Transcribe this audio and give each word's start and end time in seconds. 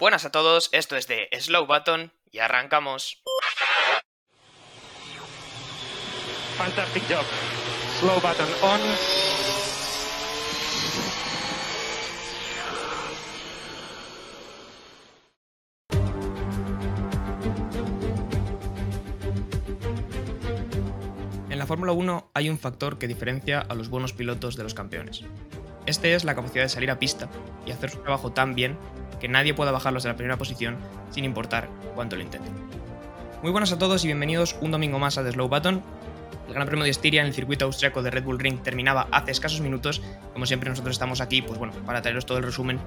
Buenas 0.00 0.24
a 0.24 0.32
todos, 0.32 0.70
esto 0.72 0.96
es 0.96 1.06
de 1.08 1.28
Slow 1.38 1.66
Button 1.66 2.10
y 2.32 2.38
arrancamos. 2.38 3.22
Fantastic 6.56 7.02
job. 7.06 7.24
Slow 7.98 8.14
button 8.14 8.48
on. 8.62 8.80
En 21.50 21.58
la 21.58 21.66
Fórmula 21.66 21.92
1 21.92 22.30
hay 22.32 22.48
un 22.48 22.58
factor 22.58 22.96
que 22.96 23.06
diferencia 23.06 23.60
a 23.60 23.74
los 23.74 23.90
buenos 23.90 24.14
pilotos 24.14 24.56
de 24.56 24.62
los 24.62 24.72
campeones. 24.72 25.26
Este 25.84 26.14
es 26.14 26.24
la 26.24 26.34
capacidad 26.34 26.64
de 26.64 26.70
salir 26.70 26.90
a 26.90 26.98
pista 26.98 27.28
y 27.66 27.72
hacer 27.72 27.90
su 27.90 27.98
trabajo 27.98 28.32
tan 28.32 28.54
bien 28.54 28.78
que 29.20 29.28
nadie 29.28 29.54
pueda 29.54 29.70
bajarlos 29.70 30.02
de 30.02 30.08
la 30.08 30.16
primera 30.16 30.36
posición 30.36 30.78
sin 31.10 31.24
importar 31.24 31.68
cuánto 31.94 32.16
lo 32.16 32.22
intenten. 32.22 32.52
Muy 33.42 33.52
buenas 33.52 33.70
a 33.72 33.78
todos 33.78 34.02
y 34.04 34.08
bienvenidos 34.08 34.56
un 34.60 34.70
domingo 34.70 34.98
más 34.98 35.18
a 35.18 35.22
The 35.22 35.32
Slow 35.32 35.48
Button. 35.48 35.82
El 36.48 36.54
Gran 36.54 36.66
Premio 36.66 36.84
de 36.84 36.90
Estiria 36.90 37.20
en 37.20 37.28
el 37.28 37.32
circuito 37.32 37.66
austriaco 37.66 38.02
de 38.02 38.10
Red 38.10 38.24
Bull 38.24 38.40
Ring 38.40 38.60
terminaba 38.60 39.06
hace 39.12 39.30
escasos 39.30 39.60
minutos. 39.60 40.02
Como 40.32 40.46
siempre 40.46 40.68
nosotros 40.68 40.96
estamos 40.96 41.20
aquí, 41.20 41.42
pues 41.42 41.58
bueno, 41.58 41.72
para 41.86 42.02
traeros 42.02 42.26
todo 42.26 42.38
el 42.38 42.44
resumen 42.44 42.80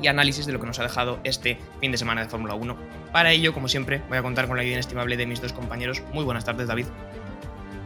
y 0.00 0.06
análisis 0.06 0.46
de 0.46 0.52
lo 0.52 0.60
que 0.60 0.66
nos 0.66 0.78
ha 0.78 0.84
dejado 0.84 1.20
este 1.22 1.58
fin 1.80 1.92
de 1.92 1.98
semana 1.98 2.22
de 2.22 2.28
Fórmula 2.28 2.54
1. 2.54 2.76
Para 3.12 3.32
ello, 3.32 3.52
como 3.52 3.68
siempre, 3.68 4.00
voy 4.08 4.16
a 4.16 4.22
contar 4.22 4.46
con 4.46 4.56
la 4.56 4.62
ayuda 4.62 4.74
inestimable 4.74 5.16
de 5.18 5.26
mis 5.26 5.42
dos 5.42 5.52
compañeros. 5.52 6.02
Muy 6.14 6.24
buenas 6.24 6.44
tardes, 6.44 6.66
David. 6.66 6.86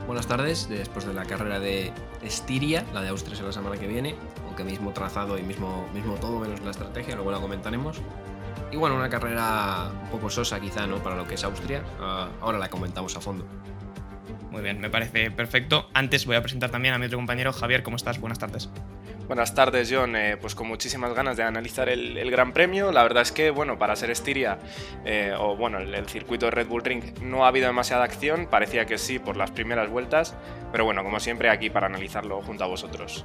Buenas 0.06 0.26
tardes, 0.26 0.68
después 0.68 1.06
de 1.06 1.14
la 1.14 1.24
carrera 1.24 1.58
de 1.58 1.90
Estiria, 2.22 2.84
la 2.92 3.00
de 3.00 3.08
Austria 3.08 3.34
es 3.34 3.40
la 3.40 3.52
semana 3.52 3.76
que 3.76 3.86
viene, 3.86 4.14
aunque 4.54 4.62
mismo 4.70 4.92
trazado 4.92 5.36
y 5.36 5.42
mismo, 5.42 5.88
mismo 5.92 6.14
todo 6.14 6.38
menos 6.38 6.60
la 6.60 6.70
estrategia, 6.70 7.16
luego 7.16 7.32
la 7.32 7.40
comentaremos. 7.40 8.00
Y 8.70 8.76
bueno, 8.76 8.94
una 8.94 9.08
carrera 9.08 9.90
un 10.04 10.10
poco 10.10 10.30
sosa 10.30 10.60
quizá, 10.60 10.86
¿no? 10.86 10.98
Para 10.98 11.16
lo 11.16 11.26
que 11.26 11.34
es 11.34 11.42
Austria, 11.42 11.82
uh, 11.98 12.44
ahora 12.44 12.58
la 12.58 12.70
comentamos 12.70 13.16
a 13.16 13.20
fondo. 13.20 13.44
Muy 14.52 14.62
bien, 14.62 14.80
me 14.80 14.90
parece 14.90 15.32
perfecto. 15.32 15.88
Antes 15.92 16.24
voy 16.24 16.36
a 16.36 16.40
presentar 16.40 16.70
también 16.70 16.94
a 16.94 16.98
mi 16.98 17.06
otro 17.06 17.18
compañero, 17.18 17.52
Javier, 17.52 17.82
¿cómo 17.82 17.96
estás? 17.96 18.20
Buenas 18.20 18.38
tardes. 18.38 18.70
Buenas 19.26 19.56
tardes, 19.56 19.90
John. 19.92 20.14
Eh, 20.14 20.36
pues 20.40 20.54
con 20.54 20.68
muchísimas 20.68 21.14
ganas 21.14 21.36
de 21.36 21.42
analizar 21.42 21.88
el, 21.88 22.16
el, 22.16 22.30
Gran 22.30 22.52
Premio. 22.52 22.92
La 22.92 23.02
verdad 23.02 23.22
es 23.22 23.32
que, 23.32 23.50
bueno, 23.50 23.76
para 23.76 23.96
ser 23.96 24.10
Estiria, 24.10 24.58
eh, 25.04 25.34
o 25.36 25.56
bueno, 25.56 25.78
el, 25.78 25.92
el, 25.92 26.06
circuito 26.06 26.46
de 26.46 26.52
Red 26.52 26.68
Bull 26.68 26.84
Ring, 26.84 27.02
no 27.22 27.44
ha 27.44 27.48
habido 27.48 27.66
demasiada 27.66 28.04
acción. 28.04 28.46
Parecía 28.48 28.86
que 28.86 28.98
sí 28.98 29.18
por 29.18 29.36
las 29.36 29.50
primeras 29.50 29.90
vueltas. 29.90 30.36
Pero 30.70 30.84
bueno, 30.84 31.02
como 31.02 31.18
siempre, 31.18 31.50
aquí 31.50 31.70
para 31.70 31.86
analizarlo 31.86 32.40
junto 32.42 32.62
a 32.62 32.68
vosotros. 32.68 33.24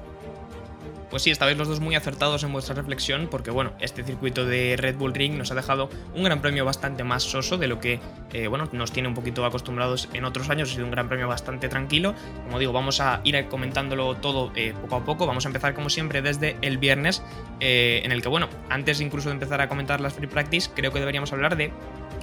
Pues 1.09 1.23
sí, 1.23 1.31
esta 1.31 1.47
vez 1.47 1.57
los 1.57 1.67
dos 1.67 1.79
muy 1.79 1.95
acertados 1.95 2.43
en 2.43 2.53
vuestra 2.53 2.75
reflexión, 2.75 3.27
porque 3.31 3.49
bueno, 3.49 3.73
este 3.79 4.03
circuito 4.03 4.45
de 4.45 4.75
Red 4.77 4.95
Bull 4.95 5.13
Ring 5.13 5.37
nos 5.37 5.51
ha 5.51 5.55
dejado 5.55 5.89
un 6.13 6.23
gran 6.23 6.39
premio 6.39 6.65
bastante 6.65 7.03
más 7.03 7.23
soso 7.23 7.57
de 7.57 7.67
lo 7.67 7.79
que 7.79 7.99
eh, 8.31 8.47
bueno, 8.47 8.69
nos 8.73 8.91
tiene 8.91 9.07
un 9.07 9.15
poquito 9.15 9.43
acostumbrados 9.43 10.07
en 10.13 10.23
otros 10.25 10.51
años. 10.51 10.69
Ha 10.69 10.73
sido 10.73 10.85
un 10.85 10.91
gran 10.91 11.09
premio 11.09 11.27
bastante 11.27 11.67
tranquilo. 11.67 12.13
Como 12.43 12.59
digo, 12.59 12.73
vamos 12.73 12.99
a 12.99 13.21
ir 13.23 13.47
comentándolo 13.47 14.17
todo 14.17 14.51
eh, 14.55 14.73
poco 14.81 14.95
a 14.97 15.03
poco. 15.03 15.25
Vamos 15.25 15.45
a 15.45 15.49
empezar 15.49 15.73
como 15.73 15.89
siempre 15.89 16.21
desde 16.21 16.57
el 16.61 16.77
viernes, 16.77 17.23
eh, 17.59 18.01
en 18.03 18.11
el 18.11 18.21
que 18.21 18.29
bueno, 18.29 18.47
antes 18.69 19.01
incluso 19.01 19.29
de 19.29 19.33
empezar 19.33 19.61
a 19.61 19.67
comentar 19.67 20.01
las 20.01 20.13
free 20.13 20.27
practice, 20.27 20.69
creo 20.75 20.91
que 20.91 20.99
deberíamos 20.99 21.33
hablar 21.33 21.55
de 21.55 21.71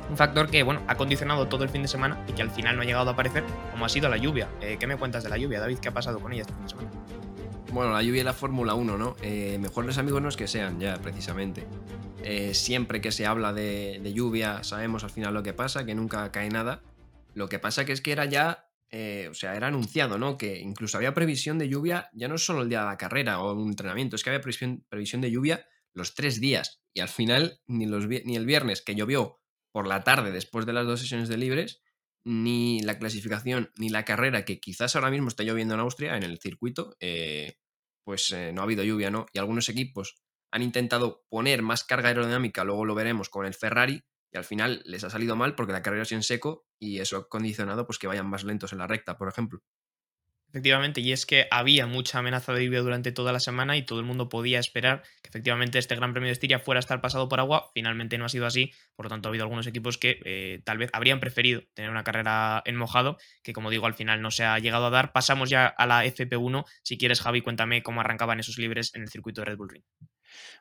un 0.09 0.17
factor 0.17 0.49
que 0.49 0.63
bueno, 0.63 0.83
ha 0.87 0.95
condicionado 0.95 1.49
todo 1.49 1.65
el 1.65 1.71
fin 1.71 1.83
de 1.83 1.89
semana 1.89 2.25
y 2.29 2.33
que 2.35 2.43
al 2.43 2.51
final 2.53 2.77
no 2.77 2.83
ha 2.83 2.85
llegado 2.85 3.11
a 3.11 3.15
aparecer, 3.15 3.43
como 3.73 3.85
ha 3.85 3.89
sido 3.89 4.09
la 4.09 4.17
lluvia. 4.17 4.49
¿Qué 4.61 4.87
me 4.87 4.97
cuentas 4.97 5.25
de 5.25 5.31
la 5.31 5.39
lluvia, 5.39 5.59
David? 5.59 5.79
¿Qué 5.79 5.89
ha 5.89 5.93
pasado 5.93 6.21
con 6.21 6.33
ella 6.33 6.43
este 6.43 6.55
fin 6.55 6.63
de 6.63 6.69
semana? 6.69 6.91
Bueno, 7.77 7.93
la 7.93 8.03
lluvia 8.03 8.23
y 8.23 8.25
la 8.25 8.33
Fórmula 8.33 8.73
1, 8.73 8.97
¿no? 8.97 9.17
Eh, 9.21 9.59
mejores 9.61 9.99
amigos 9.99 10.23
no 10.23 10.31
es 10.31 10.37
que 10.39 10.49
sean, 10.49 10.81
ya, 10.81 10.97
precisamente. 10.97 11.67
Eh, 12.25 12.55
siempre 12.55 13.03
que 13.03 13.13
se 13.13 13.27
habla 13.27 13.53
de, 13.53 14.01
lluvia, 14.15 14.65
sabemos 14.65 15.05
al 15.05 15.11
final 15.11 15.35
lo 15.35 15.43
que 15.43 15.53
pasa, 15.53 15.85
que 15.85 15.95
nunca 15.95 16.33
cae 16.33 16.49
nada. 16.49 16.83
Lo 17.35 17.51
que 17.51 17.59
pasa 17.59 17.85
que 17.85 17.93
es 17.93 18.01
que 18.01 18.13
era 18.13 18.25
ya, 18.25 18.71
eh, 18.89 19.29
o 19.31 19.35
sea, 19.35 19.57
era 19.57 19.67
anunciado, 19.67 20.17
¿no? 20.17 20.39
Que 20.39 20.59
incluso 20.59 20.97
había 20.97 21.13
previsión 21.13 21.59
de 21.59 21.69
lluvia, 21.69 22.09
ya 22.15 22.29
no 22.29 22.39
solo 22.39 22.63
el 22.63 22.71
día 22.71 22.81
de 22.81 22.87
la 22.87 22.97
carrera 22.97 23.41
o 23.41 23.53
un 23.53 23.69
entrenamiento, 23.69 24.17
es 24.17 24.25
que 24.25 24.31
había 24.31 24.41
previsión, 24.41 24.87
previsión 24.89 25.21
de 25.21 25.31
lluvia 25.31 25.67
los 25.93 26.15
tres 26.15 26.41
días. 26.41 26.81
Y 26.95 27.01
al 27.01 27.11
final, 27.11 27.61
ni, 27.67 27.85
los, 27.85 28.07
ni 28.07 28.37
el 28.37 28.47
viernes, 28.47 28.81
que 28.81 28.95
llovió 28.95 29.43
por 29.71 29.87
la 29.87 30.03
tarde 30.03 30.33
después 30.33 30.65
de 30.65 30.73
las 30.73 30.87
dos 30.87 31.01
sesiones 31.01 31.29
de 31.29 31.37
libres, 31.37 31.83
ni 32.25 32.81
la 32.81 32.99
clasificación, 32.99 33.71
ni 33.77 33.91
la 33.91 34.07
carrera, 34.07 34.47
que 34.47 34.61
quizás 34.61 34.97
ahora 34.97 35.11
mismo 35.11 35.29
está 35.29 35.43
lloviendo 35.43 35.75
en 35.75 35.81
Austria, 35.81 36.17
en 36.17 36.23
el 36.23 36.39
circuito, 36.39 36.97
eh, 37.01 37.59
pues 38.07 38.31
eh, 38.31 38.53
no 38.53 38.61
ha 38.61 38.65
habido 38.65 38.85
lluvia, 38.85 39.11
¿no? 39.11 39.27
Y 39.33 39.41
algunos 39.41 39.69
equipos 39.69 40.15
han 40.53 40.63
intentado 40.63 41.25
poner 41.29 41.63
más 41.63 41.83
carga 41.83 42.09
aerodinámica, 42.09 42.63
luego 42.63 42.85
lo 42.85 42.95
veremos 42.95 43.29
con 43.29 43.45
el 43.45 43.53
Ferrari, 43.53 44.05
y 44.33 44.39
al 44.39 44.45
final 44.45 44.81
les 44.85 45.03
ha 45.03 45.11
salido 45.11 45.35
mal 45.35 45.57
porque 45.57 45.73
la 45.73 45.83
carrera 45.83 46.05
es 46.05 46.13
en 46.13 46.23
seco 46.23 46.69
y 46.79 47.01
eso 47.01 47.17
ha 47.17 47.29
condicionado 47.29 47.85
pues, 47.85 47.99
que 47.99 48.07
vayan 48.07 48.31
más 48.31 48.45
lentos 48.45 48.73
en 48.73 48.79
la 48.79 48.87
recta, 48.87 49.19
por 49.19 49.29
ejemplo. 49.29 49.61
Efectivamente, 50.51 51.01
y 51.01 51.13
es 51.13 51.27
que 51.27 51.49
había 51.51 51.87
mucha 51.87 52.21
amenaza 52.21 52.53
de 52.53 52.65
lluvia 52.65 52.81
durante 52.81 53.13
toda 53.13 53.33
la 53.33 53.41
semana 53.41 53.77
y 53.77 53.83
todo 53.83 53.99
el 53.99 54.07
mundo 54.07 54.29
podía 54.29 54.59
esperar 54.59 55.03
que 55.23 55.29
efectivamente 55.29 55.79
este 55.79 55.97
Gran 55.97 56.13
Premio 56.13 56.29
de 56.29 56.33
Estiria 56.33 56.59
fuera 56.59 56.79
a 56.79 56.81
estar 56.81 57.01
pasado 57.01 57.29
por 57.29 57.41
agua. 57.41 57.71
Finalmente 57.75 58.17
no 58.17 58.25
ha 58.25 58.29
sido 58.29 58.47
así, 58.47 58.73
por 58.95 59.07
lo 59.07 59.11
tanto 59.11 59.29
ha 59.29 59.31
habido 59.31 59.45
algunos 59.45 59.67
equipos 59.67 59.99
que 59.99 60.19
eh, 60.25 60.63
tal 60.65 60.79
vez 60.79 60.89
habrían 60.93 61.21
preferido 61.21 61.63
tener 61.75 61.91
una 61.91 62.05
carrera 62.05 62.63
en 62.65 62.77
mojado, 62.77 63.19
que 63.43 63.53
como 63.53 63.71
digo 63.71 63.87
al 63.87 63.95
final 63.95 64.23
no 64.23 64.31
se 64.31 64.45
ha 64.45 64.59
llegado 64.59 64.87
a 64.87 64.91
dar. 64.91 65.13
Pasamos 65.13 65.51
ya 65.51 65.67
a 65.67 65.87
la 65.87 66.07
FP1. 66.07 66.65
Si 66.83 66.97
quieres, 66.97 67.21
Javi, 67.21 67.43
cuéntame 67.43 67.83
cómo 67.83 68.01
arrancaban 68.01 68.41
esos 68.41 68.57
libres 68.57 68.95
en 68.95 69.03
el 69.03 69.09
circuito 69.09 69.43
de 69.43 69.47
Red 69.47 69.57
Bull 69.59 69.69
Ring. 69.69 69.85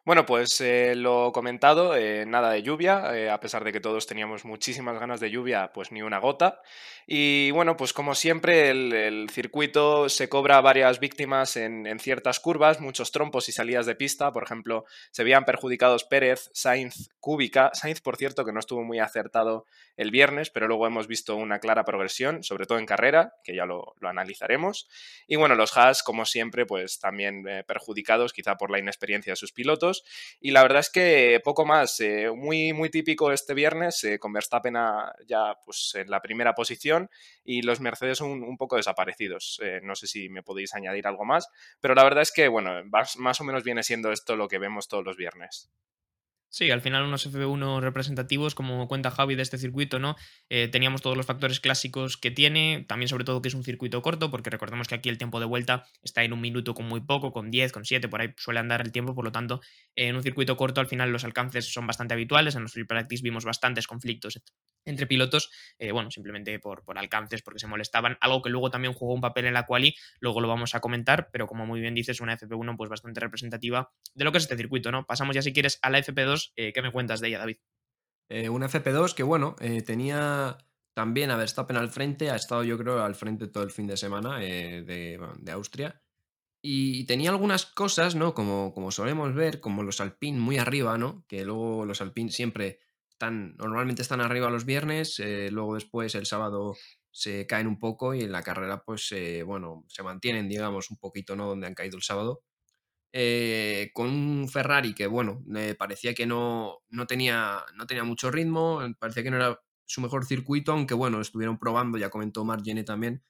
Bueno, 0.06 0.28
pues 0.28 0.62
eh, 0.62 0.94
lo 0.94 1.32
comentado, 1.32 1.96
eh, 1.96 2.28
nada 2.28 2.52
de 2.52 2.62
lluvia, 2.62 3.18
eh, 3.18 3.32
a 3.32 3.40
pesar 3.40 3.64
de 3.64 3.72
que 3.74 3.80
todos 3.80 4.06
teníamos 4.06 4.46
muchísimas 4.46 5.00
ganas 5.00 5.20
de 5.20 5.32
lluvia, 5.32 5.72
pues 5.74 5.92
ni 5.92 6.04
una 6.04 6.20
gota. 6.20 6.62
Y 7.08 7.50
bueno, 7.52 7.76
pues 7.76 7.92
como 7.92 8.14
siempre, 8.14 8.70
el, 8.70 9.28
circuito 9.32 10.08
se 10.10 10.30
cobra 10.30 10.62
varias 10.62 11.00
víctimas 11.00 11.56
en, 11.56 12.00
ciertas 12.00 12.40
curvas, 12.40 12.80
muchos 12.80 13.12
trompos 13.12 13.50
y 13.50 13.52
salidas 13.52 13.88
de 13.88 13.96
pista. 13.96 14.32
Por 14.32 14.44
ejemplo, 14.44 14.86
se 15.12 15.24
veían 15.24 15.46
perjudicados 15.46 16.04
Pérez, 16.04 16.52
Sainz, 16.54 17.10
Cúbica. 17.20 17.72
Sainz, 17.74 18.02
por 18.02 18.18
cierto, 18.18 18.46
que 18.46 18.52
no 18.52 18.60
estuvo 18.60 18.84
muy 18.84 19.00
acertado 19.00 19.66
el 19.98 20.12
viernes, 20.12 20.52
pero 20.52 20.68
luego 20.68 20.86
hemos 20.86 21.08
visto 21.08 21.36
una 21.36 21.60
clara 21.60 21.84
progresión, 21.84 22.44
sobre 22.44 22.66
todo 22.66 22.78
en 22.78 22.86
carrera, 22.86 23.34
que 23.44 23.56
ya 23.56 23.66
lo, 23.66 23.96
lo 24.00 24.10
analizaremos. 24.10 24.88
Y 25.28 25.36
bueno, 25.36 25.56
los 25.56 25.76
Haas, 25.78 26.04
como 26.04 26.26
siempre, 26.26 26.66
pues 26.66 27.00
también 27.00 27.44
perjudicados, 27.68 28.34
quizá 28.34 28.56
por 28.56 28.72
la 28.72 28.80
inexperiencia 28.80 29.34
de 29.34 29.38
sus 29.38 29.52
pilotos. 29.52 29.65
Y 30.40 30.52
la 30.52 30.62
verdad 30.64 30.80
es 30.80 30.90
que 30.90 31.42
poco 31.44 31.66
más, 31.66 32.00
eh, 32.00 32.30
muy, 32.32 32.74
muy 32.74 32.90
típico 32.90 33.32
este 33.32 33.54
viernes, 33.54 34.04
eh, 34.04 34.20
con 34.20 34.34
Verstappen 34.34 34.76
ya 35.28 35.56
pues, 35.66 35.94
en 35.96 36.10
la 36.10 36.22
primera 36.22 36.54
posición 36.54 37.10
y 37.44 37.62
los 37.62 37.80
Mercedes 37.80 38.22
un, 38.22 38.44
un 38.44 38.58
poco 38.58 38.78
desaparecidos. 38.78 39.60
Eh, 39.64 39.80
no 39.84 39.96
sé 39.96 40.08
si 40.08 40.30
me 40.30 40.44
podéis 40.44 40.74
añadir 40.76 41.08
algo 41.08 41.26
más, 41.26 41.50
pero 41.82 41.96
la 41.96 42.04
verdad 42.04 42.22
es 42.22 42.32
que, 42.32 42.48
bueno, 42.48 42.84
más, 42.86 43.18
más 43.18 43.42
o 43.42 43.44
menos 43.44 43.64
viene 43.64 43.84
siendo 43.84 44.12
esto 44.12 44.36
lo 44.36 44.48
que 44.48 44.60
vemos 44.60 44.88
todos 44.88 45.04
los 45.04 45.18
viernes. 45.18 45.70
Sí, 46.56 46.72
al 46.72 46.80
final 46.80 47.04
unos 47.04 47.30
F1 47.30 47.82
representativos, 47.82 48.56
como 48.56 48.88
cuenta 48.88 49.12
Javi 49.12 49.36
de 49.36 49.42
este 49.42 49.58
circuito, 49.58 50.00
¿no? 50.00 50.16
Eh, 50.48 50.70
teníamos 50.70 51.02
todos 51.02 51.18
los 51.18 51.26
factores 51.26 51.60
clásicos 51.60 52.16
que 52.16 52.32
tiene, 52.32 52.86
también 52.88 53.10
sobre 53.10 53.26
todo 53.26 53.42
que 53.42 53.50
es 53.50 53.54
un 53.56 53.66
circuito 53.66 54.02
corto, 54.02 54.32
porque 54.32 54.50
recordemos 54.50 54.88
que 54.88 54.96
aquí 54.96 55.10
el 55.10 55.18
tiempo 55.18 55.42
de 55.42 55.48
vuelta 55.48 55.84
está 56.02 56.24
en 56.24 56.32
un 56.32 56.40
minuto 56.40 56.74
con 56.74 56.88
muy 56.88 57.02
poco, 57.02 57.34
con 57.34 57.52
10, 57.52 57.74
con 57.74 57.84
7, 57.84 58.08
por 58.08 58.22
ahí 58.22 58.34
suele 58.38 58.62
andar 58.62 58.80
el 58.80 58.94
tiempo, 58.94 59.14
por 59.14 59.26
lo 59.26 59.34
tanto, 59.34 59.60
en 59.98 60.16
un 60.16 60.24
circuito 60.24 60.56
corto 60.56 60.80
al 60.80 60.88
final 60.88 61.12
los 61.12 61.26
alcances 61.26 61.74
son 61.74 61.88
bastante 61.88 62.14
habituales, 62.14 62.56
en 62.56 62.62
los 62.62 62.72
free 62.72 62.86
practice 62.86 63.22
vimos 63.22 63.44
bastantes 63.44 63.86
conflictos 63.86 64.42
entre 64.86 65.08
pilotos, 65.08 65.52
eh, 65.80 65.92
bueno, 65.92 66.12
simplemente 66.12 66.58
por, 66.60 66.84
por, 66.84 66.98
alcances, 66.98 67.42
porque 67.42 67.60
se 67.60 67.68
molestaban, 67.68 68.18
algo 68.22 68.42
que 68.42 68.50
luego 68.50 68.70
también 68.70 68.94
jugó 68.94 69.14
un 69.14 69.22
papel 69.22 69.46
en 69.46 69.54
la 69.54 69.66
quali, 69.66 69.96
luego 70.20 70.42
lo 70.42 70.48
vamos 70.48 70.76
a 70.76 70.80
comentar, 70.80 71.30
pero 71.32 71.48
como 71.48 71.66
muy 71.66 71.82
bien 71.82 71.96
dices, 71.96 72.22
una 72.22 72.38
FP1 72.38 72.78
pues 72.78 72.90
bastante 72.90 73.20
representativa 73.20 73.92
de 74.14 74.24
lo 74.24 74.32
que 74.32 74.38
es 74.38 74.44
este 74.44 74.56
circuito, 74.56 74.92
¿no? 74.92 75.06
Pasamos 75.06 75.36
ya 75.36 75.42
si 75.42 75.54
quieres 75.54 75.80
a 75.82 75.90
la 75.90 76.00
FP2, 76.00 76.45
eh, 76.56 76.74
¿qué 76.74 76.82
me 76.82 76.92
cuentas 76.92 77.22
de 77.22 77.30
ella, 77.30 77.40
David? 77.40 77.58
Eh, 78.30 78.50
una 78.50 78.68
FP2 78.68 79.14
que, 79.14 79.24
bueno, 79.24 79.56
eh, 79.60 79.82
tenía 79.82 80.58
también 80.94 81.32
a 81.32 81.38
Verstappen 81.38 81.78
al 81.78 81.90
frente, 81.90 82.32
ha 82.32 82.36
estado 82.36 82.64
yo 82.64 82.78
creo 82.78 83.04
al 83.04 83.16
frente 83.16 83.48
todo 83.48 83.64
el 83.64 83.72
fin 83.72 83.88
de 83.88 83.98
semana 83.98 84.40
de, 84.40 84.84
de, 84.84 85.52
Austria, 85.52 86.02
y 86.64 87.06
tenía 87.06 87.30
algunas 87.30 87.66
cosas, 87.66 88.16
¿no? 88.16 88.34
Como, 88.34 88.74
como 88.74 88.92
solemos 88.92 89.36
ver, 89.36 89.60
como 89.60 89.84
los 89.84 90.02
Alpine 90.02 90.40
muy 90.40 90.58
arriba, 90.58 90.98
¿no? 90.98 91.26
Que 91.28 91.46
luego 91.46 91.86
los 91.86 92.02
Alpine 92.02 92.32
siempre 92.32 92.80
están, 93.10 93.56
normalmente 93.58 94.02
están 94.02 94.22
arriba 94.22 94.50
los 94.50 94.66
viernes, 94.66 95.22
luego 95.52 95.76
después 95.76 96.16
el 96.16 96.26
sábado 96.26 96.76
se 97.12 97.46
caen 97.46 97.68
un 97.68 97.80
poco 97.80 98.14
y 98.16 98.22
en 98.22 98.32
la 98.32 98.42
carrera 98.42 98.84
pues 98.84 99.14
bueno, 99.46 99.86
se 99.88 100.02
mantienen 100.02 100.50
digamos 100.50 100.90
un 100.90 100.98
poquito, 100.98 101.36
¿no? 101.36 101.48
Donde 101.48 101.68
han 101.68 101.76
caído 101.76 101.98
el 101.98 102.04
sábado. 102.04 102.42
Eh, 103.18 103.92
con 103.94 104.10
un 104.10 104.50
Ferrari 104.50 104.94
que 104.94 105.08
bueno, 105.08 105.42
me 105.46 105.74
parecía 105.74 106.14
que 106.14 106.26
no, 106.26 106.80
no, 106.90 107.08
tenía, 107.08 107.64
no 107.74 107.88
tenía 107.88 108.04
mucho 108.04 108.30
ritmo, 108.30 108.82
parecía 109.00 109.24
que 109.24 109.32
no 109.32 109.38
era 109.38 109.62
su 109.86 110.02
mejor 110.02 110.26
circuito, 110.26 110.74
aunque 110.74 110.96
bueno, 110.96 111.22
estuvieron 111.22 111.58
probando, 111.58 111.98
ya 111.98 112.10
comentó 112.10 112.44
Margene 112.44 112.84
también, 112.84 113.24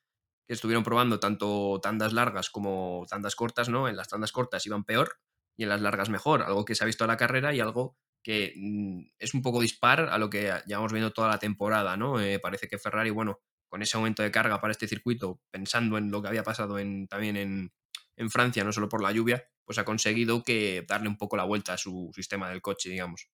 que 0.48 0.56
estuvieron 0.56 0.84
probando 0.84 1.20
tanto 1.20 1.80
tandas 1.84 2.14
largas 2.14 2.50
como 2.50 3.06
tandas 3.08 3.36
cortas, 3.36 3.70
¿no? 3.70 3.88
En 3.88 3.96
las 3.96 4.08
tandas 4.08 4.32
cortas 4.32 4.66
iban 4.66 4.86
peor 4.86 5.20
y 5.56 5.64
en 5.64 5.70
las 5.70 5.82
largas 5.82 6.10
mejor, 6.10 6.42
algo 6.42 6.66
que 6.66 6.74
se 6.74 6.84
ha 6.84 6.88
visto 6.88 7.04
en 7.04 7.10
la 7.10 7.18
carrera 7.18 7.54
y 7.54 7.60
algo 7.60 7.96
que 8.24 8.54
mm, 8.56 9.02
es 9.20 9.36
un 9.36 9.44
poco 9.44 9.62
dispar 9.62 10.10
a 10.10 10.18
lo 10.18 10.32
que 10.32 10.52
llevamos 10.66 10.94
viendo 10.94 11.14
toda 11.14 11.28
la 11.28 11.38
temporada, 11.38 11.96
¿no? 11.96 12.20
Eh, 12.20 12.40
parece 12.40 12.68
que 12.68 12.80
Ferrari, 12.80 13.12
bueno, 13.12 13.40
con 13.68 13.84
ese 13.84 13.98
aumento 13.98 14.24
de 14.24 14.32
carga 14.32 14.60
para 14.60 14.72
este 14.72 14.88
circuito, 14.88 15.42
pensando 15.52 16.00
en 16.00 16.10
lo 16.10 16.24
que 16.24 16.30
había 16.30 16.42
pasado 16.42 16.80
en, 16.80 17.08
también 17.08 17.38
en, 17.38 17.72
en 18.18 18.30
Francia, 18.30 18.64
no 18.64 18.72
solo 18.72 18.90
por 18.90 19.02
la 19.02 19.12
lluvia, 19.12 19.48
pues 19.64 19.78
ha 19.78 19.86
conseguido 19.86 20.44
que 20.44 20.86
darle 20.88 21.10
un 21.10 21.18
poco 21.18 21.38
la 21.38 21.44
vuelta 21.44 21.74
a 21.74 21.78
su 21.78 22.12
sistema 22.16 22.50
del 22.50 22.62
coche, 22.62 22.90
digamos. 22.90 23.30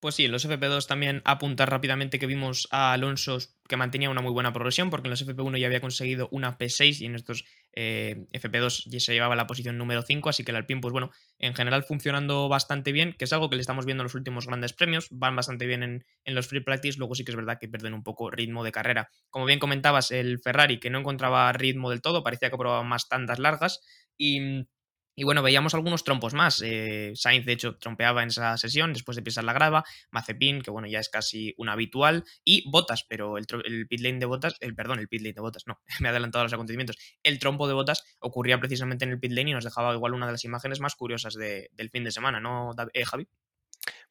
Pues 0.00 0.16
sí, 0.16 0.24
en 0.24 0.32
los 0.32 0.44
FP2 0.44 0.88
también 0.88 1.22
apuntar 1.24 1.70
rápidamente 1.70 2.18
que 2.18 2.26
vimos 2.26 2.66
a 2.72 2.92
Alonso 2.92 3.38
que 3.68 3.76
mantenía 3.76 4.10
una 4.10 4.20
muy 4.20 4.32
buena 4.32 4.52
progresión, 4.52 4.90
porque 4.90 5.06
en 5.06 5.10
los 5.10 5.24
FP1 5.24 5.58
ya 5.58 5.66
había 5.68 5.80
conseguido 5.80 6.28
una 6.32 6.58
P6 6.58 7.02
y 7.02 7.06
en 7.06 7.14
estos 7.14 7.44
eh, 7.72 8.26
FP2 8.32 8.84
ya 8.86 9.00
se 9.00 9.12
llevaba 9.12 9.36
la 9.36 9.46
posición 9.46 9.78
número 9.78 10.02
5, 10.02 10.28
así 10.28 10.44
que 10.44 10.50
el 10.50 10.56
Alpine, 10.56 10.80
pues 10.80 10.92
bueno, 10.92 11.10
en 11.38 11.54
general 11.54 11.84
funcionando 11.84 12.48
bastante 12.48 12.92
bien, 12.92 13.14
que 13.18 13.24
es 13.24 13.32
algo 13.32 13.50
que 13.50 13.56
le 13.56 13.62
estamos 13.62 13.86
viendo 13.86 14.02
en 14.02 14.06
los 14.06 14.14
últimos 14.14 14.46
grandes 14.46 14.72
premios, 14.72 15.08
van 15.10 15.36
bastante 15.36 15.66
bien 15.66 15.82
en, 15.82 16.04
en 16.24 16.34
los 16.34 16.46
free 16.46 16.60
practice, 16.60 16.98
luego 16.98 17.14
sí 17.14 17.24
que 17.24 17.32
es 17.32 17.36
verdad 17.36 17.58
que 17.60 17.68
pierden 17.68 17.94
un 17.94 18.02
poco 18.02 18.30
ritmo 18.30 18.64
de 18.64 18.72
carrera. 18.72 19.08
Como 19.30 19.46
bien 19.46 19.58
comentabas, 19.58 20.10
el 20.10 20.38
Ferrari 20.38 20.78
que 20.78 20.90
no 20.90 20.98
encontraba 20.98 21.52
ritmo 21.52 21.90
del 21.90 22.02
todo, 22.02 22.22
parecía 22.22 22.50
que 22.50 22.56
probaba 22.56 22.82
más 22.82 23.08
tandas 23.08 23.38
largas 23.38 23.80
y 24.16 24.66
y 25.14 25.24
bueno, 25.24 25.42
veíamos 25.42 25.74
algunos 25.74 26.04
trompos 26.04 26.32
más. 26.32 26.62
Eh, 26.64 27.12
Sainz, 27.14 27.44
de 27.44 27.52
hecho, 27.52 27.76
trompeaba 27.76 28.22
en 28.22 28.28
esa 28.28 28.56
sesión 28.56 28.92
después 28.92 29.16
de 29.16 29.22
pisar 29.22 29.44
la 29.44 29.52
grava. 29.52 29.84
Mazepin, 30.10 30.62
que 30.62 30.70
bueno, 30.70 30.88
ya 30.88 31.00
es 31.00 31.08
casi 31.08 31.54
un 31.58 31.68
habitual. 31.68 32.24
Y 32.44 32.68
Botas, 32.70 33.04
pero 33.08 33.36
el, 33.36 33.46
pit 33.88 34.00
lane 34.00 34.18
de 34.18 34.26
Botas, 34.26 34.56
el 34.60 34.74
perdón, 34.74 35.00
el 35.00 35.08
pit 35.08 35.20
lane 35.20 35.34
de 35.34 35.40
Botas, 35.40 35.66
no, 35.66 35.80
me 36.00 36.08
he 36.08 36.10
adelantado 36.10 36.40
a 36.40 36.44
los 36.44 36.52
acontecimientos. 36.52 36.96
El 37.22 37.38
trompo 37.38 37.68
de 37.68 37.74
Botas 37.74 38.04
ocurría 38.20 38.58
precisamente 38.58 39.04
en 39.04 39.10
el 39.10 39.20
pit 39.20 39.32
lane 39.32 39.50
y 39.50 39.54
nos 39.54 39.64
dejaba 39.64 39.94
igual 39.94 40.14
una 40.14 40.26
de 40.26 40.32
las 40.32 40.44
imágenes 40.44 40.80
más 40.80 40.94
curiosas 40.94 41.34
del 41.34 41.90
fin 41.90 42.04
de 42.04 42.10
semana, 42.10 42.40
¿no, 42.40 42.70
eh, 42.94 43.04
Javi? 43.04 43.28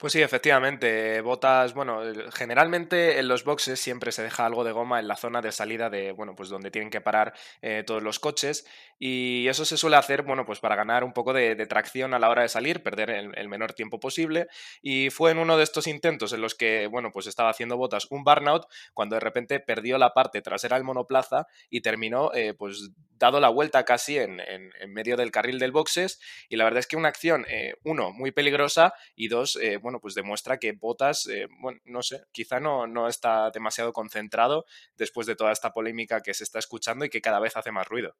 Pues 0.01 0.13
sí, 0.13 0.21
efectivamente. 0.23 1.21
Botas, 1.21 1.75
bueno, 1.75 2.01
generalmente 2.33 3.19
en 3.19 3.27
los 3.27 3.43
boxes 3.43 3.79
siempre 3.79 4.11
se 4.11 4.23
deja 4.23 4.47
algo 4.47 4.63
de 4.63 4.71
goma 4.71 4.99
en 4.99 5.07
la 5.07 5.15
zona 5.15 5.43
de 5.43 5.51
salida 5.51 5.91
de, 5.91 6.11
bueno, 6.11 6.35
pues 6.35 6.49
donde 6.49 6.71
tienen 6.71 6.89
que 6.89 7.01
parar 7.01 7.35
eh, 7.61 7.83
todos 7.85 8.01
los 8.01 8.17
coches. 8.17 8.65
Y 8.97 9.47
eso 9.47 9.63
se 9.63 9.77
suele 9.77 9.97
hacer, 9.97 10.23
bueno, 10.23 10.43
pues 10.43 10.59
para 10.59 10.75
ganar 10.75 11.03
un 11.03 11.13
poco 11.13 11.33
de, 11.33 11.55
tracción 11.67 12.15
a 12.15 12.19
la 12.19 12.31
hora 12.31 12.41
de 12.41 12.49
salir, 12.49 12.81
perder 12.81 13.11
el, 13.11 13.47
menor 13.47 13.73
tiempo 13.73 13.99
posible. 13.99 14.47
Y 14.81 15.11
fue 15.11 15.29
en 15.29 15.37
uno 15.37 15.55
de 15.55 15.63
estos 15.63 15.85
intentos 15.85 16.33
en 16.33 16.41
los 16.41 16.55
que, 16.55 16.87
bueno, 16.87 17.11
pues 17.11 17.27
estaba 17.27 17.51
haciendo 17.51 17.77
Botas 17.77 18.07
un 18.09 18.23
burnout 18.23 18.65
cuando 18.95 19.15
de 19.15 19.19
repente 19.19 19.59
perdió 19.59 19.99
la 19.99 20.15
parte 20.15 20.41
trasera 20.41 20.77
del 20.77 20.83
monoplaza 20.83 21.45
y 21.69 21.81
terminó, 21.81 22.31
eh, 22.33 22.55
pues, 22.55 22.89
dado 23.19 23.39
la 23.39 23.49
vuelta 23.49 23.85
casi 23.85 24.17
en, 24.17 24.39
en, 24.39 24.93
medio 24.93 25.15
del 25.15 25.29
carril 25.29 25.59
del 25.59 25.71
boxes. 25.71 26.19
Y 26.49 26.55
la 26.55 26.63
verdad 26.63 26.79
es 26.79 26.87
que 26.87 26.97
una 26.97 27.09
acción, 27.09 27.45
eh, 27.49 27.75
uno, 27.83 28.11
muy 28.11 28.31
peligrosa 28.31 28.95
y 29.15 29.27
dos, 29.27 29.59
bueno, 29.81 29.90
pues 29.99 30.15
demuestra 30.15 30.57
que 30.57 30.71
Botas, 30.71 31.27
eh, 31.27 31.47
bueno, 31.59 31.79
no 31.85 32.01
sé, 32.01 32.23
quizá 32.31 32.59
no, 32.59 32.87
no 32.87 33.07
está 33.07 33.51
demasiado 33.51 33.93
concentrado 33.93 34.65
después 34.95 35.27
de 35.27 35.35
toda 35.35 35.51
esta 35.51 35.73
polémica 35.73 36.21
que 36.21 36.33
se 36.33 36.43
está 36.43 36.59
escuchando 36.59 37.05
y 37.05 37.09
que 37.09 37.21
cada 37.21 37.39
vez 37.39 37.57
hace 37.57 37.71
más 37.71 37.87
ruido. 37.87 38.15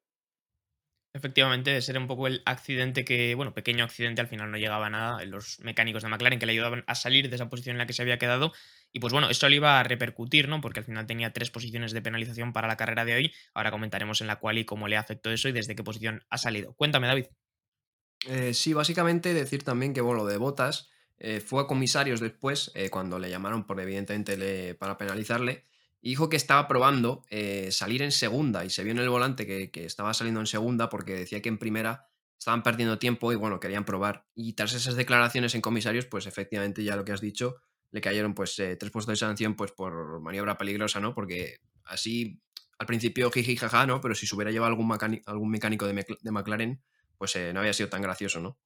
Efectivamente, 1.14 1.70
de 1.70 1.82
ser 1.82 1.98
un 1.98 2.06
poco 2.06 2.26
el 2.26 2.40
accidente 2.46 3.04
que, 3.04 3.34
bueno, 3.34 3.52
pequeño 3.52 3.84
accidente, 3.84 4.22
al 4.22 4.28
final 4.28 4.50
no 4.50 4.56
llegaba 4.56 4.86
a 4.86 4.90
nada, 4.90 5.24
los 5.26 5.60
mecánicos 5.60 6.02
de 6.02 6.08
McLaren 6.08 6.38
que 6.38 6.46
le 6.46 6.52
ayudaban 6.52 6.84
a 6.86 6.94
salir 6.94 7.28
de 7.28 7.34
esa 7.34 7.50
posición 7.50 7.74
en 7.74 7.78
la 7.78 7.86
que 7.86 7.92
se 7.92 8.00
había 8.00 8.18
quedado. 8.18 8.52
Y 8.92 9.00
pues 9.00 9.12
bueno, 9.12 9.28
esto 9.28 9.46
le 9.50 9.56
iba 9.56 9.78
a 9.78 9.82
repercutir, 9.82 10.48
¿no? 10.48 10.62
Porque 10.62 10.80
al 10.80 10.86
final 10.86 11.06
tenía 11.06 11.30
tres 11.34 11.50
posiciones 11.50 11.92
de 11.92 12.00
penalización 12.00 12.54
para 12.54 12.66
la 12.66 12.78
carrera 12.78 13.04
de 13.04 13.14
hoy. 13.14 13.34
Ahora 13.52 13.70
comentaremos 13.70 14.22
en 14.22 14.26
la 14.26 14.36
cual 14.36 14.56
y 14.56 14.64
cómo 14.64 14.88
le 14.88 14.96
afectó 14.96 15.30
eso 15.30 15.50
y 15.50 15.52
desde 15.52 15.76
qué 15.76 15.84
posición 15.84 16.24
ha 16.30 16.38
salido. 16.38 16.72
Cuéntame, 16.74 17.08
David. 17.08 17.26
Eh, 18.26 18.54
sí, 18.54 18.72
básicamente 18.72 19.34
decir 19.34 19.64
también 19.64 19.92
que, 19.92 20.00
bueno, 20.00 20.24
lo 20.24 20.30
de 20.30 20.38
botas 20.38 20.88
eh, 21.18 21.40
fue 21.40 21.62
a 21.62 21.66
comisarios 21.66 22.20
después, 22.20 22.72
eh, 22.74 22.90
cuando 22.90 23.18
le 23.18 23.30
llamaron 23.30 23.64
por 23.64 23.80
evidentemente 23.80 24.74
para 24.74 24.98
penalizarle, 24.98 25.64
y 26.00 26.10
dijo 26.10 26.28
que 26.28 26.36
estaba 26.36 26.66
probando 26.66 27.24
eh, 27.30 27.68
salir 27.70 28.02
en 28.02 28.10
segunda 28.10 28.64
y 28.64 28.70
se 28.70 28.82
vio 28.82 28.90
en 28.90 28.98
el 28.98 29.08
volante 29.08 29.46
que, 29.46 29.84
estaba 29.84 30.14
saliendo 30.14 30.40
en 30.40 30.46
segunda 30.46 30.88
porque 30.88 31.14
decía 31.14 31.40
que 31.40 31.48
en 31.48 31.58
primera 31.58 32.08
estaban 32.36 32.64
perdiendo 32.64 32.98
tiempo 32.98 33.32
y 33.32 33.36
bueno, 33.36 33.60
querían 33.60 33.84
probar. 33.84 34.26
Y 34.34 34.54
tras 34.54 34.72
esas 34.72 34.96
declaraciones 34.96 35.54
en 35.54 35.60
comisarios, 35.60 36.06
pues 36.06 36.26
efectivamente 36.26 36.82
ya 36.82 36.96
lo 36.96 37.04
que 37.04 37.12
has 37.12 37.20
dicho, 37.20 37.54
le 37.92 38.00
cayeron 38.00 38.34
pues 38.34 38.56
tres 38.56 38.90
puestos 38.90 39.06
de 39.06 39.16
sanción 39.16 39.54
pues 39.54 39.70
por 39.70 40.20
maniobra 40.20 40.58
peligrosa, 40.58 40.98
¿no? 40.98 41.14
Porque 41.14 41.60
así 41.84 42.42
al 42.80 42.86
principio 42.86 43.30
jiji 43.30 43.54
jaja, 43.54 43.86
¿no? 43.86 44.00
Pero 44.00 44.16
si 44.16 44.26
se 44.26 44.34
hubiera 44.34 44.50
llevado 44.50 44.72
algún, 44.72 45.50
mecánico 45.50 45.86
de, 45.86 46.04
de 46.20 46.30
McLaren, 46.32 46.82
pues 47.16 47.38
no 47.54 47.60
había 47.60 47.72
sido 47.72 47.88
tan 47.88 48.02
gracioso, 48.02 48.40
¿no? 48.40 48.58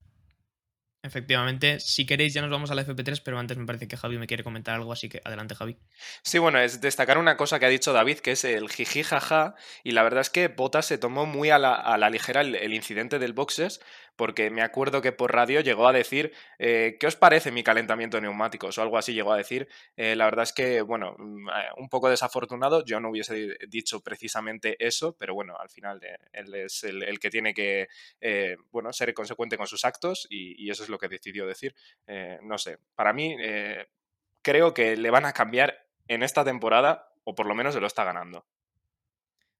Efectivamente, 1.06 1.79
si 1.79 2.05
queréis 2.05 2.35
ya 2.35 2.43
nos 2.43 2.50
vamos 2.50 2.73
a 2.73 2.75
la 2.75 2.85
FP3, 2.85 3.23
pero 3.25 3.38
antes 3.38 3.56
me 3.56 3.64
parece 3.64 3.87
que 3.87 3.97
Javi 3.97 4.19
me 4.19 4.26
quiere 4.26 4.43
comentar 4.43 4.75
algo, 4.75 4.93
así 4.93 5.08
que 5.08 5.20
adelante 5.25 5.55
Javi. 5.55 5.76
Sí, 6.23 6.38
bueno, 6.38 6.58
es 6.58 6.81
destacar 6.81 7.17
una 7.17 7.37
cosa 7.37 7.61
que 7.61 7.67
ha 7.67 7.69
dicho 7.69 7.93
David, 7.93 8.19
que 8.19 8.32
es 8.32 8.44
el 8.44 8.69
jiji 8.69 9.05
jaja, 9.05 9.55
y 9.85 9.93
la 9.93 10.03
verdad 10.03 10.23
es 10.23 10.31
que 10.31 10.49
Bottas 10.49 10.87
se 10.87 10.99
tomó 10.99 11.25
muy 11.25 11.50
a 11.50 11.58
la, 11.58 12.11
ligera 12.11 12.41
el, 12.41 12.75
incidente 12.75 13.20
del 13.20 13.35
boxes, 13.35 13.81
porque 14.16 14.50
me 14.50 14.62
acuerdo 14.62 15.02
que 15.02 15.12
por 15.12 15.32
radio 15.32 15.60
llegó 15.60 15.86
a 15.86 15.92
decir, 15.92 16.32
eh, 16.58 16.96
¿qué 16.98 17.06
os 17.06 17.16
parece 17.16 17.52
mi 17.52 17.62
calentamiento 17.62 18.16
de 18.16 18.22
neumáticos? 18.22 18.76
O 18.78 18.82
algo 18.82 18.98
así 18.98 19.12
llegó 19.14 19.32
a 19.32 19.36
decir. 19.36 19.68
Eh, 19.96 20.16
la 20.16 20.24
verdad 20.24 20.44
es 20.44 20.52
que, 20.52 20.80
bueno, 20.82 21.14
mm, 21.18 21.48
eh, 21.48 21.52
un 21.76 21.88
poco 21.88 22.08
desafortunado, 22.08 22.84
yo 22.84 22.98
no 23.00 23.10
hubiese 23.10 23.56
dicho 23.68 24.00
precisamente 24.00 24.76
eso, 24.84 25.16
pero 25.18 25.34
bueno, 25.34 25.56
al 25.58 25.68
final 25.68 26.00
él 26.32 26.54
es 26.54 26.84
el, 26.84 27.18
que 27.20 27.30
tiene 27.30 27.54
que, 27.54 27.88
bueno, 28.70 28.92
ser 28.92 29.12
consecuente 29.14 29.56
con 29.56 29.66
sus 29.66 29.84
actos 29.84 30.26
y, 30.30 30.66
eso 30.70 30.82
es 30.82 30.88
lo 30.88 30.98
que 30.98 31.08
decidió 31.08 31.46
decir. 31.46 31.74
no 32.42 32.58
sé, 32.58 32.78
para 32.94 33.12
mí 33.12 33.36
creo 34.42 34.74
que 34.74 34.96
le 34.96 35.10
van 35.10 35.24
a 35.26 35.32
cambiar 35.32 35.86
en 36.08 36.22
esta 36.22 36.44
temporada, 36.44 37.12
o 37.24 37.34
por 37.34 37.46
lo 37.46 37.54
menos 37.54 37.74
se 37.74 37.80
lo 37.80 37.86
está 37.86 38.04
ganando 38.04 38.46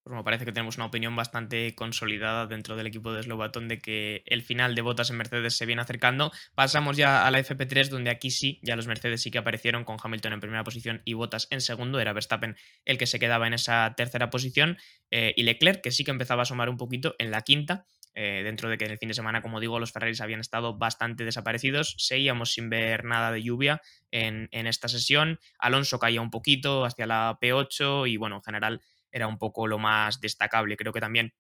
pues 0.07 0.15
me 0.15 0.23
parece 0.23 0.45
que 0.45 0.53
tenemos 0.53 0.77
una 0.77 0.87
opinión 0.87 1.17
bastante 1.17 1.75
consolidada 1.75 2.47
dentro 2.47 2.77
del 2.77 2.87
equipo 2.87 3.13
de 3.13 3.25
Slovaton 3.25 3.67
de 3.67 3.81
que 3.81 4.23
el 4.27 4.43
final 4.43 4.77
de 4.77 4.83
botas 4.83 5.11
en 5.11 5.17
Mercedes 5.17 5.57
se 5.57 5.67
viene 5.67 5.83
acercando. 5.83 6.31
Pasamos 6.55 6.97
ya 6.97 7.27
a 7.27 7.31
la 7.33 7.41
FP3, 7.41 7.89
donde 7.89 8.11
aquí 8.11 8.31
sí, 8.31 8.61
ya 8.63 8.77
los 8.77 8.87
Mercedes 8.87 9.21
sí 9.21 9.33
que 9.33 9.39
aparecieron 9.39 9.83
con 9.83 9.97
Hamilton 10.01 10.35
en 10.35 10.41
primera 10.41 10.63
posición 10.63 11.03
y 11.05 11.15
Botas 11.15 11.49
en 11.51 11.61
segundo. 11.61 11.99
Era 11.99 12.13
Verstappen 12.13 12.57
el 12.85 12.99
que 12.99 13.07
se 13.09 13.19
quedaba 13.19 13.49
en 13.49 13.55
esa 13.55 13.95
tercera 13.97 14.31
posición. 14.31 14.79
Eh, 15.11 15.35
y 15.37 15.43
Leclerc, 15.43 15.83
que 15.83 15.91
sí 15.91 16.05
que 16.05 16.13
empezaba 16.13 16.43
a 16.43 16.45
asomar 16.45 16.69
un 16.69 16.77
poquito 16.77 17.17
en 17.19 17.33
la 17.33 17.41
quinta. 17.41 17.85
Eh, 18.15 18.43
dentro 18.45 18.71
de 18.71 18.79
que 18.79 18.85
en 18.85 18.93
el 18.93 18.99
fin 18.99 19.09
de 19.09 19.15
semana, 19.15 19.43
como 19.43 19.59
digo, 19.59 19.81
los 19.81 19.91
Ferraris 19.91 20.21
habían 20.21 20.39
estado 20.39 20.79
bastante 20.79 21.25
desaparecidos. 21.25 21.97
Seguíamos 21.99 22.53
sin 22.53 22.71
ver 22.71 23.05
nada 23.05 23.33
de 23.33 23.43
lluvia 23.43 23.83
en, 24.13 24.49
en 24.53 24.69
esta 24.69 24.87
sesión. 24.87 25.41
Alonso 25.59 25.99
caía 25.99 26.21
un 26.21 26.31
poquito 26.31 26.85
hacia 26.85 27.07
la 27.07 27.37
P8 27.43 28.09
y 28.09 28.17
bueno, 28.19 28.37
en 28.37 28.43
general 28.43 28.81
era 29.11 29.27
un 29.27 29.39
poco 29.39 29.67
lo 29.67 29.79
más 29.79 30.21
destacable. 30.21 30.77
Creo 30.77 30.93
que 30.93 31.01
también 31.01 31.33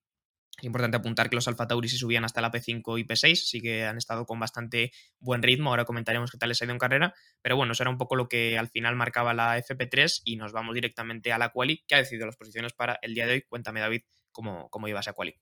es 0.58 0.64
importante 0.64 0.96
apuntar 0.96 1.28
que 1.28 1.36
los 1.36 1.46
Alfa 1.48 1.66
Tauri 1.66 1.88
se 1.88 1.98
subían 1.98 2.24
hasta 2.24 2.40
la 2.40 2.50
P5 2.50 2.98
y 2.98 3.04
P6, 3.04 3.34
sí 3.34 3.60
que 3.60 3.84
han 3.84 3.98
estado 3.98 4.24
con 4.24 4.40
bastante 4.40 4.90
buen 5.18 5.42
ritmo. 5.42 5.70
Ahora 5.70 5.84
comentaremos 5.84 6.30
qué 6.30 6.38
tal 6.38 6.48
les 6.48 6.62
ha 6.62 6.64
ido 6.64 6.72
en 6.72 6.78
carrera. 6.78 7.14
Pero 7.42 7.56
bueno, 7.56 7.72
eso 7.72 7.82
era 7.82 7.90
un 7.90 7.98
poco 7.98 8.16
lo 8.16 8.28
que 8.28 8.56
al 8.56 8.68
final 8.68 8.96
marcaba 8.96 9.34
la 9.34 9.58
FP3 9.58 10.22
y 10.24 10.36
nos 10.36 10.52
vamos 10.52 10.74
directamente 10.74 11.32
a 11.32 11.38
la 11.38 11.50
quali, 11.50 11.84
que 11.86 11.94
ha 11.94 11.98
decidido 11.98 12.24
las 12.24 12.36
posiciones 12.36 12.72
para 12.72 12.98
el 13.02 13.14
día 13.14 13.26
de 13.26 13.34
hoy. 13.34 13.42
Cuéntame, 13.42 13.80
David, 13.80 14.02
cómo, 14.32 14.70
cómo 14.70 14.88
ibas 14.88 15.08
a 15.08 15.12
quali. 15.12 15.34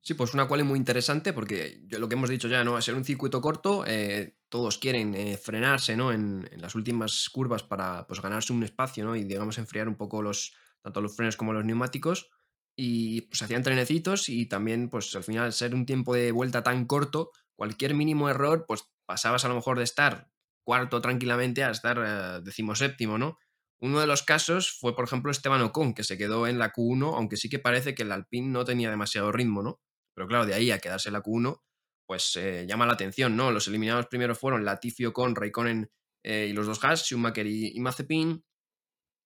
Sí, 0.00 0.14
pues 0.14 0.34
una 0.34 0.46
quali 0.46 0.62
muy 0.62 0.78
interesante 0.78 1.32
porque 1.32 1.80
yo, 1.88 1.98
lo 1.98 2.08
que 2.08 2.14
hemos 2.14 2.30
dicho 2.30 2.46
ya, 2.46 2.62
¿no? 2.62 2.76
A 2.76 2.82
ser 2.82 2.94
un 2.94 3.04
circuito 3.04 3.40
corto, 3.40 3.84
eh, 3.88 4.36
todos 4.48 4.78
quieren 4.78 5.16
eh, 5.16 5.36
frenarse, 5.36 5.96
¿no? 5.96 6.12
En, 6.12 6.48
en, 6.52 6.62
las 6.62 6.76
últimas 6.76 7.28
curvas 7.28 7.64
para 7.64 8.06
pues, 8.06 8.22
ganarse 8.22 8.52
un 8.52 8.62
espacio, 8.62 9.04
¿no? 9.04 9.16
Y 9.16 9.24
digamos 9.24 9.58
enfriar 9.58 9.88
un 9.88 9.96
poco 9.96 10.22
los, 10.22 10.54
tanto 10.86 11.00
los 11.00 11.16
frenos 11.16 11.36
como 11.36 11.52
los 11.52 11.64
neumáticos, 11.64 12.30
y 12.76 13.22
pues 13.22 13.42
hacían 13.42 13.64
trenecitos 13.64 14.28
y 14.28 14.46
también 14.46 14.88
pues 14.88 15.12
al 15.16 15.24
final 15.24 15.52
ser 15.52 15.74
un 15.74 15.84
tiempo 15.84 16.14
de 16.14 16.30
vuelta 16.30 16.62
tan 16.62 16.84
corto, 16.86 17.32
cualquier 17.56 17.94
mínimo 17.94 18.28
error 18.28 18.66
pues 18.68 18.84
pasabas 19.04 19.44
a 19.44 19.48
lo 19.48 19.56
mejor 19.56 19.78
de 19.78 19.84
estar 19.84 20.30
cuarto 20.64 21.00
tranquilamente 21.00 21.64
a 21.64 21.70
estar 21.70 21.98
eh, 21.98 22.40
decimoséptimo, 22.44 23.18
¿no? 23.18 23.38
Uno 23.80 24.00
de 24.00 24.06
los 24.06 24.22
casos 24.22 24.70
fue, 24.78 24.94
por 24.94 25.04
ejemplo, 25.04 25.30
Esteban 25.30 25.60
Ocon, 25.62 25.92
que 25.92 26.04
se 26.04 26.16
quedó 26.16 26.46
en 26.46 26.58
la 26.58 26.72
Q1, 26.72 27.14
aunque 27.16 27.36
sí 27.36 27.48
que 27.48 27.58
parece 27.58 27.94
que 27.94 28.04
el 28.04 28.12
Alpine 28.12 28.48
no 28.48 28.64
tenía 28.64 28.90
demasiado 28.90 29.32
ritmo, 29.32 29.62
¿no? 29.62 29.80
Pero 30.14 30.28
claro, 30.28 30.46
de 30.46 30.54
ahí 30.54 30.70
a 30.70 30.78
quedarse 30.78 31.08
en 31.08 31.14
la 31.14 31.22
Q1, 31.22 31.60
pues 32.06 32.36
eh, 32.36 32.64
llama 32.68 32.86
la 32.86 32.92
atención, 32.92 33.36
¿no? 33.36 33.50
Los 33.50 33.66
eliminados 33.66 34.06
primero 34.06 34.34
fueron 34.36 34.64
Latifi, 34.64 35.06
Ocon, 35.06 35.34
Raikkonen 35.34 35.90
eh, 36.24 36.46
y 36.50 36.52
los 36.52 36.66
dos 36.66 36.82
Haas, 36.84 37.04
Schumacher 37.04 37.46
y, 37.46 37.76
y 37.76 37.80
Mazepin. 37.80 38.44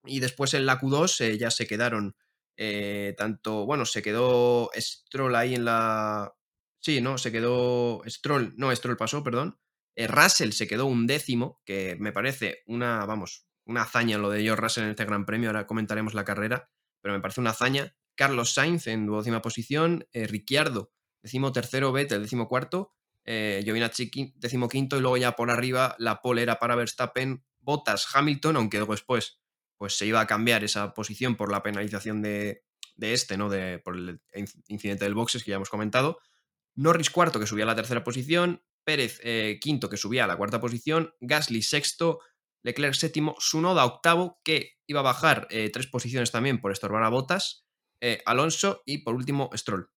Y 0.04 0.20
después 0.20 0.54
en 0.54 0.66
la 0.66 0.80
Q2 0.80 1.20
eh, 1.20 1.38
ya 1.38 1.50
se 1.50 1.66
quedaron 1.66 2.16
eh, 2.56 3.14
tanto, 3.16 3.66
bueno, 3.66 3.84
se 3.84 4.02
quedó 4.02 4.70
Stroll 4.76 5.34
ahí 5.34 5.54
en 5.54 5.64
la... 5.64 6.34
Sí, 6.80 7.00
no, 7.00 7.18
se 7.18 7.30
quedó 7.32 8.02
Stroll, 8.06 8.54
no, 8.56 8.74
Stroll 8.74 8.96
pasó, 8.96 9.22
perdón. 9.22 9.58
Eh, 9.96 10.06
Russell 10.06 10.52
se 10.52 10.66
quedó 10.66 10.86
un 10.86 11.06
décimo, 11.06 11.60
que 11.64 11.96
me 11.98 12.12
parece 12.12 12.62
una, 12.66 13.04
vamos, 13.04 13.46
una 13.66 13.82
hazaña 13.82 14.18
lo 14.18 14.30
de 14.30 14.42
George 14.42 14.62
Russell 14.62 14.84
en 14.84 14.90
este 14.90 15.04
Gran 15.04 15.26
Premio, 15.26 15.50
ahora 15.50 15.66
comentaremos 15.66 16.14
la 16.14 16.24
carrera, 16.24 16.70
pero 17.02 17.14
me 17.14 17.20
parece 17.20 17.40
una 17.40 17.50
hazaña. 17.50 17.94
Carlos 18.14 18.54
Sainz 18.54 18.86
en 18.86 19.06
duodécima 19.06 19.42
posición, 19.42 20.06
Ricciardo, 20.12 20.92
décimo 21.22 21.52
tercero, 21.52 21.92
Vettel, 21.92 22.22
décimo 22.22 22.48
cuarto, 22.48 22.94
eh, 23.24 23.62
Giovinazzi 23.64 24.10
decimoquinto 24.36 24.96
y 24.96 25.00
luego 25.00 25.16
ya 25.16 25.36
por 25.36 25.50
arriba 25.50 25.94
la 25.98 26.20
pole 26.22 26.42
era 26.42 26.58
para 26.58 26.74
Verstappen, 26.74 27.44
Bottas, 27.60 28.06
Hamilton, 28.14 28.56
aunque 28.56 28.80
después 28.80 29.39
pues 29.80 29.96
se 29.96 30.04
iba 30.04 30.20
a 30.20 30.26
cambiar 30.26 30.62
esa 30.62 30.92
posición 30.92 31.36
por 31.36 31.50
la 31.50 31.62
penalización 31.62 32.20
de, 32.20 32.66
este, 32.98 33.38
¿no? 33.38 33.48
De, 33.48 33.78
por 33.78 33.96
el 33.96 34.20
incidente 34.68 35.06
del 35.06 35.14
boxes 35.14 35.42
que 35.42 35.52
ya 35.52 35.56
hemos 35.56 35.70
comentado. 35.70 36.18
Norris 36.74 37.08
cuarto 37.08 37.40
que 37.40 37.46
subía 37.46 37.64
a 37.64 37.66
la 37.66 37.74
tercera 37.74 38.04
posición, 38.04 38.62
Pérez 38.84 39.20
eh, 39.22 39.58
quinto 39.58 39.88
que 39.88 39.96
subía 39.96 40.24
a 40.24 40.26
la 40.26 40.36
cuarta 40.36 40.60
posición, 40.60 41.14
Gasly 41.22 41.62
sexto, 41.62 42.20
Leclerc 42.62 42.92
séptimo, 42.92 43.36
Sunoda 43.38 43.86
octavo 43.86 44.38
que 44.44 44.76
iba 44.86 45.00
a 45.00 45.04
bajar 45.04 45.46
eh, 45.48 45.70
tres 45.72 45.86
posiciones 45.86 46.30
también 46.30 46.60
por 46.60 46.72
estorbar 46.72 47.02
a 47.02 47.08
Bottas, 47.08 47.64
eh, 48.02 48.20
Alonso 48.26 48.82
y 48.84 48.98
por 48.98 49.14
último 49.14 49.48
Stroll. 49.54 49.88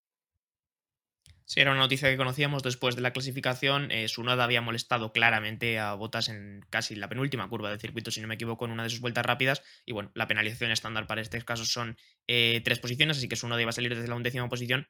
Sí, 1.45 1.59
era 1.59 1.71
una 1.71 1.81
noticia 1.81 2.09
que 2.09 2.15
conocíamos 2.15 2.63
después 2.63 2.95
de 2.95 3.01
la 3.01 3.11
clasificación. 3.11 3.91
Eh, 3.91 4.07
Sunoda 4.07 4.45
había 4.45 4.61
molestado 4.61 5.11
claramente 5.11 5.77
a 5.77 5.93
Botas 5.93 6.29
en 6.29 6.65
casi 6.69 6.95
la 6.95 7.09
penúltima 7.09 7.49
curva 7.49 7.69
del 7.69 7.81
circuito, 7.81 8.11
si 8.11 8.21
no 8.21 8.27
me 8.27 8.35
equivoco, 8.35 8.65
en 8.65 8.71
una 8.71 8.83
de 8.83 8.89
sus 8.89 9.01
vueltas 9.01 9.25
rápidas. 9.25 9.61
Y 9.85 9.91
bueno, 9.91 10.11
la 10.15 10.27
penalización 10.27 10.71
estándar 10.71 11.05
para 11.05 11.21
este 11.21 11.41
caso 11.41 11.65
son 11.65 11.97
eh, 12.27 12.61
tres 12.63 12.79
posiciones, 12.79 13.17
así 13.17 13.27
que 13.27 13.35
Sunoda 13.35 13.61
iba 13.61 13.69
a 13.69 13.73
salir 13.73 13.93
desde 13.93 14.07
la 14.07 14.15
undécima 14.15 14.47
posición. 14.47 14.87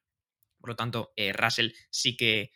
Por 0.59 0.69
lo 0.69 0.75
tanto, 0.75 1.11
eh, 1.15 1.33
Russell 1.33 1.71
sí 1.89 2.15
que 2.15 2.51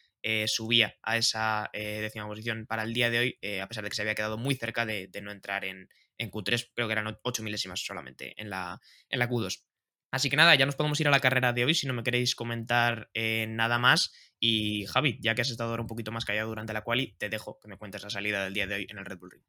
subía 0.47 0.97
a 1.03 1.15
esa 1.15 1.69
décima 1.71 2.27
posición 2.27 2.65
para 2.65 2.83
el 2.83 2.93
día 2.93 3.09
de 3.09 3.19
hoy, 3.19 3.39
a 3.61 3.67
pesar 3.69 3.85
de 3.85 3.89
que 3.89 3.95
se 3.95 4.01
había 4.01 4.13
quedado 4.13 4.37
muy 4.37 4.55
cerca 4.55 4.85
de, 4.85 5.09
no 5.23 5.31
entrar 5.31 5.63
en, 5.63 5.87
en, 6.17 6.31
Q3. 6.31 6.71
Creo 6.75 6.87
que 6.87 6.91
eran 6.91 7.17
8 7.23 7.43
milésimas 7.43 7.79
solamente 7.79 8.33
en 8.35 8.49
la, 8.49 8.81
en 9.07 9.19
la 9.19 9.29
Q2. 9.29 9.63
Así 10.11 10.29
que 10.29 10.37
nada, 10.37 10.55
ya 10.55 10.65
nos 10.65 10.75
podemos 10.75 10.99
ir 11.01 11.07
a 11.07 11.11
la 11.11 11.19
carrera 11.19 11.53
de 11.53 11.65
hoy 11.65 11.73
si 11.75 11.87
no 11.87 11.93
me 11.93 12.03
queréis 12.03 12.35
comentar 12.35 13.09
eh, 13.13 13.45
nada 13.49 13.77
más. 13.79 14.13
Y 14.39 14.85
Javi, 14.87 15.19
ya 15.21 15.35
que 15.35 15.41
has 15.41 15.49
estado 15.49 15.71
ahora 15.71 15.81
un 15.81 15.87
poquito 15.87 16.11
más 16.11 16.25
callado 16.25 16.49
durante 16.49 16.73
la 16.73 16.83
quali, 16.83 17.15
te 17.17 17.29
dejo 17.29 17.59
que 17.59 17.67
me 17.67 17.77
cuentes 17.77 18.03
la 18.03 18.09
salida 18.09 18.43
del 18.43 18.53
día 18.53 18.67
de 18.67 18.75
hoy 18.75 18.87
en 18.89 18.97
el 18.99 19.05
Red 19.05 19.19
Bull 19.19 19.31
Ring. 19.31 19.43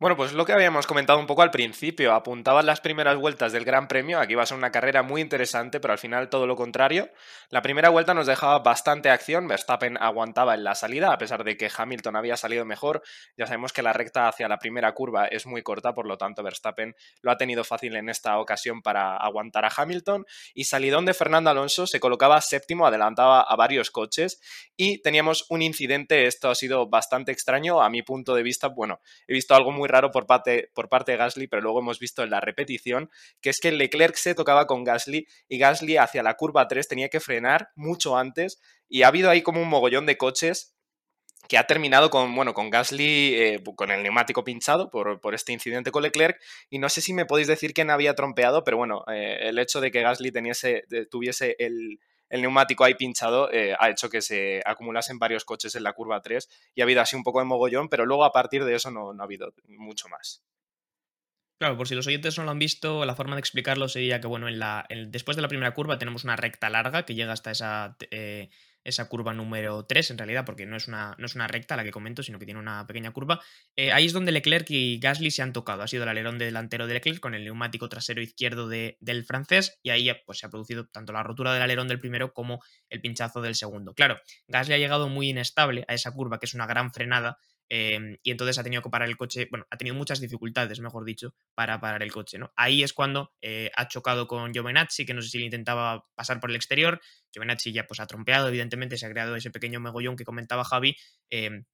Bueno, 0.00 0.16
pues 0.16 0.32
lo 0.32 0.46
que 0.46 0.54
habíamos 0.54 0.86
comentado 0.86 1.18
un 1.18 1.26
poco 1.26 1.42
al 1.42 1.50
principio, 1.50 2.14
apuntaban 2.14 2.64
las 2.64 2.80
primeras 2.80 3.18
vueltas 3.18 3.52
del 3.52 3.66
Gran 3.66 3.86
Premio, 3.86 4.18
aquí 4.18 4.32
iba 4.32 4.42
a 4.42 4.46
ser 4.46 4.56
una 4.56 4.72
carrera 4.72 5.02
muy 5.02 5.20
interesante, 5.20 5.78
pero 5.78 5.92
al 5.92 5.98
final 5.98 6.30
todo 6.30 6.46
lo 6.46 6.56
contrario. 6.56 7.10
La 7.50 7.60
primera 7.60 7.90
vuelta 7.90 8.14
nos 8.14 8.26
dejaba 8.26 8.60
bastante 8.60 9.10
acción, 9.10 9.46
Verstappen 9.46 9.98
aguantaba 10.00 10.54
en 10.54 10.64
la 10.64 10.74
salida, 10.74 11.12
a 11.12 11.18
pesar 11.18 11.44
de 11.44 11.58
que 11.58 11.70
Hamilton 11.76 12.16
había 12.16 12.38
salido 12.38 12.64
mejor. 12.64 13.02
Ya 13.36 13.44
sabemos 13.44 13.74
que 13.74 13.82
la 13.82 13.92
recta 13.92 14.26
hacia 14.26 14.48
la 14.48 14.56
primera 14.56 14.90
curva 14.94 15.26
es 15.26 15.44
muy 15.44 15.62
corta, 15.62 15.92
por 15.92 16.06
lo 16.06 16.16
tanto 16.16 16.42
Verstappen 16.42 16.96
lo 17.20 17.30
ha 17.30 17.36
tenido 17.36 17.62
fácil 17.62 17.94
en 17.94 18.08
esta 18.08 18.38
ocasión 18.38 18.80
para 18.80 19.18
aguantar 19.18 19.66
a 19.66 19.70
Hamilton. 19.76 20.24
Y 20.54 20.64
salidón 20.64 21.04
de 21.04 21.12
Fernando 21.12 21.50
Alonso 21.50 21.86
se 21.86 22.00
colocaba 22.00 22.40
séptimo, 22.40 22.86
adelantaba 22.86 23.42
a 23.42 23.54
varios 23.54 23.90
coches 23.90 24.40
y 24.78 25.02
teníamos 25.02 25.44
un 25.50 25.60
incidente, 25.60 26.24
esto 26.24 26.48
ha 26.48 26.54
sido 26.54 26.88
bastante 26.88 27.32
extraño 27.32 27.82
a 27.82 27.90
mi 27.90 28.00
punto 28.00 28.34
de 28.34 28.42
vista, 28.42 28.68
bueno, 28.68 29.02
he 29.28 29.34
visto 29.34 29.54
algo 29.54 29.72
muy 29.72 29.89
raro 29.90 30.10
por 30.10 30.26
parte, 30.26 30.70
por 30.74 30.88
parte 30.88 31.12
de 31.12 31.18
Gasly, 31.18 31.46
pero 31.46 31.62
luego 31.62 31.80
hemos 31.80 31.98
visto 31.98 32.22
en 32.22 32.30
la 32.30 32.40
repetición 32.40 33.10
que 33.40 33.50
es 33.50 33.60
que 33.60 33.72
Leclerc 33.72 34.16
se 34.16 34.34
tocaba 34.34 34.66
con 34.66 34.84
Gasly 34.84 35.26
y 35.48 35.58
Gasly 35.58 35.96
hacia 35.96 36.22
la 36.22 36.34
curva 36.34 36.68
3 36.68 36.88
tenía 36.88 37.08
que 37.08 37.20
frenar 37.20 37.70
mucho 37.74 38.16
antes 38.16 38.60
y 38.88 39.02
ha 39.02 39.08
habido 39.08 39.30
ahí 39.30 39.42
como 39.42 39.62
un 39.62 39.68
mogollón 39.68 40.06
de 40.06 40.16
coches 40.16 40.74
que 41.48 41.58
ha 41.58 41.66
terminado 41.66 42.10
con, 42.10 42.34
bueno, 42.34 42.54
con 42.54 42.70
Gasly 42.70 43.34
eh, 43.34 43.62
con 43.74 43.90
el 43.90 44.04
neumático 44.04 44.44
pinchado 44.44 44.88
por, 44.88 45.20
por, 45.20 45.34
este 45.34 45.52
incidente 45.52 45.90
con 45.90 46.04
Leclerc. 46.04 46.40
Y 46.68 46.78
no 46.78 46.88
sé 46.88 47.00
si 47.00 47.12
me 47.12 47.26
podéis 47.26 47.48
decir 47.48 47.74
quién 47.74 47.90
había 47.90 48.14
trompeado, 48.14 48.62
pero 48.62 48.76
bueno, 48.76 49.04
eh, 49.12 49.38
el 49.42 49.58
hecho 49.58 49.80
de 49.80 49.90
que 49.90 50.00
Gasly 50.02 50.30
tuviese 51.10 51.56
el, 51.58 51.98
el 52.30 52.40
neumático 52.40 52.84
ahí 52.84 52.94
pinchado 52.94 53.52
eh, 53.52 53.76
ha 53.78 53.90
hecho 53.90 54.08
que 54.08 54.22
se 54.22 54.62
acumulasen 54.64 55.18
varios 55.18 55.44
coches 55.44 55.74
en 55.74 55.82
la 55.82 55.92
curva 55.92 56.22
3 56.22 56.48
y 56.74 56.80
ha 56.80 56.84
habido 56.84 57.02
así 57.02 57.16
un 57.16 57.24
poco 57.24 57.40
de 57.40 57.44
mogollón, 57.44 57.88
pero 57.88 58.06
luego 58.06 58.24
a 58.24 58.32
partir 58.32 58.64
de 58.64 58.74
eso 58.74 58.90
no, 58.90 59.10
ha 59.10 59.22
habido 59.22 59.52
mucho 59.66 60.08
más. 60.08 60.42
Claro, 61.58 61.76
por 61.76 61.86
si 61.86 61.94
los 61.94 62.06
oyentes 62.06 62.38
no 62.38 62.44
lo 62.44 62.52
han 62.52 62.58
visto, 62.58 63.04
la 63.04 63.14
forma 63.14 63.34
de 63.34 63.40
explicarlo 63.40 63.86
sería 63.88 64.20
que, 64.20 64.26
bueno, 64.26 64.48
en 64.48 64.58
la, 64.58 64.86
después 65.08 65.36
de 65.36 65.42
la 65.42 65.48
primera 65.48 65.74
curva 65.74 65.98
tenemos 65.98 66.24
una 66.24 66.36
recta 66.36 66.70
larga 66.70 67.04
que 67.04 67.14
llega 67.14 67.34
hasta 67.34 67.50
esa 67.50 67.96
eh, 68.10 68.48
esa 68.84 69.08
curva 69.08 69.34
número 69.34 69.84
3 69.84 70.10
en 70.12 70.18
realidad, 70.18 70.44
porque 70.44 70.66
no 70.66 70.76
es 70.76 70.88
una, 70.88 71.14
no 71.18 71.26
es 71.26 71.34
una 71.34 71.46
recta 71.46 71.76
la 71.76 71.84
que 71.84 71.90
comento, 71.90 72.22
sino 72.22 72.38
que 72.38 72.44
tiene 72.44 72.60
una 72.60 72.86
pequeña 72.86 73.12
curva. 73.12 73.40
Eh, 73.76 73.92
ahí 73.92 74.06
es 74.06 74.12
donde 74.12 74.32
Leclerc 74.32 74.70
y 74.70 74.98
Gasly 74.98 75.30
se 75.30 75.42
han 75.42 75.52
tocado. 75.52 75.82
Ha 75.82 75.88
sido 75.88 76.04
el 76.04 76.08
alerón 76.08 76.38
delantero 76.38 76.86
de 76.86 76.94
Leclerc 76.94 77.20
con 77.20 77.34
el 77.34 77.44
neumático 77.44 77.88
trasero 77.88 78.22
izquierdo 78.22 78.68
del 78.68 79.24
francés 79.24 79.78
y 79.82 79.90
ahí 79.90 80.10
pues, 80.26 80.38
se 80.38 80.46
ha 80.46 80.50
producido 80.50 80.86
tanto 80.88 81.12
la 81.12 81.22
rotura 81.22 81.52
del 81.52 81.62
alerón 81.62 81.88
del 81.88 81.98
primero 81.98 82.32
como 82.32 82.60
el 82.88 83.00
pinchazo 83.00 83.40
del 83.40 83.54
segundo. 83.54 83.94
Claro, 83.94 84.18
Gasly 84.48 84.74
ha 84.74 84.78
llegado 84.78 85.08
muy 85.08 85.30
inestable 85.30 85.84
a 85.88 85.94
esa 85.94 86.12
curva, 86.12 86.38
que 86.38 86.46
es 86.46 86.54
una 86.54 86.66
gran 86.66 86.92
frenada, 86.92 87.38
Em, 87.72 88.18
y 88.24 88.32
entonces 88.32 88.58
ha 88.58 88.64
tenido 88.64 88.82
que 88.82 88.90
parar 88.90 89.08
el 89.08 89.16
coche, 89.16 89.46
bueno, 89.48 89.64
ha 89.70 89.76
tenido 89.76 89.94
muchas 89.94 90.20
dificultades, 90.20 90.80
mejor 90.80 91.04
dicho, 91.04 91.34
para 91.54 91.80
parar 91.80 92.02
el 92.02 92.10
coche, 92.10 92.36
¿no? 92.36 92.52
Ahí 92.56 92.82
es 92.82 92.92
cuando 92.92 93.32
eh, 93.40 93.70
ha 93.76 93.86
chocado 93.86 94.26
con 94.26 94.52
Giovinazzi, 94.52 95.06
que 95.06 95.14
no 95.14 95.22
sé 95.22 95.28
si 95.28 95.38
le 95.38 95.44
intentaba 95.44 96.04
pasar 96.16 96.40
por 96.40 96.50
el 96.50 96.56
exterior, 96.56 97.00
Giovinazzi 97.32 97.72
ya 97.72 97.86
pues 97.86 98.00
ha 98.00 98.06
trompeado, 98.08 98.48
evidentemente 98.48 98.98
se 98.98 99.06
ha 99.06 99.10
creado 99.10 99.36
ese 99.36 99.52
pequeño 99.52 99.78
megollón 99.78 100.16
que 100.16 100.24
comentaba 100.24 100.64
Javi, 100.64 100.96
em, 101.30 101.64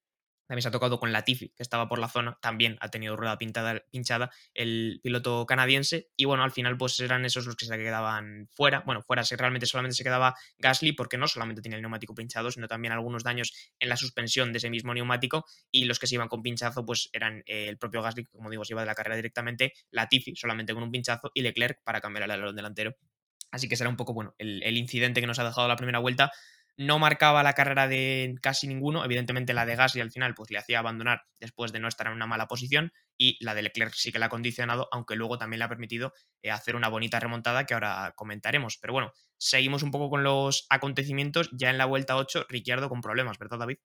también 0.47 0.63
se 0.63 0.69
ha 0.69 0.71
tocado 0.71 1.01
con 1.01 1.13
Latifi, 1.13 1.49
que 1.51 1.63
estaba 1.63 1.89
por 1.89 1.99
la 1.99 2.09
zona. 2.09 2.39
También 2.41 2.77
ha 2.81 2.89
tenido 2.89 3.17
rueda 3.17 3.37
pintada, 3.37 3.83
pinchada 3.91 4.31
el 4.55 5.01
piloto 5.03 5.45
canadiense. 5.45 6.09
Y 6.17 6.25
bueno, 6.25 6.45
al 6.45 6.53
final, 6.53 6.77
pues 6.77 6.99
eran 7.01 7.25
esos 7.25 7.47
los 7.47 7.57
que 7.57 7.67
se 7.67 7.77
quedaban 7.77 8.49
fuera. 8.53 8.83
Bueno, 8.87 9.03
fuera 9.03 9.23
realmente 9.37 9.67
solamente 9.67 9.97
se 9.97 10.05
quedaba 10.05 10.35
Gasly, 10.59 10.93
porque 10.93 11.19
no 11.19 11.27
solamente 11.27 11.63
tiene 11.63 11.77
el 11.77 11.83
neumático 11.83 12.15
pinchado, 12.15 12.51
sino 12.51 12.69
también 12.69 12.93
algunos 12.93 13.25
daños 13.25 13.53
en 13.81 13.89
la 13.89 13.97
suspensión 13.97 14.53
de 14.53 14.59
ese 14.59 14.71
mismo 14.71 14.95
neumático. 14.95 15.45
Y 15.71 15.85
los 15.87 15.99
que 15.99 16.07
se 16.07 16.15
iban 16.15 16.29
con 16.29 16.43
pinchazo, 16.43 16.87
pues 16.87 17.11
eran 17.13 17.43
eh, 17.47 17.67
el 17.69 17.77
propio 17.79 18.03
Gasly, 18.03 18.25
que 18.25 18.31
como 18.31 18.49
digo, 18.51 18.65
se 18.65 18.75
iba 18.75 18.83
de 18.83 18.87
la 18.87 18.95
carrera 18.95 19.17
directamente. 19.17 19.73
Latifi 19.91 20.37
solamente 20.37 20.75
con 20.75 20.83
un 20.83 20.93
pinchazo. 20.93 21.31
Y 21.35 21.43
Leclerc 21.43 21.83
para 21.83 22.01
cambiar 22.01 22.25
el 22.25 22.31
alerón 22.31 22.55
delantero. 22.55 22.97
Así 23.51 23.69
que 23.69 23.77
será 23.77 23.91
un 23.91 23.97
poco, 23.97 24.13
bueno, 24.13 24.35
el 24.39 24.77
incidente 24.77 25.21
que 25.21 25.27
nos 25.27 25.39
ha 25.39 25.45
dejado 25.45 25.69
la 25.69 25.77
primera 25.77 25.99
vuelta 25.99 26.33
no 26.77 26.99
marcaba 26.99 27.43
la 27.43 27.55
carrera 27.55 27.89
de 27.89 28.35
casi 28.43 28.67
ninguno, 28.67 29.05
evidentemente 29.05 29.55
la 29.55 29.65
de 29.65 29.77
Gasly 29.77 30.01
al 30.01 30.11
final 30.11 30.35
pues 30.35 30.51
le 30.51 30.59
hacía 30.59 30.79
abandonar 30.79 31.23
después 31.41 31.73
de 31.73 31.81
no 31.81 31.89
estar 31.89 32.07
en 32.07 32.13
una 32.13 32.27
mala 32.27 32.47
posición 32.47 32.93
y 33.17 33.43
la 33.45 33.55
de 33.55 33.63
Leclerc 33.63 33.95
sí 33.95 34.13
que 34.13 34.19
la 34.19 34.27
ha 34.27 34.31
condicionado, 34.31 34.89
aunque 34.93 35.17
luego 35.17 35.39
también 35.39 35.59
le 35.61 35.65
ha 35.65 35.69
permitido 35.69 36.13
eh, 36.43 36.51
hacer 36.51 36.77
una 36.77 36.89
bonita 36.89 37.19
remontada 37.19 37.65
que 37.65 37.75
ahora 37.75 38.13
comentaremos. 38.17 38.79
Pero 38.79 38.93
bueno, 38.93 39.13
seguimos 39.39 39.83
un 39.83 39.91
poco 39.91 40.11
con 40.11 40.23
los 40.23 40.67
acontecimientos, 40.69 41.51
ya 41.53 41.71
en 41.71 41.79
la 41.79 41.87
vuelta 41.87 42.17
8 42.17 42.45
Ricciardo 42.49 42.89
con 42.89 43.01
problemas, 43.01 43.39
¿verdad 43.39 43.59
David? 43.59 43.79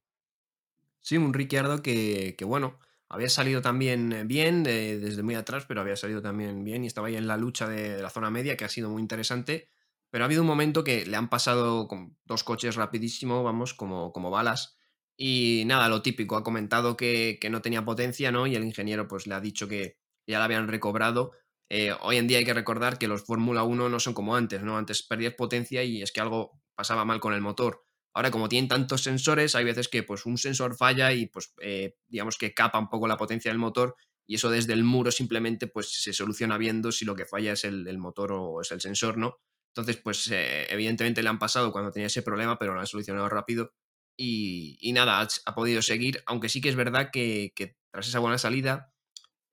Sí, 0.99 1.17
un 1.17 1.33
Ricciardo 1.33 1.81
que, 1.81 2.35
bueno, 2.45 2.77
había 3.09 3.29
salido 3.29 3.61
también 3.61 4.27
bien 4.27 4.63
desde 4.63 5.23
muy 5.23 5.35
atrás, 5.35 5.65
pero 5.67 5.81
había 5.81 5.95
salido 5.95 6.21
también 6.21 6.63
bien 6.63 6.83
y 6.83 6.87
estaba 6.87 7.07
ahí 7.07 7.15
en 7.15 7.27
la 7.27 7.37
lucha 7.37 7.67
de 7.67 8.01
la 8.01 8.09
zona 8.09 8.29
media, 8.29 8.55
que 8.55 8.65
ha 8.65 8.69
sido 8.69 8.89
muy 8.89 9.01
interesante 9.01 9.69
pero 10.11 10.23
ha 10.23 10.27
habido 10.27 10.41
un 10.41 10.47
momento 10.47 10.83
que 10.83 11.05
le 11.05 11.17
han 11.17 11.29
pasado 11.29 11.87
con 11.87 12.17
dos 12.25 12.43
coches 12.43 12.75
rapidísimo, 12.75 13.43
vamos, 13.43 13.73
como, 13.73 14.11
como 14.11 14.29
balas. 14.29 14.77
Y 15.17 15.63
nada, 15.65 15.87
lo 15.87 16.01
típico, 16.01 16.35
ha 16.35 16.43
comentado 16.43 16.97
que, 16.97 17.39
no 17.49 17.61
tenía 17.61 17.85
potencia, 17.85 18.31
¿no? 18.31 18.45
Y 18.45 18.55
el 18.55 18.65
ingeniero 18.65 19.07
pues 19.07 19.25
le 19.25 19.35
ha 19.35 19.39
dicho 19.39 19.67
que 19.67 19.97
ya 20.27 20.39
la 20.39 20.45
habían 20.45 20.67
recobrado. 20.67 21.31
Eh, 21.69 21.93
hoy 22.01 22.17
en 22.17 22.27
día 22.27 22.39
hay 22.39 22.45
que 22.45 22.53
recordar 22.53 22.97
que 22.97 23.07
los 23.07 23.23
Fórmula 23.23 23.63
1 23.63 23.87
no 23.87 23.99
son 23.99 24.13
como 24.13 24.35
antes, 24.35 24.61
¿no? 24.63 24.77
Antes 24.77 25.01
perdías 25.01 25.35
potencia 25.35 25.83
y 25.83 26.01
es 26.01 26.11
que 26.11 26.19
algo 26.19 26.61
pasaba 26.75 27.05
mal 27.05 27.21
con 27.21 27.33
el 27.33 27.41
motor. 27.41 27.85
Ahora, 28.13 28.31
como 28.31 28.49
tienen 28.49 28.67
tantos 28.67 29.03
sensores, 29.03 29.55
hay 29.55 29.63
veces 29.63 29.87
que 29.87 30.03
pues, 30.03 30.25
un 30.25 30.37
sensor 30.37 30.75
falla 30.75 31.13
y 31.13 31.27
pues 31.27 31.53
eh, 31.61 31.95
digamos 32.09 32.37
que 32.37 32.53
capa 32.53 32.79
un 32.79 32.89
poco 32.89 33.07
la 33.07 33.15
potencia 33.15 33.49
del 33.49 33.59
motor 33.59 33.95
y 34.27 34.35
eso 34.35 34.49
desde 34.49 34.73
el 34.73 34.83
muro 34.83 35.11
simplemente 35.11 35.67
pues 35.67 36.01
se 36.03 36.11
soluciona 36.11 36.57
viendo 36.57 36.91
si 36.91 37.05
lo 37.05 37.15
que 37.15 37.25
falla 37.25 37.53
es 37.53 37.63
el, 37.63 37.87
el 37.87 37.97
motor 37.97 38.33
o 38.33 38.59
es 38.59 38.71
el 38.71 38.81
sensor, 38.81 39.17
¿no? 39.17 39.37
Entonces, 39.73 39.97
pues 39.97 40.29
eh, 40.31 40.67
evidentemente 40.69 41.23
le 41.23 41.29
han 41.29 41.39
pasado 41.39 41.71
cuando 41.71 41.91
tenía 41.91 42.07
ese 42.07 42.21
problema, 42.21 42.59
pero 42.59 42.73
lo 42.73 42.81
han 42.81 42.87
solucionado 42.87 43.29
rápido. 43.29 43.73
Y, 44.17 44.91
nada, 44.93 45.27
ha, 45.45 45.55
podido 45.55 45.81
seguir, 45.81 46.21
aunque 46.27 46.49
sí 46.49 46.61
que 46.61 46.69
es 46.69 46.75
verdad 46.75 47.09
que, 47.11 47.53
tras 47.91 48.07
esa 48.07 48.19
buena 48.19 48.37
salida 48.37 48.93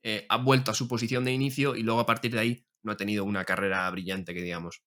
eh, 0.02 0.26
ha 0.28 0.36
vuelto 0.36 0.70
a 0.70 0.74
su 0.74 0.88
posición 0.88 1.24
de 1.24 1.32
inicio 1.32 1.74
y 1.74 1.82
luego 1.82 2.00
a 2.00 2.06
partir 2.06 2.32
de 2.32 2.40
ahí 2.40 2.66
no 2.82 2.92
ha 2.92 2.96
tenido 2.96 3.24
una 3.24 3.44
carrera 3.44 3.88
brillante, 3.90 4.34
que 4.34 4.42
digamos. 4.42 4.82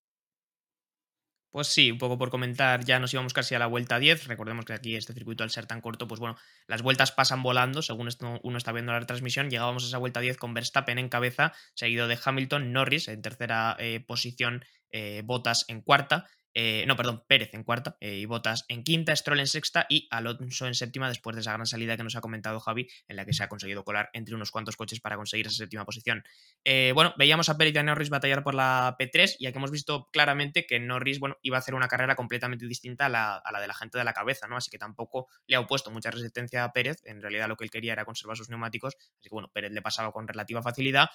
Pues 1.52 1.68
sí, 1.68 1.92
un 1.92 1.98
poco 1.98 2.18
por 2.18 2.30
comentar, 2.30 2.86
ya 2.86 2.98
nos 3.00 3.14
íbamos 3.14 3.34
casi 3.34 3.56
a 3.56 3.60
la 3.60 3.68
vuelta 3.68 4.00
10. 4.00 4.28
Recordemos 4.28 4.64
que 4.64 4.72
aquí 4.72 4.96
este 4.96 5.14
circuito, 5.14 5.44
al 5.44 5.50
ser 5.50 5.66
tan 5.66 5.82
corto, 5.82 6.08
pues 6.08 6.22
bueno, 6.22 6.38
las 6.66 6.82
vueltas 6.82 7.12
pasan 7.12 7.44
volando, 7.44 7.82
según 7.82 8.08
esto 8.08 8.40
uno 8.44 8.58
está 8.58 8.72
viendo 8.72 8.94
la 8.94 9.06
transmisión. 9.06 9.50
Llegábamos 9.50 9.84
a 9.84 9.88
esa 9.88 9.98
vuelta 9.98 10.22
10 10.22 10.38
con 10.38 10.54
Verstappen 10.54 10.98
en 10.98 11.10
cabeza, 11.10 11.52
seguido 11.74 12.08
de 12.08 12.18
Hamilton, 12.24 12.72
Norris 12.72 13.10
en 13.10 13.22
tercera 13.22 13.76
eh, 13.80 14.00
posición, 14.00 14.64
eh, 14.92 15.22
Bottas 15.26 15.66
en 15.68 15.82
cuarta. 15.82 16.28
Eh, 16.53 16.84
no, 16.86 16.96
perdón, 16.98 17.24
Pérez 17.27 17.53
en 17.53 17.63
cuarta 17.63 17.98
eh, 18.01 18.15
y 18.15 18.25
Botas 18.25 18.65
en 18.67 18.84
quinta, 18.84 19.15
Stroll 19.15 19.39
en 19.39 19.48
sexta 19.48 19.86
y 19.89 20.08
Alonso 20.12 20.67
en 20.67 20.75
séptima 20.75 21.08
después 21.08 21.36
de 21.36 21.41
esa 21.41 21.53
gran 21.53 21.65
salida 21.65 21.96
que 21.96 22.03
nos 22.03 22.15
ha 22.15 22.22
comentado 22.22 22.60
Javi, 22.60 22.88
en 23.08 23.15
la 23.15 23.25
que 23.25 23.34
se 23.34 23.43
ha 23.43 23.50
conseguido 23.50 23.84
colar 23.84 24.10
entre 24.13 24.36
unos 24.36 24.51
cuantos 24.51 24.75
coches 24.75 25.00
para 25.00 25.15
conseguir 25.15 25.48
esa 25.48 25.58
séptima 25.58 25.86
posición. 25.86 26.24
Eh, 26.65 26.91
bueno, 26.93 27.13
veíamos 27.17 27.50
a 27.50 27.58
Pérez 27.58 27.75
y 27.75 27.77
a 27.77 27.84
Norris 27.84 28.10
batallar 28.10 28.43
por 28.43 28.53
la 28.53 28.96
P3 29.00 29.38
y 29.39 29.46
aquí 29.46 29.58
hemos 29.58 29.72
visto 29.72 30.10
claramente 30.12 30.65
que 30.65 30.79
Norris, 30.79 31.20
bueno, 31.20 31.38
iba 31.41 31.58
a 31.58 31.60
hacer 31.60 31.74
una 31.74 31.88
carrera 31.88 32.15
completamente 32.15 32.67
distinta 32.67 33.05
a 33.05 33.10
la, 33.10 33.41
de 33.62 33.67
la 33.67 33.74
gente 33.74 33.98
de 33.98 34.03
la 34.03 34.13
cabeza, 34.13 34.48
¿no? 34.48 34.58
Así 34.58 34.70
que 34.70 34.77
tampoco 34.77 35.27
le 35.48 35.55
ha 35.55 35.60
opuesto 35.62 35.89
mucha 35.91 36.12
resistencia 36.12 36.63
a 36.63 36.74
Pérez, 36.74 36.98
en 37.05 37.22
realidad 37.22 37.48
lo 37.48 37.55
que 37.55 37.63
él 37.63 37.72
quería 37.72 37.93
era 37.93 38.05
conservar 38.05 38.36
sus 38.36 38.50
neumáticos, 38.50 38.96
así 38.96 39.29
que 39.29 39.34
bueno, 39.36 39.50
Pérez 39.53 39.72
le 39.72 39.81
pasaba 39.81 40.12
con 40.12 40.27
relativa 40.27 40.62
facilidad, 40.62 41.10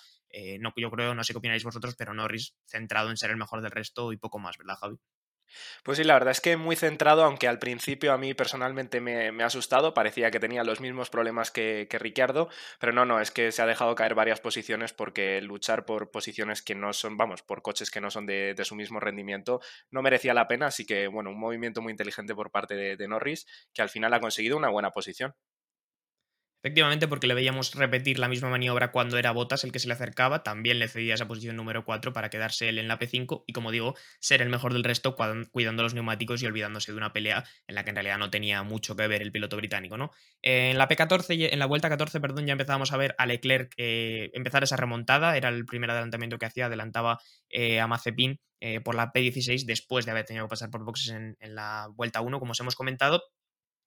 no, 0.61 0.73
yo 0.77 0.91
creo, 0.91 1.15
no 1.15 1.25
sé 1.25 1.33
qué 1.33 1.39
opináis 1.39 1.65
vosotros, 1.65 1.95
pero 1.97 2.15
Norris 2.15 2.55
centrado 2.67 3.11
en 3.11 3.17
ser 3.17 3.31
el 3.31 3.37
mejor 3.37 3.63
del 3.63 3.71
resto 3.71 4.13
y 4.13 4.17
poco 4.17 4.39
más, 4.39 4.57
¿verdad, 4.59 4.77
Javi? 4.77 4.97
Pues 5.83 5.99
sí, 5.99 6.05
la 6.05 6.15
verdad 6.15 6.33
es 6.33 6.41
que 6.41 6.57
muy 6.57 6.77
centrado, 6.77 7.25
aunque 7.25 7.49
al 7.49 7.59
principio 7.59 8.13
a 8.13 8.19
mí 8.19 8.35
personalmente 8.35 9.01
me, 9.01 9.43
ha 9.43 9.47
asustado, 9.47 9.95
parecía 9.95 10.31
que 10.31 10.41
tenía 10.41 10.65
los 10.65 10.81
mismos 10.81 11.11
problemas 11.11 11.51
que, 11.51 11.87
que, 11.91 11.99
Ricciardo, 11.99 12.49
pero 12.81 12.93
no, 12.93 13.05
no, 13.05 13.21
es 13.21 13.31
que 13.31 13.53
se 13.53 13.63
ha 13.63 13.67
dejado 13.67 13.95
caer 13.95 14.15
varias 14.15 14.41
posiciones 14.41 14.93
porque 14.93 15.41
luchar 15.41 15.85
por 15.85 16.11
posiciones 16.11 16.63
que 16.63 16.75
no 16.75 16.93
son, 16.93 17.17
vamos, 17.17 17.43
por 17.43 17.63
coches 17.63 17.91
que 17.91 18.01
no 18.01 18.11
son 18.11 18.27
de, 18.27 18.55
su 18.65 18.75
mismo 18.75 19.01
rendimiento, 19.01 19.61
no 19.91 20.03
merecía 20.03 20.35
la 20.35 20.49
pena, 20.49 20.67
así 20.67 20.85
que 20.85 21.07
bueno, 21.07 21.31
un 21.31 21.39
movimiento 21.39 21.83
muy 21.83 21.93
inteligente 21.93 22.35
por 22.35 22.51
parte 22.51 22.97
de 22.97 23.09
Norris, 23.09 23.47
que 23.73 23.83
al 23.83 23.89
final 23.89 24.13
ha 24.15 24.21
conseguido 24.21 24.57
una 24.57 24.71
buena 24.71 24.91
posición. 24.91 25.35
Efectivamente, 26.67 27.07
porque 27.07 27.29
le 27.29 27.35
veíamos 27.35 27.73
repetir 27.77 28.19
la 28.19 28.27
misma 28.27 28.51
maniobra 28.51 28.91
cuando 28.91 29.19
era 29.19 29.31
Botas 29.31 29.63
el 29.63 29.71
que 29.71 29.79
se 29.79 29.87
le 29.87 29.95
acercaba, 29.95 30.43
también 30.43 30.81
le 30.81 30.89
cedía 30.89 31.15
esa 31.15 31.29
posición 31.29 31.55
número 31.55 31.85
4 31.85 32.13
para 32.13 32.29
quedarse 32.29 32.69
él 32.69 32.79
en 32.79 32.89
la 32.89 32.99
P5 32.99 33.45
y, 33.47 33.53
como 33.53 33.71
digo, 33.71 33.95
ser 34.19 34.43
el 34.43 34.49
mejor 34.49 34.73
del 34.73 34.83
resto 34.83 35.15
cuidando 35.53 35.85
los 35.85 35.95
neumáticos 35.95 36.43
y 36.43 36.47
olvidándose 36.47 36.91
de 36.91 36.99
una 36.99 37.13
pelea 37.13 37.45
en 37.69 37.77
la 37.77 37.85
que 37.85 37.91
en 37.91 37.95
realidad 37.95 38.19
no 38.19 38.31
tenía 38.31 38.65
mucho 38.65 38.97
que 38.97 39.07
ver 39.07 39.23
el 39.23 39.31
piloto 39.31 39.57
británico. 39.57 39.97
¿no? 39.97 40.11
En 40.43 40.77
la 40.77 40.89
P14, 40.89 41.53
en 41.53 41.59
la 41.61 41.67
vuelta 41.67 41.89
14, 41.89 42.19
perdón, 42.19 42.47
ya 42.47 42.53
empezábamos 42.53 42.93
a 42.93 42.97
ver 42.97 43.15
a 43.17 43.27
Leclerc 43.27 43.73
eh, 43.77 44.31
empezar 44.35 44.65
esa 44.65 44.75
remontada, 44.75 45.37
era 45.37 45.51
el 45.51 45.67
primer 45.67 45.93
adelantamiento 45.93 46.37
que 46.37 46.47
hacía, 46.47 46.67
adelantaba 46.67 47.21
eh, 47.49 47.79
a 47.79 47.87
Mazepin 47.87 48.41
eh, 48.59 48.81
por 48.81 48.97
la 48.97 49.13
P16 49.13 49.67
después 49.67 50.05
de 50.05 50.11
haber 50.11 50.25
tenido 50.25 50.47
que 50.47 50.51
pasar 50.51 50.71
por 50.71 50.85
boxes 50.85 51.11
en, 51.11 51.37
en 51.39 51.55
la 51.55 51.87
vuelta 51.95 52.23
1, 52.23 52.41
como 52.41 52.51
os 52.51 52.59
hemos 52.59 52.75
comentado, 52.75 53.23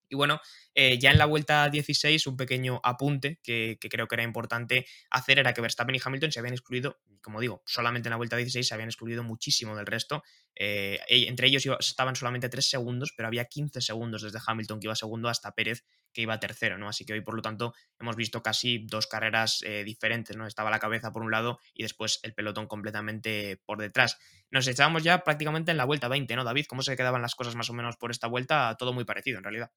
y 0.09 0.15
bueno, 0.15 0.41
eh, 0.73 0.97
ya 0.99 1.11
en 1.11 1.17
la 1.17 1.25
vuelta 1.25 1.69
16, 1.69 2.27
un 2.27 2.37
pequeño 2.37 2.81
apunte 2.83 3.39
que, 3.43 3.77
creo 3.79 4.07
que 4.07 4.15
era 4.15 4.23
importante 4.23 4.85
hacer 5.11 5.39
era 5.39 5.53
que 5.53 5.61
Verstappen 5.61 5.95
y 5.95 5.99
Hamilton 6.03 6.31
se 6.31 6.39
habían 6.39 6.53
excluido, 6.53 6.99
como 7.21 7.39
digo, 7.39 7.61
solamente 7.65 8.09
en 8.09 8.11
la 8.11 8.17
vuelta 8.17 8.35
16 8.35 8.67
se 8.67 8.73
habían 8.73 8.89
excluido 8.89 9.23
muchísimo 9.23 9.75
del 9.75 9.85
resto. 9.85 10.23
Eh, 10.55 10.99
entre 11.07 11.47
ellos 11.47 11.65
estaban 11.79 12.15
solamente 12.15 12.49
3 12.49 12.69
segundos, 12.69 13.13
pero 13.15 13.27
había 13.27 13.45
15 13.45 13.81
segundos 13.81 14.23
desde 14.23 14.39
Hamilton 14.45 14.79
que 14.79 14.87
iba 14.87 14.95
segundo 14.95 15.29
hasta 15.29 15.53
Pérez 15.53 15.83
que 16.13 16.21
iba 16.21 16.39
tercero, 16.39 16.77
¿no? 16.77 16.89
Así 16.89 17.05
que 17.05 17.13
hoy, 17.13 17.21
por 17.21 17.35
lo 17.35 17.41
tanto, 17.41 17.73
hemos 17.99 18.15
visto 18.15 18.41
casi 18.41 18.85
dos 18.87 19.07
carreras 19.07 19.61
eh, 19.65 19.83
diferentes, 19.83 20.35
¿no? 20.35 20.47
Estaba 20.47 20.69
la 20.69 20.79
cabeza 20.79 21.11
por 21.11 21.23
un 21.23 21.31
lado 21.31 21.59
y 21.73 21.83
después 21.83 22.19
el 22.23 22.33
pelotón 22.33 22.67
completamente 22.67 23.61
por 23.65 23.79
detrás. 23.79 24.17
Nos 24.51 24.67
echábamos 24.67 25.03
ya 25.03 25.23
prácticamente 25.23 25.71
en 25.71 25.77
la 25.77 25.85
vuelta 25.85 26.07
20, 26.07 26.35
¿no, 26.35 26.43
David? 26.43 26.65
¿Cómo 26.67 26.81
se 26.81 26.95
quedaban 26.95 27.21
las 27.21 27.35
cosas 27.35 27.55
más 27.55 27.69
o 27.69 27.73
menos 27.73 27.97
por 27.97 28.11
esta 28.11 28.27
vuelta? 28.27 28.75
Todo 28.77 28.93
muy 28.93 29.05
parecido, 29.05 29.37
en 29.37 29.43
realidad. 29.43 29.71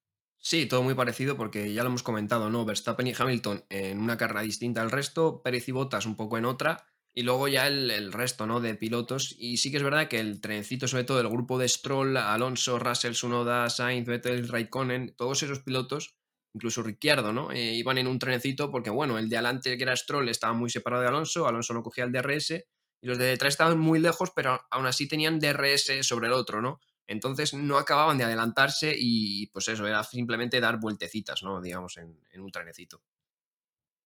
Sí, 0.44 0.66
todo 0.66 0.82
muy 0.82 0.94
parecido 0.94 1.36
porque 1.36 1.72
ya 1.72 1.84
lo 1.84 1.88
hemos 1.88 2.02
comentado, 2.02 2.50
¿no? 2.50 2.64
Verstappen 2.64 3.06
y 3.06 3.14
Hamilton 3.16 3.64
en 3.70 4.00
una 4.00 4.16
carrera 4.16 4.42
distinta 4.42 4.82
al 4.82 4.90
resto, 4.90 5.40
Pérez 5.40 5.68
y 5.68 5.72
Bottas 5.72 6.04
un 6.04 6.16
poco 6.16 6.36
en 6.36 6.46
otra, 6.46 6.84
y 7.14 7.22
luego 7.22 7.46
ya 7.46 7.68
el, 7.68 8.12
resto, 8.12 8.44
¿no? 8.44 8.60
De 8.60 8.74
pilotos. 8.74 9.36
Y 9.38 9.58
sí 9.58 9.70
que 9.70 9.76
es 9.76 9.84
verdad 9.84 10.08
que 10.08 10.18
el 10.18 10.40
trencito, 10.40 10.88
sobre 10.88 11.04
todo 11.04 11.20
el 11.20 11.28
grupo 11.28 11.58
de 11.58 11.68
Stroll, 11.68 12.16
Alonso, 12.16 12.80
Russell, 12.80 13.12
Sunoda, 13.12 13.70
Sainz, 13.70 14.08
Vettel, 14.08 14.48
Raikkonen, 14.48 15.14
todos 15.16 15.44
esos 15.44 15.60
pilotos, 15.60 16.16
incluso 16.54 16.82
Ricciardo, 16.82 17.32
¿no? 17.32 17.52
Eh, 17.52 17.74
iban 17.74 17.98
en 17.98 18.08
un 18.08 18.18
trenecito 18.18 18.72
porque, 18.72 18.90
bueno, 18.90 19.18
el 19.18 19.28
de 19.28 19.36
adelante, 19.36 19.76
que 19.76 19.82
era 19.84 19.94
Stroll, 19.94 20.28
estaba 20.28 20.54
muy 20.54 20.70
separado 20.70 21.02
de 21.02 21.08
Alonso, 21.08 21.46
Alonso 21.46 21.72
no 21.72 21.84
cogía 21.84 22.02
el 22.02 22.10
DRS, 22.10 22.50
y 22.50 23.06
los 23.06 23.16
de 23.18 23.26
detrás 23.26 23.54
estaban 23.54 23.78
muy 23.78 24.00
lejos, 24.00 24.32
pero 24.34 24.60
aún 24.72 24.86
así 24.86 25.06
tenían 25.06 25.38
DRS 25.38 26.04
sobre 26.04 26.26
el 26.26 26.32
otro, 26.32 26.60
¿no? 26.60 26.80
Entonces 27.12 27.54
no 27.54 27.76
acababan 27.76 28.18
de 28.18 28.24
adelantarse 28.24 28.94
y 28.96 29.46
pues 29.48 29.68
eso, 29.68 29.86
era 29.86 30.02
simplemente 30.02 30.60
dar 30.60 30.80
vueltecitas, 30.80 31.42
¿no? 31.42 31.60
Digamos, 31.60 31.98
en, 31.98 32.18
un 32.40 32.50
trenecito. 32.50 33.02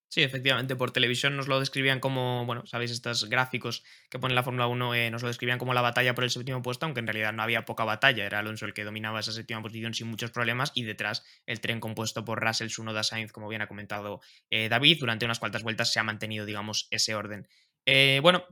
Sí, 0.08 0.22
efectivamente, 0.22 0.76
por 0.76 0.92
televisión 0.92 1.36
nos 1.36 1.48
lo 1.48 1.60
describían 1.60 2.00
como, 2.00 2.46
bueno, 2.46 2.64
sabéis, 2.66 2.90
estos 2.90 3.28
gráficos 3.28 3.84
que 4.08 4.18
pone 4.18 4.34
la 4.34 4.42
Fórmula 4.42 4.66
1 4.66 4.94
eh, 4.94 5.10
nos 5.10 5.22
lo 5.22 5.28
describían 5.28 5.58
como 5.58 5.74
la 5.74 5.82
batalla 5.82 6.14
por 6.14 6.24
el 6.24 6.30
séptimo 6.30 6.62
puesto, 6.62 6.86
aunque 6.86 7.00
en 7.00 7.06
realidad 7.06 7.32
no 7.32 7.42
había 7.42 7.64
poca 7.64 7.84
batalla, 7.84 8.24
era 8.24 8.38
Alonso 8.38 8.66
el 8.66 8.72
que 8.72 8.84
dominaba 8.84 9.20
esa 9.20 9.32
séptima 9.32 9.62
posición 9.62 9.94
sin 9.94 10.06
muchos 10.06 10.30
problemas 10.30 10.72
y 10.74 10.84
detrás 10.84 11.24
el 11.44 11.60
tren 11.60 11.80
compuesto 11.80 12.24
por 12.24 12.42
Russell, 12.42 12.68
Sunoda, 12.68 13.02
Sainz, 13.02 13.32
como 13.32 13.48
bien 13.48 13.62
ha 13.62 13.68
comentado 13.68 14.20
eh, 14.48 14.68
David, 14.68 14.98
durante 15.00 15.24
unas 15.24 15.38
cuantas 15.38 15.62
vueltas 15.62 15.92
se 15.92 15.98
ha 15.98 16.04
mantenido, 16.04 16.46
digamos, 16.46 16.86
ese 16.90 17.14
orden. 17.14 17.48
Eh, 17.84 18.20
bueno, 18.22 18.44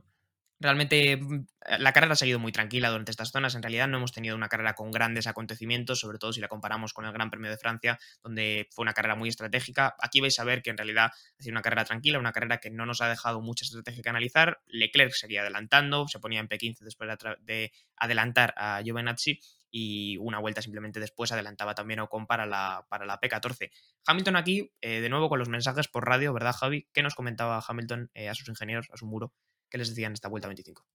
Realmente 0.59 1.17
mm, 1.17 1.45
la 1.79 1.91
carrera 1.91 2.13
ha 2.13 2.15
seguido 2.15 2.39
muy 2.39 2.51
tranquila 2.51 2.89
durante 2.89 3.11
estas 3.11 3.31
zonas. 3.31 3.55
En 3.55 3.61
realidad 3.61 3.87
no 3.87 3.97
hemos 3.97 4.13
tenido 4.13 4.35
una 4.35 4.47
carrera 4.47 4.73
con 4.73 4.91
grandes 4.91 5.27
acontecimientos, 5.27 5.99
sobre 5.99 6.17
todo 6.17 6.31
si 6.31 6.39
la 6.39 6.47
comparamos 6.47 6.93
con 6.93 7.05
el 7.05 7.11
Gran 7.11 7.29
Premio 7.29 7.49
de 7.51 7.57
Francia, 7.57 7.99
donde 8.23 8.67
fue 8.71 8.83
una 8.83 8.93
carrera 8.93 9.15
muy 9.15 9.29
estratégica. 9.29 9.95
Aquí 9.99 10.21
vais 10.21 10.39
a 10.39 10.43
ver 10.43 10.61
que 10.61 10.69
en 10.69 10.77
realidad 10.77 11.11
ha 11.11 11.43
sido 11.43 11.51
una 11.51 11.61
carrera 11.61 11.83
tranquila, 11.83 12.19
una 12.19 12.31
carrera 12.31 12.59
que 12.59 12.69
no 12.69 12.85
nos 12.85 13.01
ha 13.01 13.09
dejado 13.09 13.41
mucha 13.41 13.65
estrategia 13.65 14.01
que 14.01 14.09
analizar. 14.09 14.61
Leclerc 14.67 15.11
seguía 15.11 15.41
adelantando, 15.41 16.07
se 16.07 16.19
ponía 16.19 16.39
en 16.39 16.47
P15 16.47 16.79
después 16.79 17.09
de, 17.41 17.71
adelantar 17.97 18.53
a 18.57 18.81
Giovinazzi 18.83 19.39
y 19.71 20.15
una 20.17 20.39
vuelta 20.39 20.61
simplemente 20.61 21.01
después 21.01 21.33
adelantaba 21.33 21.75
también 21.75 21.99
Ocon 21.99 22.27
para 22.27 22.45
la, 22.45 22.85
para 22.89 23.05
la 23.05 23.19
P14. 23.19 23.71
Hamilton 24.05 24.35
aquí, 24.37 24.71
eh, 24.79 25.01
de 25.01 25.09
nuevo 25.09 25.27
con 25.27 25.39
los 25.39 25.49
mensajes 25.49 25.89
por 25.89 26.07
radio, 26.07 26.31
¿verdad 26.33 26.53
Javi? 26.53 26.87
¿Qué 26.93 27.03
nos 27.03 27.15
comentaba 27.15 27.61
Hamilton 27.67 28.09
eh, 28.13 28.29
a 28.29 28.35
sus 28.35 28.47
ingenieros, 28.47 28.87
a 28.93 28.97
su 28.97 29.05
muro? 29.05 29.33
¿Qué 29.75 29.79
les 29.79 29.89
decían 29.89 30.13
esta 30.13 30.29
vuelta 30.29 30.47
25? 30.47 30.85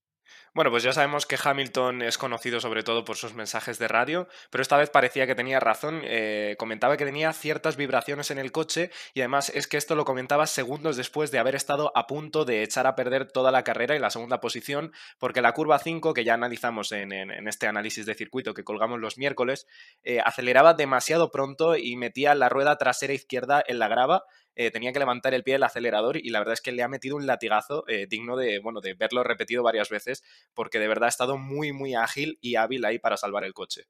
Bueno, 0.54 0.70
pues 0.70 0.82
ya 0.82 0.92
sabemos 0.94 1.26
que 1.26 1.38
Hamilton 1.42 2.00
es 2.00 2.16
conocido 2.16 2.60
sobre 2.60 2.82
todo 2.82 3.04
por 3.04 3.16
sus 3.16 3.34
mensajes 3.34 3.78
de 3.78 3.88
radio, 3.88 4.26
pero 4.48 4.62
esta 4.62 4.78
vez 4.78 4.88
parecía 4.88 5.26
que 5.26 5.34
tenía 5.34 5.60
razón. 5.60 6.00
Eh, 6.04 6.56
comentaba 6.58 6.96
que 6.96 7.04
tenía 7.04 7.34
ciertas 7.34 7.76
vibraciones 7.76 8.30
en 8.30 8.38
el 8.38 8.52
coche 8.52 8.90
y 9.12 9.20
además 9.20 9.50
es 9.50 9.66
que 9.66 9.76
esto 9.76 9.96
lo 9.96 10.06
comentaba 10.06 10.46
segundos 10.46 10.96
después 10.96 11.30
de 11.30 11.38
haber 11.38 11.56
estado 11.56 11.92
a 11.94 12.06
punto 12.06 12.46
de 12.46 12.62
echar 12.62 12.86
a 12.86 12.96
perder 12.96 13.30
toda 13.30 13.52
la 13.52 13.64
carrera 13.64 13.94
y 13.94 13.98
la 13.98 14.08
segunda 14.08 14.40
posición, 14.40 14.92
porque 15.18 15.42
la 15.42 15.52
curva 15.52 15.78
5, 15.78 16.14
que 16.14 16.24
ya 16.24 16.32
analizamos 16.32 16.90
en, 16.92 17.12
este 17.12 17.66
análisis 17.66 18.06
de 18.06 18.14
circuito 18.14 18.54
que 18.54 18.64
colgamos 18.64 18.98
los 18.98 19.18
miércoles, 19.18 19.66
eh, 20.04 20.20
aceleraba 20.24 20.72
demasiado 20.72 21.30
pronto 21.30 21.76
y 21.76 21.96
metía 21.96 22.34
la 22.34 22.48
rueda 22.48 22.78
trasera 22.78 23.12
izquierda 23.12 23.62
en 23.66 23.78
la 23.78 23.88
grava 23.88 24.24
eh, 24.60 24.70
tenía 24.70 24.92
que 24.92 24.98
levantar 24.98 25.32
el 25.32 25.42
pie 25.42 25.54
del 25.54 25.62
acelerador 25.62 26.18
y 26.18 26.28
la 26.28 26.38
verdad 26.38 26.52
es 26.52 26.60
que 26.60 26.70
le 26.70 26.82
ha 26.82 26.88
metido 26.88 27.16
un 27.16 27.26
latigazo 27.26 27.82
eh, 27.88 28.06
digno 28.06 28.36
de, 28.36 28.58
bueno, 28.58 28.82
de 28.82 28.92
verlo 28.92 29.24
repetido 29.24 29.62
varias 29.62 29.88
veces 29.88 30.22
porque 30.52 30.78
de 30.78 30.86
verdad 30.86 31.06
ha 31.06 31.08
estado 31.08 31.38
muy, 31.38 31.72
muy 31.72 31.94
ágil 31.94 32.36
y 32.42 32.56
hábil 32.56 32.84
ahí 32.84 32.98
para 32.98 33.16
salvar 33.16 33.44
el 33.44 33.54
coche. 33.54 33.86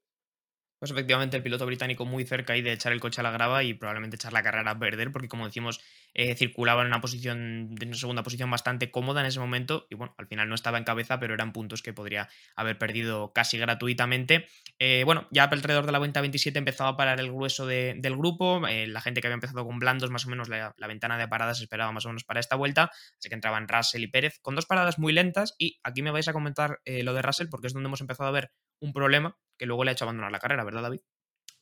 Pues 0.81 0.89
efectivamente 0.89 1.37
el 1.37 1.43
piloto 1.43 1.67
británico 1.67 2.05
muy 2.05 2.25
cerca 2.25 2.53
ahí 2.53 2.63
de 2.63 2.73
echar 2.73 2.91
el 2.91 2.99
coche 2.99 3.21
a 3.21 3.23
la 3.23 3.29
grava 3.29 3.63
y 3.63 3.75
probablemente 3.75 4.15
echar 4.15 4.33
la 4.33 4.41
carrera 4.41 4.71
a 4.71 4.79
perder, 4.79 5.11
porque 5.11 5.27
como 5.27 5.45
decimos, 5.45 5.79
eh, 6.15 6.33
circulaba 6.33 6.81
en 6.81 6.87
una 6.87 7.01
posición, 7.01 7.75
en 7.79 7.87
una 7.89 7.95
segunda 7.95 8.23
posición 8.23 8.49
bastante 8.49 8.89
cómoda 8.89 9.21
en 9.21 9.27
ese 9.27 9.39
momento, 9.39 9.85
y 9.91 9.95
bueno, 9.95 10.15
al 10.17 10.25
final 10.25 10.49
no 10.49 10.55
estaba 10.55 10.79
en 10.79 10.83
cabeza, 10.83 11.19
pero 11.19 11.35
eran 11.35 11.53
puntos 11.53 11.83
que 11.83 11.93
podría 11.93 12.29
haber 12.55 12.79
perdido 12.79 13.31
casi 13.31 13.59
gratuitamente. 13.59 14.47
Eh, 14.79 15.03
bueno, 15.05 15.27
ya 15.29 15.43
alrededor 15.43 15.85
de 15.85 15.91
la 15.91 15.99
vuelta 15.99 16.19
27 16.19 16.57
empezaba 16.57 16.89
a 16.89 16.97
parar 16.97 17.19
el 17.19 17.31
grueso 17.31 17.67
del 17.67 18.17
grupo, 18.17 18.67
eh, 18.67 18.87
la 18.87 19.01
gente 19.01 19.21
que 19.21 19.27
había 19.27 19.35
empezado 19.35 19.63
con 19.63 19.77
blandos, 19.77 20.09
más 20.09 20.25
o 20.25 20.31
menos 20.31 20.49
la, 20.49 20.73
ventana 20.87 21.19
de 21.19 21.27
paradas 21.27 21.61
esperaba 21.61 21.91
más 21.91 22.07
o 22.07 22.09
menos 22.09 22.23
para 22.23 22.39
esta 22.39 22.55
vuelta, 22.55 22.89
así 23.19 23.29
que 23.29 23.35
entraban 23.35 23.67
Russell 23.67 24.01
y 24.01 24.07
Pérez 24.07 24.39
con 24.41 24.55
dos 24.55 24.65
paradas 24.65 24.97
muy 24.97 25.13
lentas, 25.13 25.53
y 25.59 25.79
aquí 25.83 26.01
me 26.01 26.09
vais 26.09 26.27
a 26.27 26.33
comentar 26.33 26.79
lo 26.85 27.13
de 27.13 27.21
Russell, 27.21 27.49
porque 27.51 27.67
es 27.67 27.73
donde 27.73 27.85
hemos 27.85 28.01
empezado 28.01 28.27
a 28.29 28.31
ver 28.31 28.51
un 28.81 28.93
problema 28.93 29.37
que 29.57 29.65
luego 29.65 29.83
le 29.83 29.91
ha 29.91 29.93
hecho 29.93 30.05
abandonar 30.05 30.31
la 30.31 30.39
carrera, 30.39 30.63
¿verdad, 30.63 30.81
David? 30.81 31.01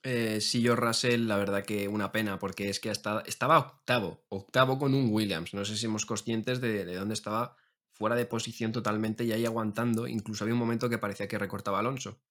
Eh, 0.03 0.39
sí, 0.39 0.61
yo 0.61 0.75
Russell, 0.75 1.27
la 1.27 1.37
verdad 1.37 1.65
que 1.65 1.87
una 1.89 2.11
pena, 2.11 2.39
porque 2.39 2.69
es 2.69 2.79
que 2.79 2.89
hasta, 2.89 3.21
estaba 3.25 3.59
octavo, 3.59 4.23
octavo 4.29 4.79
con 4.79 4.93
un 4.93 5.09
Williams. 5.11 5.53
No 5.53 5.65
sé 5.65 5.75
si 5.75 5.81
somos 5.81 6.05
conscientes 6.05 6.61
de, 6.61 6.85
dónde 6.95 7.13
estaba 7.13 7.57
fuera 7.91 8.15
de 8.15 8.25
posición 8.25 8.71
totalmente 8.71 9.25
y 9.25 9.33
ahí 9.33 9.45
aguantando. 9.45 10.07
Incluso 10.07 10.43
había 10.45 10.53
un 10.53 10.59
momento 10.59 10.89
que 10.89 10.97
parecía 10.97 11.27
que 11.27 11.37
recortaba 11.37 11.79
Alonso. 11.79 12.21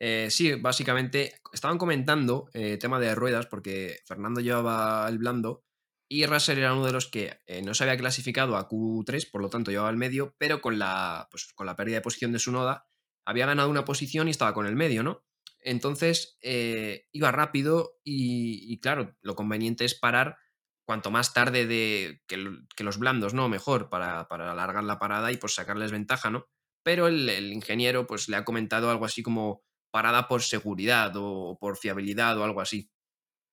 Eh, 0.00 0.28
sí, 0.30 0.54
básicamente 0.54 1.34
estaban 1.52 1.78
comentando 1.78 2.48
eh, 2.54 2.78
tema 2.78 2.98
de 2.98 3.14
ruedas, 3.14 3.46
porque 3.46 4.00
Fernando 4.06 4.40
llevaba 4.40 5.06
el 5.08 5.18
blando 5.18 5.64
y 6.08 6.24
Russell 6.24 6.58
era 6.58 6.72
uno 6.72 6.86
de 6.86 6.92
los 6.92 7.08
que 7.08 7.38
no 7.62 7.74
se 7.74 7.84
había 7.84 7.96
clasificado 7.96 8.56
a 8.56 8.68
Q3, 8.68 9.30
por 9.30 9.42
lo 9.42 9.48
tanto 9.48 9.70
llevaba 9.70 9.90
el 9.90 9.96
medio, 9.96 10.34
pero 10.38 10.60
con 10.60 10.78
la, 10.78 11.28
pues, 11.30 11.52
con 11.54 11.66
la 11.66 11.76
pérdida 11.76 11.96
de 11.96 12.02
posición 12.02 12.32
de 12.32 12.38
su 12.38 12.52
noda 12.52 12.86
había 13.24 13.46
ganado 13.46 13.70
una 13.70 13.84
posición 13.84 14.28
y 14.28 14.32
estaba 14.32 14.54
con 14.54 14.66
el 14.66 14.76
medio, 14.76 15.02
¿no? 15.02 15.24
Entonces 15.60 16.36
eh, 16.42 17.06
iba 17.12 17.30
rápido 17.30 17.98
y, 18.04 18.78
claro, 18.80 19.16
lo 19.20 19.36
conveniente 19.36 19.84
es 19.84 19.94
parar 19.94 20.36
cuanto 20.84 21.10
más 21.10 21.32
tarde 21.32 21.66
de 21.66 22.22
que, 22.26 22.36
los 22.82 22.98
blandos, 22.98 23.32
¿no? 23.32 23.48
Mejor 23.48 23.88
para, 23.88 24.22
alargar 24.22 24.82
la 24.84 24.98
parada 24.98 25.30
y 25.30 25.36
pues 25.36 25.54
sacarles 25.54 25.92
ventaja, 25.92 26.30
¿no? 26.30 26.48
Pero 26.82 27.06
el, 27.06 27.52
ingeniero 27.52 28.06
pues 28.06 28.28
le 28.28 28.36
ha 28.36 28.44
comentado 28.44 28.90
algo 28.90 29.04
así 29.04 29.22
como 29.22 29.62
parada 29.92 30.26
por 30.26 30.42
seguridad 30.42 31.12
o 31.14 31.56
por 31.60 31.76
fiabilidad 31.76 32.36
o 32.38 32.44
algo 32.44 32.60
así. 32.60 32.90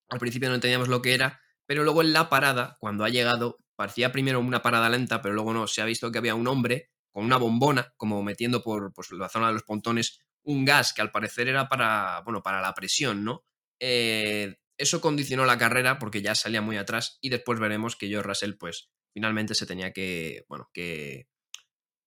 Al 0.09 0.19
principio 0.19 0.49
no 0.49 0.55
entendíamos 0.55 0.87
lo 0.87 1.03
que 1.03 1.13
era, 1.13 1.41
pero 1.67 1.83
luego 1.83 2.01
en 2.01 2.13
la 2.13 2.29
parada, 2.29 2.77
cuando 2.79 3.03
ha 3.03 3.09
llegado, 3.09 3.59
parecía 3.75 4.11
primero 4.11 4.39
una 4.39 4.63
parada 4.63 4.89
lenta, 4.89 5.21
pero 5.21 5.35
luego 5.35 5.53
no, 5.53 5.67
se 5.67 5.83
ha 5.83 5.85
visto 5.85 6.11
que 6.11 6.17
había 6.17 6.33
un 6.33 6.47
hombre 6.47 6.89
con 7.11 7.25
una 7.25 7.37
bombona, 7.37 7.93
como 7.97 8.23
metiendo 8.23 8.63
por 8.63 8.93
pues, 8.93 9.11
la 9.11 9.29
zona 9.29 9.47
de 9.47 9.53
los 9.53 9.63
pontones 9.63 10.21
un 10.43 10.65
gas 10.65 10.93
que 10.93 11.01
al 11.01 11.11
parecer 11.11 11.47
era 11.47 11.67
para, 11.67 12.21
bueno, 12.23 12.41
para 12.41 12.61
la 12.61 12.73
presión, 12.73 13.23
¿no? 13.23 13.45
Eh, 13.79 14.57
eso 14.77 15.01
condicionó 15.01 15.45
la 15.45 15.57
carrera 15.57 15.99
porque 15.99 16.21
ya 16.21 16.35
salía 16.35 16.61
muy 16.61 16.77
atrás 16.77 17.17
y 17.21 17.29
después 17.29 17.59
veremos 17.59 17.95
que 17.95 18.07
George 18.07 18.27
Russell, 18.27 18.53
pues, 18.57 18.89
finalmente 19.13 19.55
se 19.55 19.65
tenía 19.65 19.91
que, 19.91 20.45
bueno, 20.47 20.69
que 20.73 21.27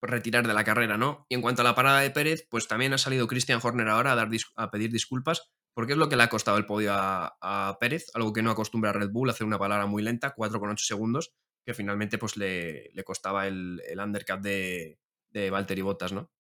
retirar 0.01 0.47
de 0.47 0.55
la 0.55 0.65
carrera, 0.65 0.97
¿no? 0.97 1.27
Y 1.29 1.35
en 1.35 1.43
cuanto 1.43 1.63
a 1.63 1.65
la 1.65 1.75
parada 1.75 2.01
de 2.01 2.11
Pérez, 2.11 2.47
pues 2.51 2.67
también 2.67 2.93
ha 2.93 2.99
salido 2.99 3.29
Christian 3.29 3.61
Horner 3.63 3.89
ahora 3.89 4.13
a, 4.13 4.17
dar 4.17 4.29
a 4.57 4.71
pedir 4.71 4.91
disculpas 4.91 5.53
porque 5.75 5.93
es 5.93 5.99
lo 5.99 6.09
que 6.09 6.17
le 6.17 6.23
ha 6.23 6.29
costado 6.29 6.59
el 6.59 6.67
podio 6.67 6.93
a, 6.95 7.77
Pérez, 7.81 8.07
algo 8.15 8.33
que 8.33 8.43
no 8.43 8.51
acostumbra 8.51 8.91
a 8.91 8.93
Red 8.93 9.11
Bull, 9.11 9.31
hacer 9.31 9.47
una 9.47 9.59
palabra 9.59 9.87
muy 9.87 10.03
lenta, 10.03 10.35
4,8 10.35 10.79
segundos, 10.79 11.35
que 11.65 11.75
finalmente 11.75 12.19
pues 12.19 12.37
le, 12.37 12.91
le 12.93 13.05
costaba 13.05 13.47
el, 13.47 13.81
el 13.89 14.01
undercut 14.01 14.41
de, 14.41 14.99
de 15.31 15.51
Valtteri 15.51 15.83
Bottas, 15.83 16.13
¿no? 16.13 16.31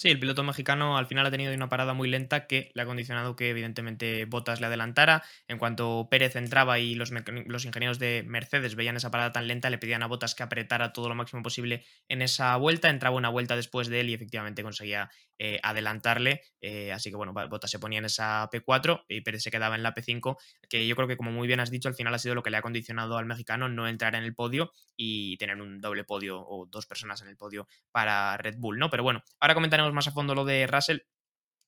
Sí, 0.00 0.08
el 0.08 0.18
piloto 0.18 0.42
mexicano 0.42 0.96
al 0.96 1.06
final 1.06 1.26
ha 1.26 1.30
tenido 1.30 1.52
una 1.52 1.68
parada 1.68 1.92
muy 1.92 2.08
lenta 2.08 2.46
que 2.46 2.70
le 2.72 2.80
ha 2.80 2.86
condicionado 2.86 3.36
que 3.36 3.50
evidentemente 3.50 4.24
Bottas 4.24 4.58
le 4.58 4.66
adelantara. 4.66 5.22
En 5.46 5.58
cuanto 5.58 6.08
Pérez 6.10 6.36
entraba 6.36 6.78
y 6.78 6.94
los, 6.94 7.12
ingenieros 7.12 7.98
de 7.98 8.24
Mercedes 8.26 8.76
veían 8.76 8.96
esa 8.96 9.10
parada 9.10 9.32
tan 9.32 9.46
lenta, 9.46 9.68
le 9.68 9.76
pedían 9.76 10.02
a 10.02 10.06
Bottas 10.06 10.34
que 10.34 10.42
apretara 10.42 10.94
todo 10.94 11.10
lo 11.10 11.14
máximo 11.14 11.42
posible 11.42 11.84
en 12.08 12.22
esa 12.22 12.56
vuelta. 12.56 12.88
Entraba 12.88 13.14
una 13.14 13.28
vuelta 13.28 13.56
después 13.56 13.88
de 13.88 14.00
él 14.00 14.08
y 14.08 14.14
efectivamente 14.14 14.62
conseguía 14.62 15.10
eh, 15.38 15.60
adelantarle. 15.62 16.40
Eh, 16.62 16.92
así 16.92 17.10
que 17.10 17.16
bueno, 17.16 17.34
Bottas 17.34 17.70
se 17.70 17.78
ponía 17.78 17.98
en 17.98 18.06
esa 18.06 18.48
P4 18.50 19.04
y 19.06 19.20
Pérez 19.20 19.42
se 19.42 19.50
quedaba 19.50 19.74
en 19.74 19.82
la 19.82 19.92
P5, 19.92 20.38
que 20.70 20.86
yo 20.86 20.96
creo 20.96 21.08
que 21.08 21.18
como 21.18 21.30
muy 21.30 21.46
bien 21.46 21.60
has 21.60 21.70
dicho, 21.70 21.88
al 21.88 21.94
final 21.94 22.14
ha 22.14 22.18
sido 22.18 22.34
lo 22.34 22.42
que 22.42 22.48
le 22.48 22.56
ha 22.56 22.62
condicionado 22.62 23.18
al 23.18 23.26
mexicano 23.26 23.68
no 23.68 23.86
entrar 23.86 24.14
en 24.14 24.24
el 24.24 24.34
podio 24.34 24.72
y 24.96 25.36
tener 25.36 25.60
un 25.60 25.82
doble 25.82 26.04
podio 26.04 26.40
o 26.40 26.64
dos 26.64 26.86
personas 26.86 27.20
en 27.20 27.28
el 27.28 27.36
podio 27.36 27.68
para 27.90 28.38
Red 28.38 28.56
Bull, 28.56 28.78
¿no? 28.78 28.88
Pero 28.88 29.02
bueno, 29.02 29.22
ahora 29.40 29.52
comentaremos 29.52 29.89
más 29.92 30.08
a 30.08 30.12
fondo 30.12 30.34
lo 30.34 30.44
de 30.44 30.66
Russell 30.66 31.00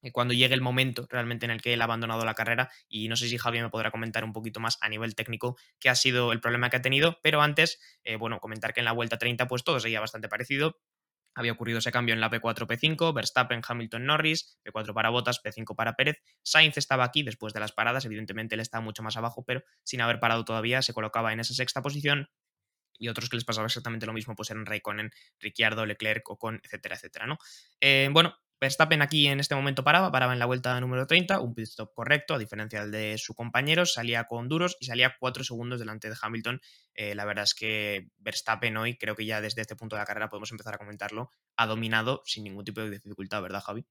eh, 0.02 0.10
cuando 0.10 0.34
llegue 0.34 0.54
el 0.54 0.60
momento 0.60 1.06
realmente 1.08 1.46
en 1.46 1.50
el 1.52 1.62
que 1.62 1.72
él 1.72 1.80
ha 1.80 1.84
abandonado 1.84 2.24
la 2.24 2.34
carrera 2.34 2.70
y 2.88 3.08
no 3.08 3.16
sé 3.16 3.28
si 3.28 3.38
Javier 3.38 3.62
me 3.62 3.70
podrá 3.70 3.90
comentar 3.90 4.24
un 4.24 4.32
poquito 4.32 4.60
más 4.60 4.78
a 4.80 4.88
nivel 4.88 5.14
técnico 5.14 5.56
qué 5.78 5.88
ha 5.88 5.94
sido 5.94 6.32
el 6.32 6.40
problema 6.40 6.70
que 6.70 6.76
ha 6.76 6.82
tenido, 6.82 7.18
pero 7.22 7.40
antes, 7.40 7.80
eh, 8.04 8.16
bueno, 8.16 8.40
comentar 8.40 8.74
que 8.74 8.80
en 8.80 8.86
la 8.86 8.92
vuelta 8.92 9.18
30 9.18 9.46
pues 9.46 9.62
todo 9.64 9.78
seguía 9.78 10.00
bastante 10.00 10.28
parecido, 10.28 10.76
había 11.34 11.52
ocurrido 11.52 11.78
ese 11.78 11.92
cambio 11.92 12.14
en 12.14 12.20
la 12.20 12.30
P4, 12.30 12.66
P5, 12.66 13.14
Verstappen, 13.14 13.62
Hamilton, 13.66 14.04
Norris, 14.04 14.58
P4 14.64 14.92
para 14.92 15.08
Bottas, 15.08 15.42
P5 15.42 15.74
para 15.74 15.94
Pérez. 15.94 16.20
Sainz 16.42 16.76
estaba 16.76 17.04
aquí 17.04 17.22
después 17.22 17.54
de 17.54 17.60
las 17.60 17.72
paradas, 17.72 18.04
evidentemente 18.04 18.54
él 18.54 18.60
estaba 18.60 18.82
mucho 18.82 19.02
más 19.02 19.16
abajo, 19.16 19.44
pero 19.44 19.62
sin 19.82 20.02
haber 20.02 20.20
parado 20.20 20.44
todavía 20.44 20.82
se 20.82 20.92
colocaba 20.92 21.32
en 21.32 21.40
esa 21.40 21.54
sexta 21.54 21.80
posición 21.80 22.28
y 23.02 23.08
otros 23.08 23.28
que 23.28 23.36
les 23.36 23.44
pasaba 23.44 23.66
exactamente 23.66 24.06
lo 24.06 24.12
mismo, 24.12 24.36
pues 24.36 24.50
eran 24.50 24.64
Raikkonen, 24.64 25.10
Ricciardo, 25.40 25.84
Leclerc, 25.84 26.30
Ocon, 26.30 26.60
etcétera, 26.62 26.94
etcétera, 26.94 27.26
¿no? 27.26 27.36
Eh, 27.80 28.08
bueno, 28.12 28.36
Verstappen 28.60 29.02
aquí 29.02 29.26
en 29.26 29.40
este 29.40 29.56
momento 29.56 29.82
paraba, 29.82 30.12
paraba 30.12 30.32
en 30.34 30.38
la 30.38 30.46
vuelta 30.46 30.80
número 30.80 31.04
30, 31.04 31.40
un 31.40 31.52
pit 31.52 31.64
stop 31.64 31.92
correcto, 31.94 32.34
a 32.34 32.38
diferencia 32.38 32.82
del 32.82 32.92
de 32.92 33.18
su 33.18 33.34
compañero, 33.34 33.86
salía 33.86 34.28
con 34.28 34.48
duros 34.48 34.76
y 34.78 34.86
salía 34.86 35.16
4 35.18 35.42
segundos 35.42 35.80
delante 35.80 36.08
de 36.08 36.14
Hamilton. 36.22 36.60
Eh, 36.94 37.16
la 37.16 37.24
verdad 37.24 37.42
es 37.42 37.54
que 37.54 38.06
Verstappen 38.18 38.76
hoy, 38.76 38.96
creo 38.96 39.16
que 39.16 39.26
ya 39.26 39.40
desde 39.40 39.62
este 39.62 39.74
punto 39.74 39.96
de 39.96 40.02
la 40.02 40.06
carrera 40.06 40.28
podemos 40.28 40.52
empezar 40.52 40.74
a 40.74 40.78
comentarlo, 40.78 41.30
ha 41.56 41.66
dominado 41.66 42.22
sin 42.24 42.44
ningún 42.44 42.64
tipo 42.64 42.80
de 42.82 42.90
dificultad, 42.90 43.42
¿verdad, 43.42 43.62
Javi? 43.62 43.84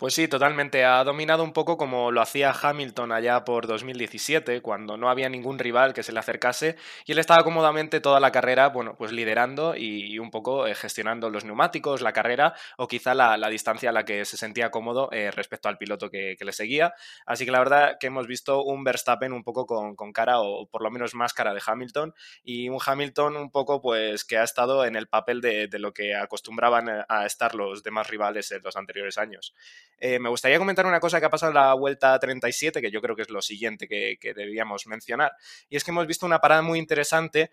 Pues 0.00 0.14
sí, 0.14 0.28
totalmente. 0.28 0.86
Ha 0.86 1.04
dominado 1.04 1.44
un 1.44 1.52
poco 1.52 1.76
como 1.76 2.10
lo 2.10 2.22
hacía 2.22 2.52
Hamilton 2.52 3.12
allá 3.12 3.44
por 3.44 3.66
2017, 3.66 4.62
cuando 4.62 4.96
no 4.96 5.10
había 5.10 5.28
ningún 5.28 5.58
rival 5.58 5.92
que 5.92 6.02
se 6.02 6.10
le 6.12 6.18
acercase 6.20 6.76
y 7.04 7.12
él 7.12 7.18
estaba 7.18 7.44
cómodamente 7.44 8.00
toda 8.00 8.18
la 8.18 8.32
carrera, 8.32 8.68
bueno, 8.70 8.94
pues 8.96 9.12
liderando 9.12 9.76
y, 9.76 10.18
un 10.18 10.30
poco 10.30 10.66
eh, 10.66 10.74
gestionando 10.74 11.28
los 11.28 11.44
neumáticos, 11.44 12.00
la 12.00 12.14
carrera 12.14 12.54
o 12.78 12.88
quizá 12.88 13.12
la, 13.12 13.36
distancia 13.50 13.90
a 13.90 13.92
la 13.92 14.06
que 14.06 14.24
se 14.24 14.38
sentía 14.38 14.70
cómodo 14.70 15.10
eh, 15.12 15.30
respecto 15.32 15.68
al 15.68 15.76
piloto 15.76 16.08
que, 16.08 16.34
le 16.40 16.52
seguía. 16.52 16.94
Así 17.26 17.44
que 17.44 17.50
la 17.50 17.58
verdad 17.58 17.98
que 18.00 18.06
hemos 18.06 18.26
visto 18.26 18.64
un 18.64 18.82
Verstappen 18.84 19.34
un 19.34 19.44
poco 19.44 19.66
con, 19.66 20.12
cara 20.14 20.40
o 20.40 20.66
por 20.66 20.82
lo 20.82 20.90
menos 20.90 21.14
más 21.14 21.34
cara 21.34 21.52
de 21.52 21.60
Hamilton 21.64 22.14
y 22.42 22.70
un 22.70 22.78
Hamilton 22.82 23.36
un 23.36 23.50
poco 23.50 23.82
pues 23.82 24.24
que 24.24 24.38
ha 24.38 24.44
estado 24.44 24.86
en 24.86 24.96
el 24.96 25.08
papel 25.08 25.42
de 25.42 25.68
lo 25.78 25.92
que 25.92 26.14
acostumbraban 26.14 27.04
a 27.06 27.26
estar 27.26 27.54
los 27.54 27.82
demás 27.82 28.08
rivales 28.08 28.50
en 28.52 28.62
los 28.62 28.76
anteriores 28.76 29.18
años. 29.18 29.49
Eh, 30.00 30.18
me 30.18 30.30
gustaría 30.30 30.58
comentar 30.58 30.86
una 30.86 30.98
cosa 30.98 31.20
que 31.20 31.26
ha 31.26 31.30
pasado 31.30 31.50
en 31.50 31.56
la 31.56 31.74
vuelta 31.74 32.18
37, 32.18 32.80
que 32.80 32.90
yo 32.90 33.02
creo 33.02 33.14
que 33.14 33.22
es 33.22 33.30
lo 33.30 33.42
siguiente 33.42 33.86
que, 33.86 34.16
debíamos 34.34 34.86
mencionar, 34.86 35.32
y 35.68 35.76
es 35.76 35.84
que 35.84 35.90
hemos 35.90 36.06
visto 36.06 36.24
una 36.24 36.40
parada 36.40 36.62
muy 36.62 36.78
interesante, 36.78 37.50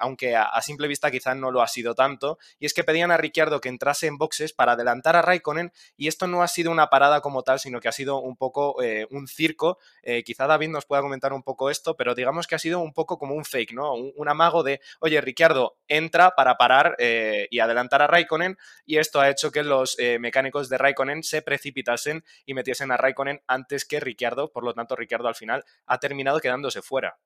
aunque 0.00 0.34
a, 0.34 0.60
simple 0.62 0.88
vista 0.88 1.10
quizás 1.10 1.36
no 1.36 1.50
lo 1.50 1.60
ha 1.60 1.68
sido 1.68 1.94
tanto, 1.94 2.38
y 2.58 2.64
es 2.64 2.72
que 2.72 2.84
pedían 2.84 3.10
a 3.10 3.18
Ricciardo 3.18 3.60
que 3.60 3.68
entrase 3.68 4.06
en 4.06 4.16
boxes 4.16 4.54
para 4.54 4.72
adelantar 4.72 5.16
a 5.16 5.22
Raikkonen, 5.22 5.72
y 5.96 6.08
esto 6.08 6.26
no 6.26 6.42
ha 6.42 6.48
sido 6.48 6.70
una 6.70 6.88
parada 6.88 7.20
como 7.20 7.42
tal, 7.42 7.60
sino 7.60 7.80
que 7.80 7.88
ha 7.88 7.92
sido 7.92 8.20
un 8.20 8.36
poco 8.36 8.82
eh, 8.82 9.06
un 9.10 9.28
circo. 9.28 9.78
Eh, 10.02 10.22
quizá 10.24 10.46
David 10.46 10.68
nos 10.68 10.86
pueda 10.86 11.02
comentar 11.02 11.32
un 11.34 11.42
poco 11.42 11.68
esto, 11.68 11.94
pero 11.96 12.14
digamos 12.14 12.46
que 12.46 12.54
ha 12.54 12.58
sido 12.58 12.80
un 12.80 12.94
poco 12.94 13.18
como 13.18 13.34
un 13.34 13.44
fake, 13.44 13.72
¿no? 13.72 13.92
Un, 13.94 14.28
amago 14.28 14.62
de, 14.62 14.80
oye, 15.00 15.20
Ricciardo, 15.20 15.76
entra 15.88 16.34
para 16.34 16.56
parar 16.56 16.96
y 16.98 17.58
adelantar 17.58 18.00
a 18.00 18.06
Raikkonen, 18.06 18.56
y 18.86 18.96
esto 18.96 19.20
ha 19.20 19.28
hecho 19.28 19.50
que 19.50 19.62
los 19.62 19.98
mecánicos 20.20 20.68
de 20.68 20.78
Raikkonen 20.78 21.22
se 21.32 21.42
precipitasen 21.42 22.24
y 22.44 22.54
metiesen 22.54 22.92
a 22.92 22.96
Raikkonen 22.98 23.40
antes 23.46 23.84
que 23.86 24.00
Ricciardo, 24.00 24.52
por 24.52 24.64
lo 24.64 24.74
tanto 24.74 24.96
Ricciardo 24.96 25.28
al 25.28 25.34
final 25.34 25.64
ha 25.86 25.98
terminado 25.98 26.40
quedándose 26.40 26.82
fuera. 26.82 27.18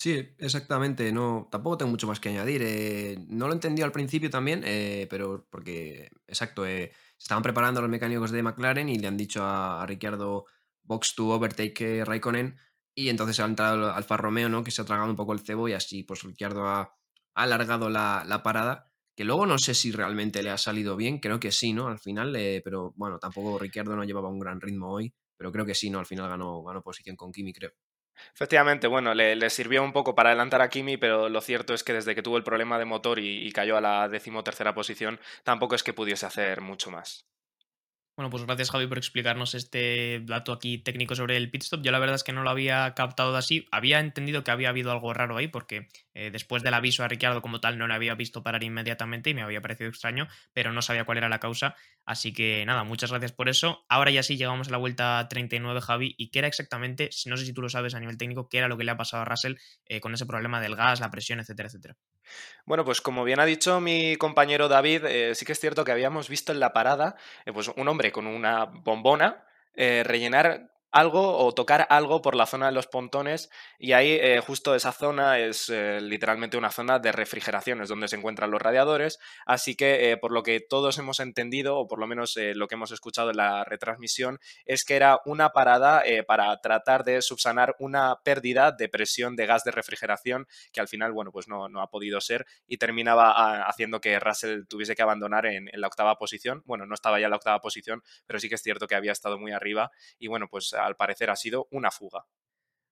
Sí, 0.00 0.34
exactamente. 0.38 1.10
No, 1.12 1.48
tampoco 1.50 1.78
tengo 1.78 1.90
mucho 1.90 2.06
más 2.06 2.20
que 2.20 2.28
añadir. 2.28 2.62
Eh, 2.64 3.18
no 3.28 3.48
lo 3.48 3.52
entendí 3.52 3.82
al 3.82 3.92
principio 3.92 4.30
también, 4.30 4.62
eh, 4.64 5.06
pero 5.10 5.46
porque, 5.50 6.08
exacto, 6.26 6.64
eh, 6.64 6.92
estaban 7.18 7.42
preparando 7.42 7.80
los 7.80 7.90
mecánicos 7.90 8.30
de 8.30 8.42
McLaren 8.42 8.88
y 8.88 8.98
le 8.98 9.08
han 9.08 9.16
dicho 9.16 9.42
a, 9.44 9.84
Ricciardo 9.86 10.46
box 10.82 11.14
to 11.16 11.28
overtake 11.30 12.04
Raikkonen 12.04 12.56
y 12.94 13.08
entonces 13.10 13.40
ha 13.40 13.44
entrado 13.44 13.92
Alfa 13.92 14.16
Romeo, 14.16 14.48
¿no? 14.48 14.62
Que 14.64 14.70
se 14.70 14.82
ha 14.82 14.84
tragado 14.84 15.10
un 15.10 15.16
poco 15.16 15.32
el 15.32 15.40
cebo 15.40 15.68
y 15.68 15.72
así, 15.74 16.04
pues 16.04 16.22
Ricciardo 16.22 16.66
ha, 16.66 16.96
alargado 17.34 17.90
la, 17.90 18.24
la, 18.26 18.42
parada 18.42 18.87
que 19.18 19.24
luego 19.24 19.46
no 19.46 19.58
sé 19.58 19.74
si 19.74 19.90
realmente 19.90 20.44
le 20.44 20.50
ha 20.50 20.56
salido 20.56 20.94
bien, 20.94 21.18
creo 21.18 21.40
que 21.40 21.50
sí, 21.50 21.72
¿no? 21.72 21.88
Al 21.88 21.98
final, 21.98 22.36
eh, 22.36 22.60
pero 22.62 22.92
bueno, 22.94 23.18
tampoco 23.18 23.58
Ricciardo 23.58 23.96
no 23.96 24.04
llevaba 24.04 24.28
un 24.28 24.38
gran 24.38 24.60
ritmo 24.60 24.92
hoy, 24.92 25.12
pero 25.36 25.50
creo 25.50 25.66
que 25.66 25.74
sí, 25.74 25.90
¿no? 25.90 25.98
Al 25.98 26.06
final 26.06 26.28
ganó, 26.28 26.62
ganó 26.62 26.82
posición 26.82 27.16
con 27.16 27.32
Kimi, 27.32 27.52
creo. 27.52 27.72
Efectivamente, 28.32 28.86
bueno, 28.86 29.14
le, 29.14 29.50
sirvió 29.50 29.82
un 29.82 29.92
poco 29.92 30.14
para 30.14 30.28
adelantar 30.28 30.62
a 30.62 30.68
Kimi, 30.68 30.98
pero 30.98 31.28
lo 31.28 31.40
cierto 31.40 31.74
es 31.74 31.82
que 31.82 31.94
desde 31.94 32.14
que 32.14 32.22
tuvo 32.22 32.36
el 32.36 32.44
problema 32.44 32.78
de 32.78 32.84
motor 32.84 33.18
y, 33.18 33.44
y 33.44 33.50
cayó 33.50 33.76
a 33.76 33.80
la 33.80 34.08
decimotercera 34.08 34.72
posición, 34.72 35.18
tampoco 35.42 35.74
es 35.74 35.82
que 35.82 35.92
pudiese 35.92 36.24
hacer 36.24 36.60
mucho 36.60 36.92
más. 36.92 37.26
Bueno, 38.18 38.30
pues 38.30 38.44
gracias 38.44 38.72
Javi 38.72 38.88
por 38.88 38.98
explicarnos 38.98 39.54
este 39.54 40.20
dato 40.24 40.50
aquí 40.50 40.78
técnico 40.78 41.14
sobre 41.14 41.36
el 41.36 41.52
pit 41.52 41.62
stop. 41.62 41.82
Yo 41.84 41.92
la 41.92 42.00
verdad 42.00 42.16
es 42.16 42.24
que 42.24 42.32
no 42.32 42.42
lo 42.42 42.50
había 42.50 42.92
captado 42.96 43.36
así. 43.36 43.68
Había 43.70 44.00
entendido 44.00 44.42
que 44.42 44.50
había 44.50 44.70
habido 44.70 44.90
algo 44.90 45.14
raro 45.14 45.36
ahí 45.36 45.46
porque 45.46 45.86
eh, 46.14 46.32
después 46.32 46.64
del 46.64 46.74
aviso 46.74 47.04
a 47.04 47.08
Ricciardo 47.08 47.42
como 47.42 47.60
tal 47.60 47.78
no 47.78 47.86
le 47.86 47.94
había 47.94 48.16
visto 48.16 48.42
parar 48.42 48.64
inmediatamente 48.64 49.30
y 49.30 49.34
me 49.34 49.42
había 49.42 49.60
parecido 49.60 49.88
extraño, 49.88 50.26
pero 50.52 50.72
no 50.72 50.82
sabía 50.82 51.04
cuál 51.04 51.18
era 51.18 51.28
la 51.28 51.38
causa. 51.38 51.76
Así 52.04 52.32
que 52.32 52.64
nada, 52.66 52.82
muchas 52.82 53.10
gracias 53.10 53.30
por 53.30 53.48
eso. 53.48 53.84
Ahora 53.88 54.10
ya 54.10 54.24
sí 54.24 54.36
llegamos 54.36 54.66
a 54.66 54.72
la 54.72 54.78
vuelta 54.78 55.24
39 55.30 55.80
Javi 55.80 56.16
y 56.18 56.30
qué 56.30 56.40
era 56.40 56.48
exactamente, 56.48 57.10
no 57.26 57.36
sé 57.36 57.46
si 57.46 57.52
tú 57.52 57.62
lo 57.62 57.68
sabes 57.68 57.94
a 57.94 58.00
nivel 58.00 58.18
técnico, 58.18 58.48
qué 58.48 58.58
era 58.58 58.66
lo 58.66 58.76
que 58.76 58.82
le 58.82 58.90
ha 58.90 58.96
pasado 58.96 59.22
a 59.22 59.26
Russell 59.26 59.54
eh, 59.86 60.00
con 60.00 60.12
ese 60.12 60.26
problema 60.26 60.60
del 60.60 60.74
gas, 60.74 60.98
la 60.98 61.12
presión, 61.12 61.38
etcétera, 61.38 61.68
etcétera. 61.68 61.96
Bueno, 62.66 62.84
pues 62.84 63.00
como 63.00 63.22
bien 63.22 63.38
ha 63.38 63.44
dicho 63.44 63.80
mi 63.80 64.16
compañero 64.16 64.68
David, 64.68 65.04
eh, 65.04 65.34
sí 65.36 65.46
que 65.46 65.52
es 65.52 65.60
cierto 65.60 65.84
que 65.84 65.92
habíamos 65.92 66.28
visto 66.28 66.50
en 66.50 66.58
la 66.58 66.72
parada 66.72 67.14
pues 67.54 67.68
un 67.68 67.88
hombre 67.88 68.07
con 68.10 68.26
una 68.26 68.64
bombona 68.64 69.44
eh, 69.74 70.02
rellenar 70.04 70.70
algo 70.90 71.38
o 71.38 71.52
tocar 71.52 71.86
algo 71.90 72.22
por 72.22 72.34
la 72.34 72.46
zona 72.46 72.66
de 72.66 72.72
los 72.72 72.86
pontones 72.86 73.50
y 73.78 73.92
ahí 73.92 74.12
eh, 74.12 74.40
justo 74.40 74.74
esa 74.74 74.92
zona 74.92 75.38
es 75.38 75.68
eh, 75.68 76.00
literalmente 76.00 76.56
una 76.56 76.70
zona 76.70 76.98
de 76.98 77.12
refrigeración, 77.12 77.82
es 77.82 77.88
donde 77.88 78.08
se 78.08 78.16
encuentran 78.16 78.50
los 78.50 78.62
radiadores, 78.62 79.18
así 79.46 79.76
que 79.76 80.10
eh, 80.10 80.16
por 80.16 80.32
lo 80.32 80.42
que 80.42 80.60
todos 80.60 80.98
hemos 80.98 81.20
entendido 81.20 81.76
o 81.76 81.86
por 81.86 81.98
lo 81.98 82.06
menos 82.06 82.36
lo 82.54 82.68
que 82.68 82.74
hemos 82.74 82.92
escuchado 82.92 83.30
en 83.30 83.36
la 83.36 83.64
retransmisión 83.64 84.38
es 84.64 84.84
que 84.84 84.96
era 84.96 85.20
una 85.24 85.50
parada 85.50 86.02
para 86.26 86.60
tratar 86.60 87.04
de 87.04 87.20
subsanar 87.22 87.74
una 87.78 88.20
pérdida 88.22 88.72
de 88.72 88.88
presión 88.88 89.36
de 89.36 89.46
gas 89.46 89.64
de 89.64 89.70
refrigeración 89.70 90.46
que 90.72 90.80
al 90.80 90.88
final, 90.88 91.12
bueno, 91.12 91.32
pues 91.32 91.48
no, 91.48 91.68
no 91.68 91.82
ha 91.82 91.90
podido 91.90 92.20
ser 92.20 92.46
y 92.66 92.78
terminaba 92.78 93.32
ah, 93.32 93.66
haciendo 93.68 94.00
que 94.00 94.18
Russell 94.18 94.66
tuviese 94.68 94.94
que 94.94 95.02
abandonar 95.02 95.46
en, 95.46 95.68
en 95.72 95.80
la 95.80 95.86
octava 95.86 96.16
posición, 96.16 96.62
bueno, 96.66 96.86
no 96.86 96.94
estaba 96.94 97.18
ya 97.18 97.26
en 97.26 97.30
la 97.30 97.36
octava 97.36 97.60
posición, 97.60 98.02
pero 98.26 98.38
sí 98.38 98.48
que 98.48 98.54
es 98.54 98.62
cierto 98.62 98.86
que 98.86 98.94
había 98.94 99.12
estado 99.12 99.38
muy 99.38 99.52
arriba 99.52 99.90
y 100.18 100.28
bueno, 100.28 100.48
pues 100.48 100.74
al 100.86 100.96
parecer 100.96 101.30
ha 101.30 101.36
sido 101.36 101.68
una 101.70 101.90
fuga. 101.90 102.26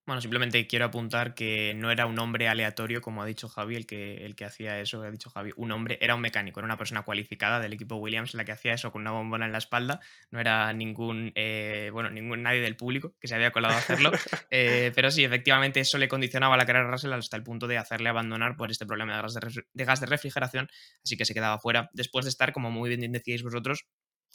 Bueno, 0.07 0.21
simplemente 0.21 0.65
quiero 0.67 0.85
apuntar 0.85 1.35
que 1.35 1.73
no 1.75 1.91
era 1.91 2.05
un 2.05 2.17
hombre 2.17 2.47
aleatorio, 2.47 3.01
como 3.01 3.21
ha 3.21 3.25
dicho 3.25 3.49
Javi, 3.49 3.75
el 3.75 3.85
que, 3.85 4.25
el 4.25 4.37
que 4.37 4.45
hacía 4.45 4.79
eso, 4.79 5.01
ha 5.01 5.11
dicho 5.11 5.29
Javi, 5.29 5.51
un 5.57 5.69
hombre, 5.73 5.97
era 5.99 6.15
un 6.15 6.21
mecánico, 6.21 6.61
era 6.61 6.65
una 6.65 6.77
persona 6.77 7.01
cualificada 7.03 7.59
del 7.59 7.73
equipo 7.73 7.97
Williams 7.97 8.33
la 8.33 8.45
que 8.45 8.53
hacía 8.53 8.71
eso 8.71 8.89
con 8.93 9.01
una 9.01 9.11
bombona 9.11 9.45
en 9.45 9.51
la 9.51 9.57
espalda, 9.57 9.99
no 10.31 10.39
era 10.39 10.71
ningún, 10.71 11.33
eh, 11.35 11.89
bueno, 11.91 12.09
ningún 12.09 12.41
nadie 12.41 12.61
del 12.61 12.77
público 12.77 13.15
que 13.19 13.27
se 13.27 13.35
había 13.35 13.51
colado 13.51 13.73
a 13.73 13.79
hacerlo, 13.79 14.11
eh, 14.49 14.93
pero 14.95 15.11
sí, 15.11 15.25
efectivamente 15.25 15.81
eso 15.81 15.97
le 15.97 16.07
condicionaba 16.07 16.55
la 16.55 16.65
carrera 16.65 16.87
a 16.87 16.91
Russell 16.91 17.11
hasta 17.11 17.35
el 17.35 17.43
punto 17.43 17.67
de 17.67 17.77
hacerle 17.77 18.07
abandonar 18.07 18.55
por 18.55 18.71
este 18.71 18.85
problema 18.85 19.13
de 19.17 19.21
gas 19.21 19.33
de, 19.33 19.65
de 19.73 19.85
gas 19.85 19.99
de 19.99 20.05
refrigeración, 20.05 20.69
así 21.03 21.17
que 21.17 21.25
se 21.25 21.33
quedaba 21.33 21.59
fuera, 21.59 21.89
después 21.91 22.23
de 22.23 22.29
estar, 22.29 22.53
como 22.53 22.71
muy 22.71 22.95
bien 22.95 23.11
decíais 23.11 23.43
vosotros, 23.43 23.83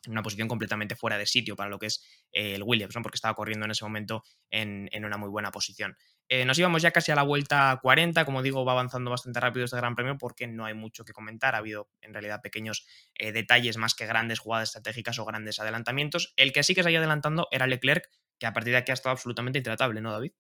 en 0.05 0.13
una 0.13 0.23
posición 0.23 0.49
completamente 0.49 0.97
fuera 0.97 1.19
de 1.19 1.27
sitio 1.27 1.57
para 1.57 1.71
lo 1.71 1.79
que 1.79 1.87
es 1.87 2.05
eh, 2.33 2.55
el 2.55 2.63
Williams, 2.63 2.95
porque 3.03 3.17
estaba 3.17 3.35
corriendo 3.35 3.65
en 3.65 3.71
ese 3.71 3.85
momento 3.85 4.25
en, 4.51 4.89
una 5.05 5.17
muy 5.17 5.29
buena 5.29 5.51
posición. 5.51 5.97
Eh, 6.29 6.45
nos 6.45 6.59
íbamos 6.59 6.83
ya 6.83 6.91
casi 6.91 7.13
a 7.13 7.15
la 7.15 7.23
vuelta 7.23 7.79
40, 7.83 8.25
como 8.25 8.43
digo, 8.43 8.65
va 8.65 8.73
avanzando 8.73 9.11
bastante 9.11 9.41
rápido 9.41 9.65
este 9.65 9.77
Gran 9.77 9.95
Premio 9.95 10.17
porque 10.19 10.47
no 10.47 10.65
hay 10.65 10.75
mucho 10.75 11.05
que 11.05 11.13
comentar, 11.13 11.55
ha 11.55 11.59
habido 11.59 11.89
en 12.01 12.13
realidad 12.13 12.41
pequeños 12.43 12.87
eh, 13.15 13.33
detalles 13.33 13.77
más 13.77 13.95
que 13.95 14.07
grandes 14.07 14.39
jugadas 14.39 14.71
estratégicas 14.71 15.19
o 15.19 15.25
grandes 15.25 15.61
adelantamientos. 15.61 16.33
El 16.37 16.53
que 16.53 16.63
sí 16.63 16.75
que 16.75 16.83
se 16.83 16.91
ido 16.91 17.01
adelantando 17.01 17.49
era 17.51 17.67
Leclerc, 17.67 18.09
que 18.39 18.47
a 18.47 18.53
partir 18.53 18.73
de 18.73 18.79
aquí 18.79 18.91
ha 18.91 18.95
estado 18.95 19.13
absolutamente 19.13 19.59
intratable, 19.59 20.01
¿no, 20.01 20.13
David? 20.13 20.33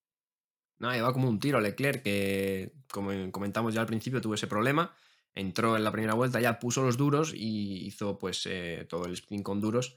No, 0.78 0.94
iba 0.96 1.12
como 1.12 1.28
un 1.28 1.38
tiro 1.38 1.60
Leclerc, 1.60 2.02
que 2.02 2.72
como 2.90 3.30
comentamos 3.30 3.74
ya 3.74 3.80
al 3.80 3.86
principio 3.86 4.20
tuvo 4.20 4.34
ese 4.34 4.48
problema 4.48 4.92
entró 5.34 5.76
en 5.76 5.84
la 5.84 5.92
primera 5.92 6.14
vuelta, 6.14 6.40
ya 6.40 6.58
puso 6.58 6.82
los 6.82 6.96
duros 6.96 7.32
y 7.34 7.86
hizo 7.86 8.18
pues 8.18 8.46
eh, 8.46 8.86
todo 8.88 9.06
el 9.06 9.14
sprint 9.14 9.44
con 9.44 9.60
duros. 9.60 9.96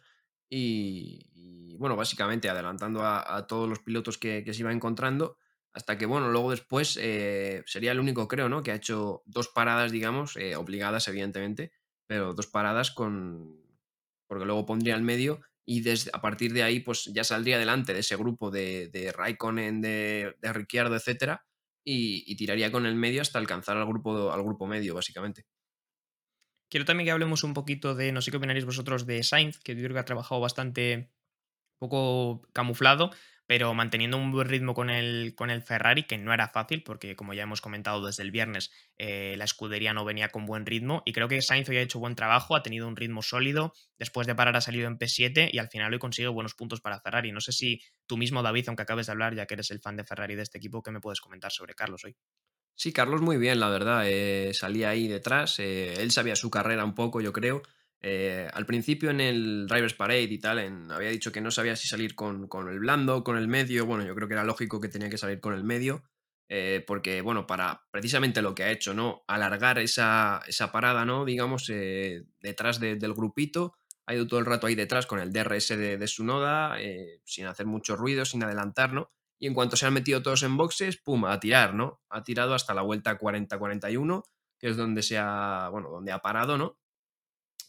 Y, 0.49 1.75
bueno, 1.77 1.95
básicamente 1.95 2.49
adelantando 2.49 3.01
a, 3.03 3.45
todos 3.47 3.67
los 3.67 3.79
pilotos 3.79 4.17
que, 4.17 4.45
se 4.53 4.59
iba 4.59 4.71
encontrando, 4.71 5.37
hasta 5.73 5.97
que 5.97 6.05
bueno, 6.05 6.29
luego 6.29 6.51
después 6.51 6.97
eh, 7.01 7.63
sería 7.65 7.91
el 7.91 7.99
único, 7.99 8.27
creo, 8.27 8.47
¿no? 8.47 8.63
Que 8.63 8.71
ha 8.71 8.75
hecho 8.75 9.23
dos 9.25 9.49
paradas, 9.49 9.91
digamos, 9.91 10.37
eh, 10.37 10.55
obligadas, 10.55 11.07
evidentemente, 11.07 11.73
pero 12.07 12.33
dos 12.33 12.47
paradas 12.47 12.91
con. 12.91 13.59
porque 14.27 14.45
luego 14.45 14.65
pondría 14.65 14.95
el 14.95 15.01
medio 15.01 15.41
y 15.65 15.81
desde, 15.81 16.11
a 16.13 16.21
partir 16.21 16.53
de 16.53 16.63
ahí, 16.63 16.79
pues 16.79 17.05
ya 17.05 17.23
saldría 17.23 17.59
delante 17.59 17.93
de 17.93 17.99
ese 17.99 18.15
grupo 18.15 18.51
de, 18.51 18.87
de 18.89 19.11
Raikkonen, 19.11 19.81
de, 19.81 20.35
de 20.39 20.53
Ricciardo, 20.53 20.95
etcétera, 20.95 21.45
y, 21.85 22.35
tiraría 22.35 22.71
con 22.71 22.85
el 22.85 22.95
medio 22.95 23.21
hasta 23.21 23.39
alcanzar 23.39 23.77
al 23.77 23.85
grupo, 23.85 24.31
al 24.31 24.43
grupo 24.43 24.65
medio, 24.65 24.95
básicamente. 24.95 25.45
Quiero 26.69 26.85
también 26.85 27.05
que 27.05 27.11
hablemos 27.11 27.43
un 27.43 27.53
poquito 27.53 27.93
de, 27.93 28.11
no 28.11 28.21
sé 28.21 28.31
qué 28.31 28.37
opinaréis 28.37 28.65
vosotros, 28.65 29.05
de 29.05 29.23
Sainz, 29.23 29.59
que 29.59 29.75
yo 29.75 29.97
ha 29.97 30.05
trabajado 30.05 30.41
bastante 30.41 31.11
poco 31.77 32.41
camuflado, 32.53 33.11
pero 33.47 33.73
manteniendo 33.73 34.17
un 34.17 34.31
buen 34.31 34.47
ritmo 34.47 34.73
con 34.73 34.89
el, 34.89 35.33
con 35.35 35.49
el 35.49 35.61
Ferrari, 35.61 36.03
que 36.03 36.17
no 36.17 36.33
era 36.33 36.49
fácil, 36.49 36.83
porque 36.83 37.15
como 37.15 37.33
ya 37.33 37.43
hemos 37.43 37.61
comentado 37.61 38.05
desde 38.05 38.23
el 38.23 38.31
viernes, 38.31 38.71
eh, 38.97 39.35
la 39.37 39.45
escudería 39.45 39.93
no 39.93 40.05
venía 40.05 40.29
con 40.29 40.45
buen 40.45 40.65
ritmo, 40.65 41.03
y 41.05 41.13
creo 41.13 41.27
que 41.27 41.41
Sainz 41.41 41.69
hoy 41.69 41.77
ha 41.77 41.81
hecho 41.81 41.99
buen 41.99 42.15
trabajo, 42.15 42.55
ha 42.55 42.63
tenido 42.63 42.87
un 42.87 42.95
ritmo 42.95 43.21
sólido, 43.21 43.73
después 43.97 44.27
de 44.27 44.35
parar 44.35 44.55
ha 44.55 44.61
salido 44.61 44.87
en 44.87 44.97
P7 44.97 45.49
y 45.51 45.59
al 45.59 45.69
final 45.69 45.93
hoy 45.93 45.99
consigue 45.99 46.27
buenos 46.27 46.53
puntos 46.53 46.81
para 46.81 46.99
Ferrari. 46.99 47.31
No 47.31 47.41
sé 47.41 47.51
si 47.51 47.81
tú 48.07 48.17
mismo, 48.17 48.41
David, 48.43 48.65
aunque 48.67 48.83
acabes 48.83 49.05
de 49.05 49.11
hablar, 49.11 49.35
ya 49.35 49.45
que 49.45 49.55
eres 49.55 49.71
el 49.71 49.79
fan 49.79 49.95
de 49.95 50.03
Ferrari 50.03 50.35
de 50.35 50.43
este 50.43 50.57
equipo, 50.57 50.81
¿qué 50.81 50.91
me 50.91 50.99
puedes 50.99 51.21
comentar 51.21 51.51
sobre 51.51 51.73
Carlos 51.73 52.03
hoy? 52.05 52.15
Sí, 52.77 52.91
Carlos 52.91 53.21
muy 53.21 53.37
bien, 53.37 53.59
la 53.59 53.69
verdad. 53.69 54.03
Eh, 54.05 54.53
salía 54.53 54.89
ahí 54.89 55.07
detrás. 55.07 55.59
Eh, 55.59 56.01
él 56.01 56.11
sabía 56.11 56.35
su 56.35 56.49
carrera 56.51 56.83
un 56.83 56.93
poco, 56.93 57.21
yo 57.21 57.31
creo. 57.31 57.61
Eh, 58.01 58.47
al 58.53 58.65
principio 58.65 59.09
en 59.09 59.19
el 59.19 59.67
Drivers 59.67 59.95
Parade 59.95 60.23
y 60.23 60.37
tal, 60.39 60.59
había 60.91 61.09
dicho 61.09 61.31
que 61.31 61.41
no 61.41 61.49
sabía 61.49 61.75
si 61.75 61.87
salir 61.87 62.13
con, 62.15 62.47
el 62.69 62.79
blando, 62.79 63.23
con 63.23 63.37
el 63.37 63.47
medio. 63.47 63.85
Bueno, 63.85 64.05
yo 64.05 64.13
creo 64.15 64.27
que 64.27 64.35
era 64.35 64.43
lógico 64.43 64.79
que 64.79 64.89
tenía 64.89 65.09
que 65.09 65.17
salir 65.17 65.39
con 65.39 65.53
el 65.53 65.63
medio, 65.63 66.03
eh, 66.47 66.83
porque, 66.85 67.21
bueno, 67.21 67.47
para 67.47 67.83
precisamente 67.91 68.41
lo 68.41 68.53
que 68.53 68.63
ha 68.63 68.71
hecho, 68.71 68.93
¿no? 68.93 69.23
Alargar 69.27 69.79
esa, 69.79 70.43
parada, 70.71 71.05
¿no? 71.05 71.25
Digamos, 71.25 71.69
eh, 71.69 72.25
detrás 72.39 72.79
del 72.79 73.13
grupito. 73.13 73.73
Ha 74.07 74.13
ido 74.13 74.27
todo 74.27 74.39
el 74.39 74.45
rato 74.45 74.67
ahí 74.67 74.75
detrás 74.75 75.07
con 75.07 75.19
el 75.19 75.33
DRS 75.33 75.69
de, 75.69 76.07
su 76.07 76.23
noda, 76.23 76.77
sin 77.23 77.47
hacer 77.47 77.65
mucho 77.65 77.95
ruido, 77.95 78.23
sin 78.23 78.43
adelantar, 78.43 78.93
¿no? 78.93 79.09
Y 79.39 79.47
en 79.47 79.53
cuanto 79.53 79.75
se 79.75 79.85
han 79.85 79.93
metido 79.93 80.21
todos 80.21 80.43
en 80.43 80.57
boxes, 80.57 80.97
pum, 80.97 81.25
a 81.25 81.39
tirar, 81.39 81.73
¿no? 81.73 82.01
Ha 82.09 82.23
tirado 82.23 82.53
hasta 82.53 82.75
la 82.75 82.83
vuelta 82.83 83.17
40-41, 83.17 84.23
que 84.59 84.69
es 84.69 84.77
donde 84.77 85.03
se 85.03 85.17
ha, 85.17 85.69
bueno, 85.71 85.89
donde 85.89 86.11
ha 86.11 86.19
parado, 86.19 86.57
¿no? 86.57 86.77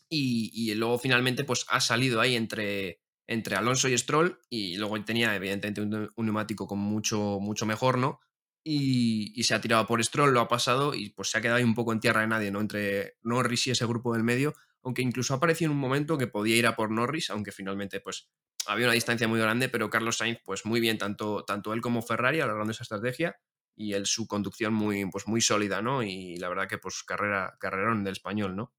Y, 0.08 0.74
luego 0.74 0.98
finalmente 0.98 1.44
pues 1.44 1.66
ha 1.68 1.80
salido 1.80 2.20
ahí 2.20 2.36
entre, 2.36 3.00
entre 3.26 3.56
Alonso 3.56 3.88
y 3.88 3.98
Stroll 3.98 4.40
y 4.48 4.76
luego 4.76 5.02
tenía 5.04 5.34
evidentemente 5.34 5.80
un, 5.80 6.10
neumático 6.16 6.66
con 6.66 6.78
mucho, 6.78 7.38
mucho 7.40 7.66
mejor, 7.66 7.98
¿no? 7.98 8.20
Y, 8.64 9.42
se 9.44 9.54
ha 9.54 9.60
tirado 9.60 9.86
por 9.86 10.02
Stroll, 10.04 10.32
lo 10.32 10.40
ha 10.40 10.48
pasado 10.48 10.94
y 10.94 11.10
pues 11.10 11.30
se 11.30 11.38
ha 11.38 11.40
quedado 11.40 11.58
ahí 11.58 11.64
un 11.64 11.74
poco 11.74 11.92
en 11.92 12.00
tierra 12.00 12.22
de 12.22 12.26
nadie, 12.26 12.50
¿no? 12.50 12.60
Entre 12.60 13.16
Norris 13.22 13.66
y 13.68 13.70
ese 13.70 13.86
grupo 13.86 14.12
del 14.12 14.24
medio, 14.24 14.54
aunque 14.82 15.02
incluso 15.02 15.34
ha 15.34 15.36
aparecido 15.36 15.70
en 15.70 15.76
un 15.76 15.80
momento 15.80 16.18
que 16.18 16.26
podía 16.26 16.56
ir 16.56 16.66
a 16.66 16.76
por 16.76 16.90
Norris, 16.90 17.30
aunque 17.30 17.52
finalmente 17.52 18.00
pues 18.00 18.28
había 18.66 18.86
una 18.86 18.94
distancia 18.94 19.28
muy 19.28 19.38
grande, 19.38 19.68
pero 19.68 19.90
Carlos 19.90 20.16
Sainz 20.16 20.40
pues 20.44 20.64
muy 20.64 20.80
bien, 20.80 20.98
tanto, 20.98 21.44
tanto 21.44 21.72
él 21.72 21.80
como 21.80 22.02
Ferrari 22.02 22.40
alargando 22.40 22.72
esa 22.72 22.82
estrategia 22.82 23.36
y 23.76 23.92
él 23.92 24.06
su 24.06 24.26
conducción 24.26 24.72
muy, 24.72 25.08
pues, 25.10 25.28
muy 25.28 25.40
sólida, 25.40 25.82
¿no? 25.82 26.02
Y 26.02 26.36
la 26.38 26.48
verdad 26.48 26.66
que 26.66 26.78
pues 26.78 27.02
carrera, 27.04 27.56
carrerón 27.60 28.02
del 28.02 28.12
español, 28.12 28.56
¿no? 28.56 28.72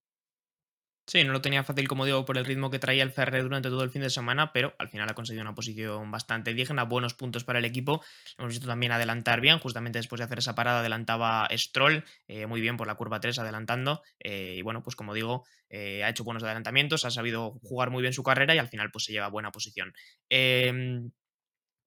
Sí, 1.10 1.24
no 1.24 1.32
lo 1.32 1.42
tenía 1.42 1.64
fácil, 1.64 1.88
como 1.88 2.04
digo, 2.04 2.26
por 2.26 2.38
el 2.38 2.44
ritmo 2.44 2.70
que 2.70 2.80
traía 2.80 3.02
el 3.02 3.12
Ferrer 3.14 3.42
durante 3.42 3.70
todo 3.70 3.82
el 3.82 3.90
fin 3.92 4.02
de 4.02 4.10
semana, 4.10 4.52
pero 4.52 4.76
al 4.78 4.90
final 4.90 5.08
ha 5.10 5.14
conseguido 5.14 5.42
una 5.42 5.56
posición 5.56 6.12
bastante 6.12 6.54
digna, 6.54 6.84
buenos 6.84 7.14
puntos 7.14 7.46
para 7.46 7.60
el 7.60 7.66
equipo. 7.66 8.04
Hemos 8.38 8.52
visto 8.52 8.68
también 8.68 8.92
adelantar 8.92 9.40
bien, 9.40 9.58
justamente 9.60 10.00
después 10.00 10.20
de 10.20 10.26
hacer 10.26 10.40
esa 10.40 10.54
parada 10.54 10.82
adelantaba 10.82 11.48
Stroll, 11.56 12.04
eh, 12.28 12.46
muy 12.46 12.60
bien 12.60 12.76
por 12.76 12.88
la 12.88 12.96
curva 12.96 13.22
3 13.22 13.40
adelantando. 13.40 14.02
Eh, 14.20 14.56
y 14.58 14.62
bueno, 14.64 14.84
pues 14.84 14.98
como 14.98 15.14
digo, 15.14 15.46
eh, 15.70 16.04
ha 16.04 16.10
hecho 16.10 16.26
buenos 16.26 16.44
adelantamientos, 16.44 17.06
ha 17.06 17.12
sabido 17.12 17.52
jugar 17.64 17.90
muy 17.90 18.02
bien 18.02 18.12
su 18.12 18.24
carrera 18.24 18.54
y 18.54 18.58
al 18.58 18.68
final 18.68 18.92
pues 18.92 19.06
se 19.06 19.14
lleva 19.14 19.30
buena 19.30 19.54
posición. 19.54 19.94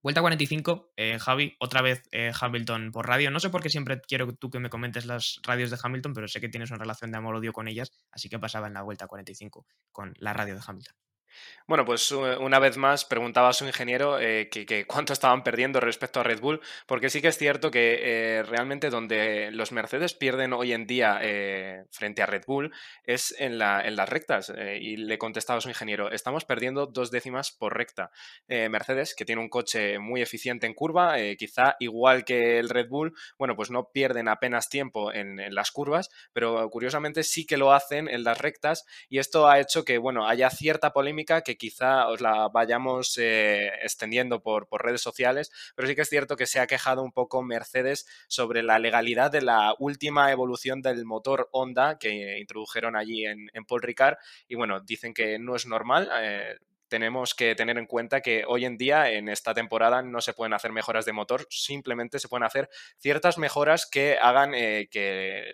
Vuelta 0.03 0.23
45, 0.23 0.95
eh, 0.97 1.19
Javi, 1.19 1.57
otra 1.59 1.83
vez 1.83 2.09
eh, 2.11 2.33
Hamilton 2.39 2.91
por 2.91 3.07
radio. 3.07 3.31
No 3.31 3.39
sé 3.39 3.51
por 3.51 3.63
qué 3.63 3.69
siempre 3.69 4.01
quiero 4.01 4.33
tú 4.35 4.49
que 4.49 4.59
me 4.59 4.71
comentes 4.71 5.05
las 5.05 5.41
radios 5.43 5.71
de 5.71 5.79
Hamilton, 5.83 6.15
pero 6.15 6.27
sé 6.27 6.41
que 6.41 6.49
tienes 6.49 6.71
una 6.71 6.79
relación 6.79 7.11
de 7.11 7.19
amor-odio 7.19 7.53
con 7.53 7.69
ellas, 7.69 7.93
así 8.11 8.31
que 8.31 8.39
pasaba 8.39 8.67
en 8.67 8.75
la 8.75 8.83
vuelta 8.83 9.07
45 9.07 9.67
con 9.93 10.15
la 10.19 10.33
radio 10.33 10.55
de 10.55 10.63
Hamilton. 10.67 10.95
Bueno, 11.71 11.85
pues 11.85 12.11
una 12.11 12.59
vez 12.59 12.77
más 12.77 13.05
preguntaba 13.05 13.51
a 13.51 13.53
su 13.53 13.65
ingeniero 13.65 14.19
eh, 14.19 14.49
que, 14.49 14.87
cuánto 14.87 15.13
estaban 15.13 15.45
perdiendo 15.45 15.79
respecto 15.79 16.19
a 16.19 16.25
Red 16.25 16.41
Bull, 16.41 16.61
porque 16.87 17.11
sí 17.11 17.23
que 17.23 17.29
es 17.29 17.39
cierto 17.39 17.71
que 17.71 18.01
eh, 18.03 18.43
realmente 18.43 18.91
donde 18.91 19.53
los 19.53 19.71
Mercedes 19.71 20.13
pierden 20.15 20.53
hoy 20.53 20.73
en 20.73 20.89
día 20.89 21.21
eh, 21.23 21.85
frente 21.93 22.23
a 22.23 22.27
Red 22.27 22.43
Bull 22.45 22.73
es 23.05 23.37
en 23.39 23.59
las 23.59 24.09
rectas. 24.09 24.53
y 24.81 24.97
le 24.97 25.17
contestaba 25.17 25.59
a 25.59 25.61
su 25.61 25.69
ingeniero, 25.69 26.11
estamos 26.11 26.45
perdiendo 26.45 26.87
dos 26.87 27.13
décimas 27.13 27.53
por 27.53 27.77
recta. 27.77 28.11
Mercedes, 28.49 29.15
que 29.15 29.25
tiene 29.25 29.41
un 29.41 29.49
coche 29.49 30.01
muy 30.01 30.23
eficiente 30.23 30.67
en 30.67 30.75
curva, 30.75 31.15
quizá 31.39 31.77
igual 31.79 32.25
que 32.25 32.59
el 32.59 32.69
Red 32.69 32.89
Bull, 32.89 33.15
bueno, 33.39 33.55
pues 33.55 33.71
no 33.71 33.91
pierden 33.93 34.27
apenas 34.27 34.69
tiempo 34.69 35.13
en, 35.13 35.39
en 35.39 35.55
las 35.55 35.71
curvas, 35.71 36.11
pero 36.33 36.69
curiosamente 36.71 37.23
sí 37.23 37.47
que 37.47 37.57
lo 37.57 37.73
hacen 37.73 38.09
en 38.09 38.25
las 38.25 38.39
rectas 38.39 38.85
y 39.09 39.19
esto 39.19 39.49
ha 39.49 39.61
hecho 39.61 39.85
que, 39.85 39.99
bueno, 39.99 40.27
haya 40.27 40.51
cierta 40.51 40.93
polémica 40.93 41.20
que 41.25 41.57
quizá 41.57 42.09
os 42.09 42.21
la 42.21 42.49
vayamos 42.49 43.17
eh, 43.19 43.71
extendiendo 43.83 44.43
por, 44.43 44.69
redes 44.83 45.03
sociales, 45.03 45.51
pero 45.75 45.89
sí 45.89 45.95
que 45.95 46.03
es 46.03 46.09
cierto 46.09 46.37
que 46.37 46.47
se 46.47 46.61
ha 46.61 46.67
quejado 46.67 47.03
un 47.03 47.13
poco 47.13 47.43
Mercedes 47.43 48.07
sobre 48.29 48.63
la 48.63 48.79
legalidad 48.79 49.31
de 49.31 49.43
la 49.43 49.75
última 49.79 50.33
evolución 50.33 50.83
del 50.83 51.05
motor 51.05 51.49
Honda 51.53 51.99
que 51.99 52.39
introdujeron 52.39 52.97
allí 52.97 53.27
en, 53.27 53.49
Paul 53.69 53.83
Ricard 53.83 54.17
y 54.49 54.55
bueno, 54.55 54.81
dicen 54.81 55.15
que 55.15 55.39
no 55.39 55.55
es 55.55 55.67
normal. 55.67 56.11
Eh, 56.21 56.57
tenemos 56.89 57.35
que 57.35 57.55
tener 57.55 57.79
en 57.79 57.87
cuenta 57.87 58.21
que 58.21 58.45
hoy 58.47 58.65
en 58.65 58.77
día, 58.77 59.11
en 59.11 59.29
esta 59.29 59.55
temporada, 59.55 60.03
no 60.03 60.21
se 60.21 60.33
pueden 60.33 60.55
hacer 60.55 60.73
mejoras 60.73 61.05
de 61.05 61.13
motor, 61.13 61.47
simplemente 61.49 62.19
se 62.19 62.29
pueden 62.29 62.45
hacer 62.45 62.69
ciertas 62.99 63.39
mejoras 63.39 63.87
que 63.87 64.19
hagan 64.21 64.55
eh, 64.55 64.89
que 64.91 65.53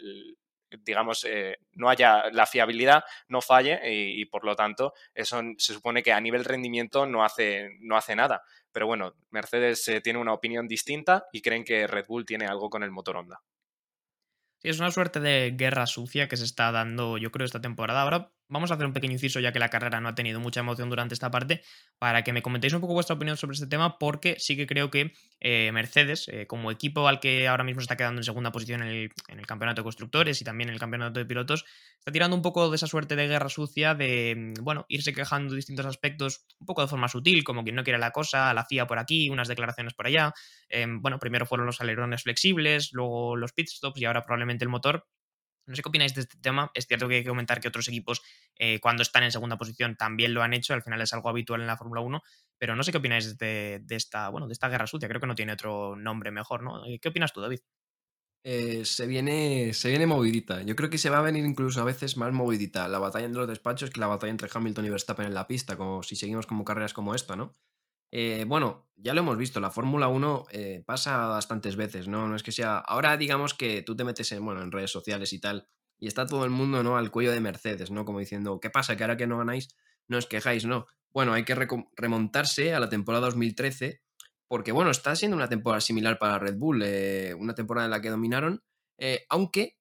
digamos, 0.70 1.24
eh, 1.24 1.58
no 1.72 1.88
haya 1.88 2.30
la 2.32 2.46
fiabilidad, 2.46 3.04
no 3.28 3.40
falle 3.40 3.80
y, 3.84 4.24
por 4.26 4.44
lo 4.44 4.56
tanto 4.56 4.92
eso 5.14 5.40
se 5.58 5.72
supone 5.74 6.02
que 6.02 6.12
a 6.12 6.20
nivel 6.20 6.44
rendimiento 6.44 7.06
no 7.06 7.24
hace, 7.24 7.70
no 7.80 7.96
hace 7.96 8.16
nada. 8.16 8.42
Pero 8.72 8.86
bueno, 8.86 9.14
Mercedes 9.30 9.86
eh, 9.88 10.00
tiene 10.00 10.18
una 10.18 10.34
opinión 10.34 10.68
distinta 10.68 11.26
y 11.32 11.40
creen 11.40 11.64
que 11.64 11.86
Red 11.86 12.06
Bull 12.06 12.26
tiene 12.26 12.46
algo 12.46 12.68
con 12.68 12.82
el 12.82 12.90
motor 12.90 13.16
Honda. 13.16 13.40
Sí, 14.58 14.68
es 14.68 14.80
una 14.80 14.90
suerte 14.90 15.20
de 15.20 15.52
guerra 15.56 15.86
sucia 15.86 16.28
que 16.28 16.36
se 16.36 16.44
está 16.44 16.72
dando, 16.72 17.18
yo 17.18 17.30
creo, 17.30 17.44
esta 17.44 17.60
temporada. 17.60 18.02
Ahora 18.02 18.32
vamos 18.48 18.70
a 18.70 18.74
hacer 18.74 18.86
un 18.86 18.92
pequeño 18.92 19.12
inciso 19.12 19.40
ya 19.40 19.52
que 19.52 19.58
la 19.58 19.68
carrera 19.68 20.00
no 20.00 20.08
ha 20.08 20.14
tenido 20.14 20.40
mucha 20.40 20.60
emoción 20.60 20.88
durante 20.88 21.14
esta 21.14 21.30
parte, 21.30 21.62
para 21.98 22.22
que 22.22 22.32
me 22.32 22.42
comentéis 22.42 22.72
un 22.72 22.80
poco 22.80 22.94
vuestra 22.94 23.16
opinión 23.16 23.36
sobre 23.36 23.54
este 23.54 23.66
tema, 23.66 23.98
porque 23.98 24.36
sí 24.38 24.56
que 24.56 24.66
creo 24.66 24.90
que 24.90 25.12
eh, 25.40 25.70
Mercedes, 25.72 26.28
eh, 26.28 26.46
como 26.46 26.70
equipo 26.70 27.08
al 27.08 27.20
que 27.20 27.48
ahora 27.48 27.64
mismo 27.64 27.80
está 27.80 27.96
quedando 27.96 28.20
en 28.20 28.24
segunda 28.24 28.52
posición 28.52 28.82
en 28.82 29.10
el, 29.28 29.46
campeonato 29.46 29.82
de 29.82 29.84
constructores 29.84 30.40
y 30.40 30.44
también 30.44 30.68
en 30.68 30.74
el 30.74 30.80
campeonato 30.80 31.18
de 31.18 31.26
pilotos, 31.26 31.64
está 31.98 32.12
tirando 32.12 32.36
un 32.36 32.42
poco 32.42 32.70
de 32.70 32.76
esa 32.76 32.86
suerte 32.86 33.16
de 33.16 33.28
guerra 33.28 33.48
sucia 33.48 33.94
de, 33.94 34.34
mm, 34.36 34.64
bueno, 34.64 34.84
irse 34.88 35.12
quejando 35.12 35.50
de 35.50 35.56
distintos 35.56 35.86
aspectos 35.86 36.44
un 36.58 36.66
poco 36.66 36.82
de 36.82 36.88
forma 36.88 37.08
sutil, 37.08 37.44
como 37.44 37.64
quien 37.64 37.76
no 37.76 37.84
quiere 37.84 37.98
la 37.98 38.10
cosa, 38.10 38.52
la 38.54 38.64
FIA 38.64 38.86
por 38.86 38.98
aquí, 38.98 39.30
unas 39.30 39.48
declaraciones 39.48 39.94
por 39.94 40.06
allá. 40.06 40.32
Eh, 40.68 40.86
bueno, 40.88 41.18
primero 41.18 41.46
fueron 41.46 41.66
los 41.66 41.80
alerones 41.80 42.22
flexibles, 42.22 42.90
luego 42.92 43.36
los 43.36 43.52
pit 43.52 43.68
stops 43.68 44.00
y 44.00 44.04
ahora 44.04 44.22
probablemente 44.24 44.64
el 44.64 44.68
motor. 44.68 45.06
No 45.66 45.74
sé 45.74 45.82
qué 45.82 45.88
opináis 45.88 46.14
de 46.14 46.22
este 46.22 46.36
tema. 46.38 46.70
Es 46.74 46.86
cierto 46.86 47.08
que 47.08 47.16
hay 47.16 47.22
que 47.22 47.28
comentar 47.28 47.60
que 47.60 47.68
otros 47.68 47.88
equipos, 47.88 48.22
eh, 48.56 48.78
cuando 48.80 49.02
están 49.02 49.24
en 49.24 49.32
segunda 49.32 49.58
posición, 49.58 49.96
también 49.96 50.32
lo 50.32 50.42
han 50.42 50.54
hecho. 50.54 50.74
Al 50.74 50.82
final 50.82 51.00
es 51.00 51.12
algo 51.12 51.28
habitual 51.28 51.60
en 51.60 51.66
la 51.66 51.76
Fórmula 51.76 52.00
1. 52.00 52.22
Pero 52.58 52.76
no 52.76 52.82
sé 52.82 52.92
qué 52.92 52.98
opináis 52.98 53.36
de, 53.36 53.84
esta, 53.90 54.28
bueno, 54.28 54.46
de 54.46 54.52
esta 54.52 54.68
guerra 54.68 54.86
sucia. 54.86 55.08
Creo 55.08 55.20
que 55.20 55.26
no 55.26 55.34
tiene 55.34 55.52
otro 55.52 55.96
nombre 55.96 56.30
mejor, 56.30 56.62
¿no? 56.62 56.86
Eh, 56.86 56.98
¿Qué 57.00 57.08
opinas 57.08 57.32
tú, 57.32 57.40
David? 57.40 57.60
Eh, 58.48 58.84
se, 58.84 59.08
viene, 59.08 59.72
se 59.74 59.88
viene 59.88 60.06
movidita. 60.06 60.62
Yo 60.62 60.76
creo 60.76 60.88
que 60.88 60.98
se 60.98 61.10
va 61.10 61.18
a 61.18 61.22
venir 61.22 61.44
incluso 61.44 61.80
a 61.80 61.84
veces 61.84 62.16
más 62.16 62.32
movidita 62.32 62.86
la 62.86 63.00
batalla 63.00 63.26
entre 63.26 63.40
los 63.40 63.48
despachos 63.48 63.90
que 63.90 63.98
la 63.98 64.06
batalla 64.06 64.30
entre 64.30 64.48
Hamilton 64.52 64.86
y 64.86 64.90
Verstappen 64.90 65.26
en 65.26 65.34
la 65.34 65.48
pista, 65.48 65.76
como 65.76 66.04
si 66.04 66.14
seguimos 66.14 66.46
como 66.46 66.64
carreras 66.64 66.94
como 66.94 67.16
esta, 67.16 67.34
¿no? 67.34 67.52
Eh, 68.10 68.44
bueno, 68.46 68.88
ya 68.96 69.14
lo 69.14 69.20
hemos 69.20 69.36
visto, 69.36 69.60
la 69.60 69.70
Fórmula 69.70 70.08
1 70.08 70.46
eh, 70.50 70.82
pasa 70.86 71.26
bastantes 71.26 71.76
veces, 71.76 72.08
¿no? 72.08 72.28
No 72.28 72.36
es 72.36 72.42
que 72.42 72.52
sea. 72.52 72.78
Ahora, 72.78 73.16
digamos 73.16 73.54
que 73.54 73.82
tú 73.82 73.96
te 73.96 74.04
metes 74.04 74.30
en, 74.32 74.44
bueno, 74.44 74.62
en 74.62 74.72
redes 74.72 74.90
sociales 74.90 75.32
y 75.32 75.40
tal, 75.40 75.68
y 75.98 76.06
está 76.06 76.26
todo 76.26 76.44
el 76.44 76.50
mundo, 76.50 76.82
¿no? 76.82 76.96
Al 76.96 77.10
cuello 77.10 77.32
de 77.32 77.40
Mercedes, 77.40 77.90
¿no? 77.90 78.04
Como 78.04 78.20
diciendo, 78.20 78.60
¿qué 78.60 78.70
pasa? 78.70 78.96
Que 78.96 79.04
ahora 79.04 79.16
que 79.16 79.26
no 79.26 79.38
ganáis, 79.38 79.68
no 80.08 80.18
os 80.18 80.26
quejáis, 80.26 80.64
¿no? 80.64 80.86
Bueno, 81.12 81.32
hay 81.32 81.44
que 81.44 81.54
remontarse 81.96 82.74
a 82.74 82.80
la 82.80 82.88
temporada 82.88 83.26
2013, 83.26 84.02
porque, 84.48 84.72
bueno, 84.72 84.90
está 84.90 85.16
siendo 85.16 85.36
una 85.36 85.48
temporada 85.48 85.80
similar 85.80 86.18
para 86.18 86.38
Red 86.38 86.56
Bull, 86.56 86.82
eh, 86.84 87.34
una 87.34 87.54
temporada 87.54 87.86
en 87.86 87.90
la 87.90 88.00
que 88.00 88.10
dominaron, 88.10 88.62
aunque 89.28 89.76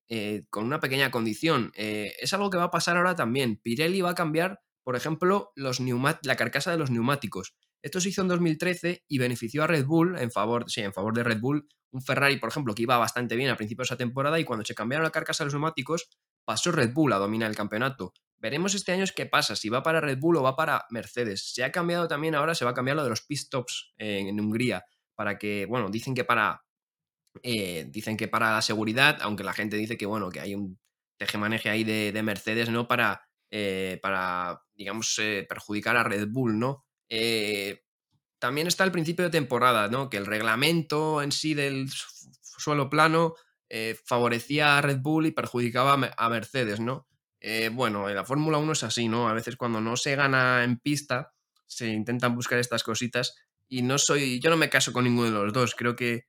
con 0.49 0.65
una 0.65 0.79
pequeña 0.79 1.09
condición. 1.09 1.71
es 1.75 2.33
algo 2.33 2.49
que 2.49 2.57
va 2.57 2.65
a 2.65 2.71
pasar 2.71 2.97
ahora 2.97 3.15
también. 3.15 3.57
Pirelli 3.57 4.01
va 4.01 4.11
a 4.11 4.15
cambiar, 4.15 4.61
por 4.83 4.95
ejemplo, 4.95 5.51
los 5.55 5.79
la 5.79 6.35
carcasa 6.35 6.71
de 6.71 6.77
los 6.77 6.91
neumáticos. 6.91 7.55
Esto 7.85 8.01
se 8.01 8.09
hizo 8.09 8.23
en 8.23 8.27
2013 8.29 9.05
y 9.07 9.19
benefició 9.19 9.63
a 9.63 9.67
Red 9.67 9.85
Bull 9.85 10.17
en 10.17 10.31
favor, 10.31 10.65
sí, 10.67 10.81
en 10.81 10.91
favor 10.91 11.13
de 11.13 11.23
Red 11.23 11.39
Bull. 11.39 11.69
Un 11.91 12.01
Ferrari, 12.01 12.37
por 12.37 12.49
ejemplo, 12.49 12.73
que 12.73 12.81
iba 12.81 12.97
bastante 12.97 13.35
bien 13.35 13.51
al 13.51 13.57
principio 13.57 13.83
de 13.83 13.85
esa 13.85 13.95
temporada 13.95 14.39
y 14.39 14.43
cuando 14.43 14.65
se 14.65 14.73
cambiaron 14.73 15.03
la 15.03 15.11
carcasa 15.11 15.43
de 15.43 15.49
los 15.49 15.53
neumáticos, 15.53 16.09
pasó 16.45 16.71
Red 16.71 16.93
Bull 16.93 17.13
a 17.13 17.17
dominar 17.17 17.47
el 17.47 17.55
campeonato. 17.55 18.11
Veremos 18.39 18.73
este 18.73 18.91
año 18.91 19.05
qué 19.15 19.27
pasa, 19.27 19.55
si 19.55 19.69
va 19.69 19.83
para 19.83 20.01
Red 20.01 20.17
Bull 20.17 20.37
o 20.37 20.41
va 20.41 20.55
para 20.55 20.85
Mercedes. 20.89 21.53
Se 21.53 21.63
ha 21.63 21.71
cambiado 21.71 22.07
también 22.07 22.33
ahora, 22.33 22.55
se 22.55 22.65
va 22.65 22.71
a 22.71 22.73
cambiar 22.73 22.97
lo 22.97 23.03
de 23.03 23.11
los 23.11 23.21
pit 23.21 23.37
stops 23.37 23.93
en, 23.97 24.39
Hungría, 24.39 24.83
para 25.13 25.37
que, 25.37 25.67
bueno, 25.67 25.91
dicen 25.91 26.15
que 26.15 26.23
para, 26.23 26.63
eh, 27.43 27.85
dicen 27.91 28.17
que 28.17 28.27
para 28.27 28.51
la 28.51 28.63
seguridad, 28.63 29.19
aunque 29.21 29.43
la 29.43 29.53
gente 29.53 29.77
dice 29.77 29.95
que, 29.95 30.07
bueno, 30.07 30.31
que 30.31 30.39
hay 30.39 30.55
un 30.55 30.79
tejemaneje 31.19 31.69
ahí 31.69 31.83
de, 31.83 32.23
Mercedes, 32.23 32.67
¿no? 32.71 32.87
Para, 32.87 33.21
eh, 33.51 33.99
para 34.01 34.59
digamos, 34.73 35.19
eh, 35.19 35.45
perjudicar 35.47 35.95
a 35.97 36.03
Red 36.03 36.29
Bull, 36.29 36.57
¿no? 36.57 36.85
Eh, 37.09 37.83
también 38.39 38.67
está 38.67 38.83
el 38.83 38.91
principio 38.91 39.25
de 39.25 39.31
temporada, 39.31 39.87
¿no? 39.87 40.09
Que 40.09 40.17
el 40.17 40.25
reglamento 40.25 41.21
en 41.21 41.31
sí 41.31 41.53
del 41.53 41.89
suelo 42.41 42.89
plano 42.89 43.35
eh, 43.69 43.97
favorecía 44.05 44.77
a 44.77 44.81
Red 44.81 44.99
Bull 44.99 45.27
y 45.27 45.31
perjudicaba 45.31 46.13
a 46.17 46.29
Mercedes, 46.29 46.79
¿no? 46.79 47.07
Eh, 47.39 47.69
bueno, 47.71 48.09
en 48.09 48.15
la 48.15 48.25
Fórmula 48.25 48.57
1 48.57 48.71
es 48.73 48.83
así, 48.83 49.07
¿no? 49.07 49.27
A 49.27 49.33
veces 49.33 49.55
cuando 49.55 49.81
no 49.81 49.97
se 49.97 50.15
gana 50.15 50.63
en 50.63 50.77
pista, 50.79 51.33
se 51.67 51.87
intentan 51.87 52.35
buscar 52.35 52.59
estas 52.59 52.83
cositas 52.83 53.35
y 53.67 53.81
no 53.81 53.97
soy, 53.97 54.39
yo 54.39 54.49
no 54.49 54.57
me 54.57 54.69
caso 54.69 54.93
con 54.93 55.05
ninguno 55.05 55.27
de 55.27 55.45
los 55.45 55.53
dos. 55.53 55.75
Creo 55.75 55.95
que 55.95 56.27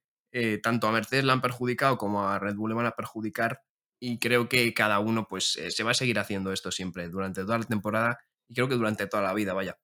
tanto 0.62 0.86
a 0.86 0.92
Mercedes 0.92 1.24
la 1.24 1.32
han 1.32 1.40
perjudicado 1.40 1.96
como 1.96 2.28
a 2.28 2.38
Red 2.38 2.56
Bull 2.56 2.68
le 2.68 2.76
van 2.76 2.84
a 2.84 2.90
perjudicar 2.90 3.62
y 3.98 4.18
creo 4.18 4.50
que 4.50 4.74
cada 4.74 4.98
uno 4.98 5.26
pues 5.26 5.58
se 5.68 5.82
va 5.82 5.92
a 5.92 5.94
seguir 5.94 6.18
haciendo 6.18 6.52
esto 6.52 6.70
siempre 6.70 7.08
durante 7.08 7.40
toda 7.40 7.56
la 7.56 7.64
temporada 7.64 8.18
y 8.46 8.54
creo 8.54 8.68
que 8.68 8.74
durante 8.74 9.06
toda 9.06 9.22
la 9.22 9.32
vida, 9.32 9.54
vaya. 9.54 9.78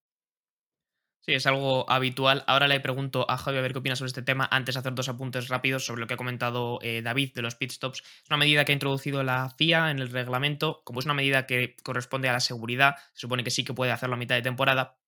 Sí, 1.25 1.35
es 1.35 1.47
algo 1.47 1.89
habitual. 1.89 2.43
Ahora 2.49 2.67
le 2.67 2.81
pregunto 2.81 3.31
a 3.31 3.37
Javi 3.37 3.57
a 3.59 3.61
ver 3.61 3.73
qué 3.73 3.79
opina 3.79 3.95
sobre 3.95 4.09
este 4.09 4.23
tema. 4.23 4.49
Antes 4.51 4.75
de 4.75 4.81
hacer 4.81 4.93
dos 4.93 5.09
apuntes 5.09 5.47
rápidos 5.47 5.85
sobre 5.87 6.01
lo 6.01 6.09
que 6.09 6.15
ha 6.15 6.17
comentado 6.17 6.81
eh, 6.83 7.01
David 7.01 7.33
de 7.33 7.43
los 7.43 7.55
pit 7.55 7.71
stops. 7.71 8.01
Es 8.01 8.29
una 8.29 8.39
medida 8.39 8.65
que 8.65 8.73
ha 8.73 8.75
introducido 8.75 9.23
la 9.23 9.49
FIA 9.57 9.93
en 9.93 10.01
el 10.01 10.11
reglamento. 10.11 10.83
Como 10.85 10.99
es 10.99 11.05
una 11.05 11.15
medida 11.15 11.47
que 11.47 11.77
corresponde 11.85 12.29
a 12.29 12.33
la 12.33 12.41
seguridad, 12.41 12.97
se 13.13 13.21
supone 13.21 13.45
que 13.45 13.53
sí 13.53 13.63
que 13.65 13.73
puede 13.73 13.93
hacerlo 13.93 14.17
a 14.17 14.19
mitad 14.19 14.35
de 14.35 14.43
temporada. 14.43 14.99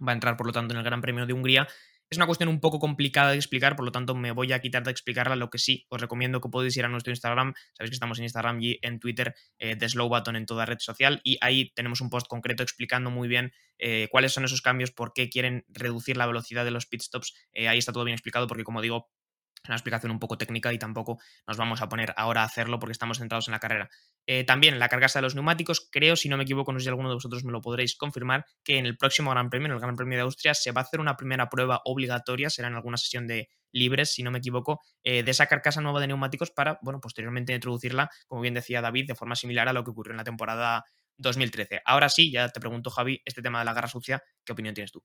Va 0.00 0.12
a 0.12 0.14
entrar, 0.14 0.38
por 0.38 0.46
lo 0.46 0.54
tanto, 0.54 0.72
en 0.72 0.78
el 0.78 0.84
Gran 0.84 1.02
Premio 1.02 1.26
de 1.26 1.34
Hungría. 1.34 1.68
Es 2.10 2.16
una 2.16 2.24
cuestión 2.24 2.48
un 2.48 2.60
poco 2.60 2.78
complicada 2.78 3.32
de 3.32 3.36
explicar, 3.36 3.76
por 3.76 3.84
lo 3.84 3.92
tanto 3.92 4.14
me 4.14 4.32
voy 4.32 4.52
a 4.52 4.60
quitar 4.60 4.82
de 4.82 4.90
explicarla. 4.90 5.36
Lo 5.36 5.50
que 5.50 5.58
sí, 5.58 5.84
os 5.90 6.00
recomiendo 6.00 6.40
que 6.40 6.48
podéis 6.48 6.74
ir 6.78 6.86
a 6.86 6.88
nuestro 6.88 7.12
Instagram. 7.12 7.52
Sabéis 7.74 7.90
que 7.90 7.96
estamos 7.96 8.18
en 8.18 8.24
Instagram 8.24 8.62
y 8.62 8.78
en 8.80 8.98
Twitter 8.98 9.34
eh, 9.58 9.76
de 9.76 9.88
Slow 9.88 10.08
Button 10.08 10.34
en 10.36 10.46
toda 10.46 10.64
red 10.64 10.78
social. 10.78 11.20
Y 11.22 11.36
ahí 11.42 11.70
tenemos 11.74 12.00
un 12.00 12.08
post 12.08 12.26
concreto 12.26 12.62
explicando 12.62 13.10
muy 13.10 13.28
bien 13.28 13.52
eh, 13.78 14.08
cuáles 14.10 14.32
son 14.32 14.44
esos 14.46 14.62
cambios, 14.62 14.90
por 14.90 15.12
qué 15.12 15.28
quieren 15.28 15.66
reducir 15.68 16.16
la 16.16 16.26
velocidad 16.26 16.64
de 16.64 16.70
los 16.70 16.86
pit 16.86 17.02
stops. 17.02 17.34
Eh, 17.52 17.68
ahí 17.68 17.76
está 17.76 17.92
todo 17.92 18.04
bien 18.04 18.14
explicado 18.14 18.46
porque, 18.46 18.64
como 18.64 18.80
digo, 18.80 19.10
una 19.68 19.76
explicación 19.76 20.10
un 20.12 20.18
poco 20.18 20.38
técnica 20.38 20.72
y 20.72 20.78
tampoco 20.78 21.20
nos 21.46 21.56
vamos 21.56 21.82
a 21.82 21.88
poner 21.88 22.14
ahora 22.16 22.42
a 22.42 22.44
hacerlo 22.44 22.78
porque 22.78 22.92
estamos 22.92 23.18
centrados 23.18 23.48
en 23.48 23.52
la 23.52 23.60
carrera. 23.60 23.88
Eh, 24.26 24.44
también 24.44 24.78
la 24.78 24.88
cargasa 24.88 25.18
de 25.18 25.22
los 25.22 25.34
neumáticos, 25.34 25.88
creo, 25.90 26.16
si 26.16 26.28
no 26.28 26.36
me 26.36 26.44
equivoco, 26.44 26.72
no 26.72 26.78
sé 26.78 26.84
si 26.84 26.88
alguno 26.88 27.08
de 27.08 27.14
vosotros 27.14 27.44
me 27.44 27.52
lo 27.52 27.60
podréis 27.60 27.96
confirmar, 27.96 28.44
que 28.64 28.78
en 28.78 28.86
el 28.86 28.96
próximo 28.96 29.30
Gran 29.30 29.50
Premio, 29.50 29.66
en 29.66 29.72
el 29.72 29.80
Gran 29.80 29.96
Premio 29.96 30.16
de 30.16 30.22
Austria, 30.22 30.54
se 30.54 30.72
va 30.72 30.80
a 30.80 30.84
hacer 30.84 31.00
una 31.00 31.16
primera 31.16 31.48
prueba 31.48 31.80
obligatoria, 31.84 32.50
será 32.50 32.68
en 32.68 32.74
alguna 32.74 32.96
sesión 32.96 33.26
de 33.26 33.48
libres, 33.72 34.12
si 34.12 34.22
no 34.22 34.30
me 34.30 34.38
equivoco, 34.38 34.80
eh, 35.02 35.22
de 35.22 35.30
esa 35.30 35.46
carcasa 35.46 35.80
nueva 35.80 36.00
de 36.00 36.08
neumáticos 36.08 36.50
para, 36.50 36.78
bueno, 36.82 37.00
posteriormente 37.00 37.54
introducirla, 37.54 38.10
como 38.26 38.40
bien 38.40 38.54
decía 38.54 38.80
David, 38.80 39.06
de 39.08 39.14
forma 39.14 39.36
similar 39.36 39.68
a 39.68 39.72
lo 39.72 39.84
que 39.84 39.90
ocurrió 39.90 40.12
en 40.12 40.18
la 40.18 40.24
temporada 40.24 40.84
2013. 41.18 41.82
Ahora 41.84 42.08
sí, 42.08 42.30
ya 42.30 42.48
te 42.48 42.60
pregunto, 42.60 42.90
Javi, 42.90 43.20
este 43.24 43.42
tema 43.42 43.58
de 43.58 43.64
la 43.64 43.74
guerra 43.74 43.88
sucia, 43.88 44.22
¿qué 44.44 44.52
opinión 44.52 44.74
tienes 44.74 44.92
tú? 44.92 45.02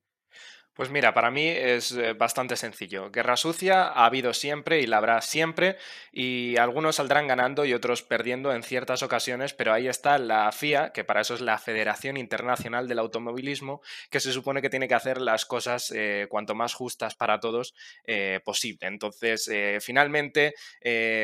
Pues 0.74 0.90
mira, 0.90 1.14
para 1.14 1.30
mí 1.30 1.46
es 1.46 1.92
eh, 1.92 2.14
bastante 2.14 2.56
sencillo. 2.56 3.12
Guerra 3.12 3.36
sucia 3.36 3.84
ha 3.84 4.06
habido 4.06 4.34
siempre 4.34 4.80
y 4.80 4.88
la 4.88 4.96
habrá 4.96 5.20
siempre 5.20 5.76
y 6.12 6.56
algunos 6.56 6.96
saldrán 6.96 7.28
ganando 7.28 7.64
y 7.64 7.74
otros 7.74 8.02
perdiendo 8.02 8.52
en 8.52 8.64
ciertas 8.64 9.04
ocasiones, 9.04 9.54
pero 9.54 9.72
ahí 9.72 9.86
está 9.86 10.18
la 10.18 10.50
FIA, 10.50 10.90
que 10.90 11.04
para 11.04 11.20
eso 11.20 11.34
es 11.34 11.40
la 11.40 11.58
Federación 11.58 12.16
Internacional 12.16 12.88
del 12.88 12.98
Automovilismo, 12.98 13.82
que 14.10 14.18
se 14.18 14.32
supone 14.32 14.62
que 14.62 14.68
tiene 14.68 14.88
que 14.88 14.94
hacer 14.94 15.20
las 15.20 15.46
cosas 15.46 15.92
eh, 15.94 16.26
cuanto 16.28 16.56
más 16.56 16.74
justas 16.74 17.14
para 17.14 17.38
todos 17.38 17.76
eh, 18.04 18.40
posible. 18.44 18.88
Entonces, 18.88 19.48
finalmente, 19.80 20.54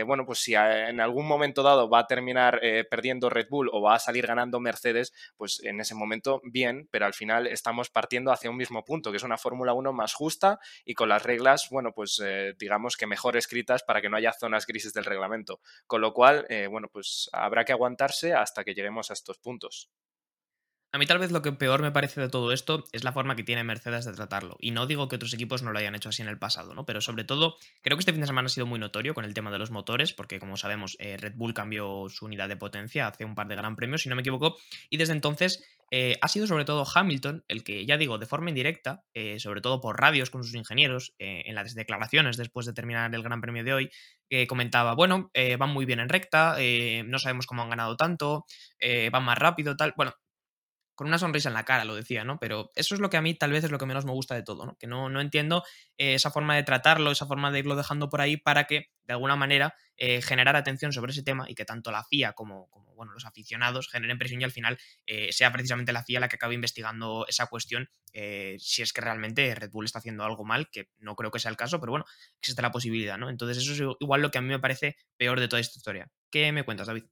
bueno, 0.07 0.25
pues 0.27 0.39
si 0.39 0.55
en 0.55 1.01
algún 1.01 1.27
momento 1.27 1.65
dado 1.65 1.91
va 1.91 2.01
a 2.01 2.07
terminar 2.07 2.61
perdiendo 2.89 3.29
Red 3.29 3.49
Bull 3.51 3.69
o 3.73 3.83
va 3.83 3.97
a 3.97 3.99
salir 3.99 4.27
ganando 4.27 4.61
Mercedes, 4.61 5.13
pues 5.37 5.61
en 5.65 5.81
ese 5.81 5.97
momento 5.97 6.41
bien, 6.45 6.87
pero 6.93 7.07
al 7.07 7.15
final 7.15 7.49
estamos 7.49 7.91
partiendo 7.91 8.31
hacia 8.31 8.51
un 8.51 8.57
mismo 8.57 8.85
punto, 8.85 9.00
que 9.09 9.17
es 9.17 9.23
una 9.23 9.39
Fórmula 9.39 9.73
1 9.73 9.93
más 9.95 10.13
justa 10.13 10.59
y 10.85 10.93
con 10.93 11.09
las 11.09 11.23
reglas, 11.23 11.69
bueno, 11.71 11.93
pues 11.93 12.21
eh, 12.23 12.55
digamos 12.59 12.99
que 12.99 13.07
mejor 13.07 13.39
escritas 13.39 13.83
para 13.83 14.03
que 14.03 14.11
no 14.11 14.19
haya 14.19 14.35
zonas 14.35 14.67
grises 14.67 14.93
del 14.93 15.07
reglamento. 15.07 15.61
Con 15.87 16.03
lo 16.03 16.13
cual, 16.13 16.45
eh, 16.51 16.67
bueno, 16.67 16.89
pues 16.93 17.31
habrá 17.33 17.65
que 17.65 17.73
aguantarse 17.73 18.35
hasta 18.35 18.63
que 18.65 18.75
lleguemos 18.75 19.11
a 19.11 19.15
estos 19.15 19.39
puntos. 19.39 19.91
A 20.93 20.99
mí 20.99 21.07
tal 21.07 21.19
vez 21.21 21.31
lo 21.31 21.41
que 21.41 21.53
peor 21.53 21.83
me 21.83 21.93
parece 21.93 22.21
de 22.21 22.29
todo 22.29 22.51
esto 22.51 22.83
es 22.91 23.05
la 23.05 23.13
forma 23.13 23.37
que 23.37 23.45
tiene 23.45 23.63
Mercedes 23.63 24.05
de 24.07 24.13
tratarlo. 24.13 24.57
Y 24.59 24.73
no 24.73 24.87
digo 24.87 25.07
que 25.07 25.15
otros 25.15 25.33
equipos 25.33 25.63
no 25.63 25.71
lo 25.71 25.79
hayan 25.79 25.95
hecho 25.95 26.09
así 26.09 26.23
en 26.23 26.27
el 26.27 26.39
pasado, 26.39 26.75
¿no? 26.75 26.85
Pero 26.85 27.01
sobre 27.01 27.23
todo, 27.23 27.57
creo 27.81 27.97
que 27.97 28.01
este 28.01 28.11
fin 28.11 28.21
de 28.21 28.27
semana 28.27 28.47
ha 28.47 28.49
sido 28.49 28.67
muy 28.67 28.81
notorio 28.81 29.15
con 29.15 29.25
el 29.25 29.33
tema 29.33 29.53
de 29.53 29.59
los 29.59 29.71
motores, 29.71 30.13
porque 30.13 30.41
como 30.41 30.57
sabemos, 30.57 30.97
eh, 30.99 31.17
Red 31.17 31.35
Bull 31.37 31.55
cambió 31.55 32.09
su 32.09 32.25
unidad 32.25 32.49
de 32.49 32.57
potencia 32.57 33.07
hace 33.07 33.25
un 33.25 33.37
par 33.37 33.47
de 33.47 33.55
gran 33.55 33.77
premios, 33.77 34.03
si 34.03 34.09
no 34.09 34.17
me 34.17 34.23
equivoco, 34.23 34.57
y 34.89 34.97
desde 34.97 35.13
entonces 35.13 35.63
eh, 35.91 36.17
ha 36.21 36.29
sido 36.29 36.47
sobre 36.47 36.65
todo 36.65 36.87
Hamilton 36.93 37.45
el 37.49 37.65
que, 37.65 37.87
ya 37.87 37.97
digo, 37.97 38.19
de 38.19 38.27
forma 38.27 38.51
indirecta, 38.51 39.03
eh, 39.15 39.39
sobre 39.41 39.61
todo 39.61 39.81
por 39.81 40.01
radios 40.01 40.31
con 40.31 40.45
sus 40.45 40.55
ingenieros, 40.55 41.15
en 41.19 41.55
las 41.55 41.75
declaraciones 41.75 42.37
después 42.37 42.67
de 42.67 42.73
terminar 42.73 43.15
el 43.15 43.23
Gran 43.23 43.41
Premio 43.41 43.65
de 43.65 43.73
hoy, 43.73 43.91
comentaba, 44.49 44.95
bueno, 44.95 45.31
van 45.59 45.71
muy 45.71 45.85
bien 45.87 46.01
en 46.01 46.09
recta, 46.09 46.57
no 47.05 47.19
sabemos 47.19 47.47
cómo 47.47 47.63
han 47.63 47.71
ganado 47.71 47.97
tanto, 47.97 48.45
van 49.11 49.25
más 49.25 49.39
rápido, 49.39 49.77
tal. 49.77 49.93
Bueno, 49.97 50.15
con 51.01 51.07
una 51.07 51.17
sonrisa 51.17 51.49
en 51.49 51.55
la 51.55 51.65
cara, 51.65 51.87
lo 51.87 51.95
decía, 51.95 52.25
¿no? 52.25 52.39
Pero 52.39 52.73
eso 52.75 52.95
es 52.95 53.01
lo 53.01 53.09
que 53.09 53.17
a 53.17 53.23
mí 53.23 53.33
tal 53.33 53.53
vez 53.53 53.65
es 53.65 53.71
lo 53.71 53.79
que 53.79 53.87
menos 53.87 54.05
me 54.05 54.13
gusta 54.13 54.35
de 54.35 54.43
todo, 54.43 54.67
¿no? 54.67 54.77
Que 54.77 54.87
no, 54.87 55.09
no 55.09 55.23
entiendo 55.23 55.65
eh, 55.97 56.13
esa 56.13 56.31
forma 56.31 56.55
de 56.55 56.63
tratarlo, 56.63 57.11
esa 57.11 57.25
forma 57.25 57.51
de 57.51 57.61
irlo 57.61 57.75
dejando 57.75 58.11
por 58.11 58.21
ahí 58.21 58.37
para 58.37 58.65
que, 58.65 58.91
de 59.05 59.15
alguna 59.15 59.35
manera, 59.35 59.75
eh, 59.97 60.21
generar 60.21 60.57
atención 60.57 60.93
sobre 60.93 61.13
ese 61.13 61.23
tema 61.23 61.47
y 61.49 61.55
que 61.55 61.65
tanto 61.65 61.91
la 61.91 62.05
FIA 62.05 62.35
como, 62.35 62.69
como 62.69 62.95
bueno, 62.95 63.13
los 63.15 63.25
aficionados 63.25 63.89
generen 63.89 64.19
presión 64.19 64.43
y 64.43 64.45
al 64.45 64.51
final 64.51 64.79
eh, 65.07 65.33
sea 65.33 65.51
precisamente 65.51 65.91
la 65.95 66.05
FIA 66.05 66.21
la 66.21 66.29
que 66.29 66.37
acabe 66.37 66.55
investigando 66.55 67.25
esa 67.27 67.47
cuestión, 67.47 67.89
si 68.13 68.83
es 68.83 68.93
que 68.93 69.01
realmente 69.01 69.55
Red 69.55 69.71
Bull 69.71 69.87
está 69.87 70.01
haciendo 70.01 70.25
algo 70.25 70.45
mal, 70.45 70.69
que 70.71 70.91
no 70.99 71.17
creo 71.17 71.31
que 71.31 71.39
sea 71.39 71.51
el 71.51 71.57
caso, 71.57 71.81
pero 71.81 71.93
bueno, 71.93 72.05
existe 72.41 72.61
la 72.61 72.73
posibilidad, 72.73 73.17
¿no? 73.17 73.31
Entonces 73.31 73.57
eso 73.57 73.73
es 73.73 73.97
igual 74.01 74.21
lo 74.21 74.31
que 74.31 74.37
a 74.37 74.43
mí 74.43 74.49
me 74.49 74.59
parece 74.59 74.99
peor 75.17 75.41
de 75.41 75.49
toda 75.49 75.61
esta 75.61 75.79
historia. 75.79 76.11
¿Qué 76.31 76.53
me 76.53 76.63
cuentas, 76.63 76.89
David? 76.89 77.05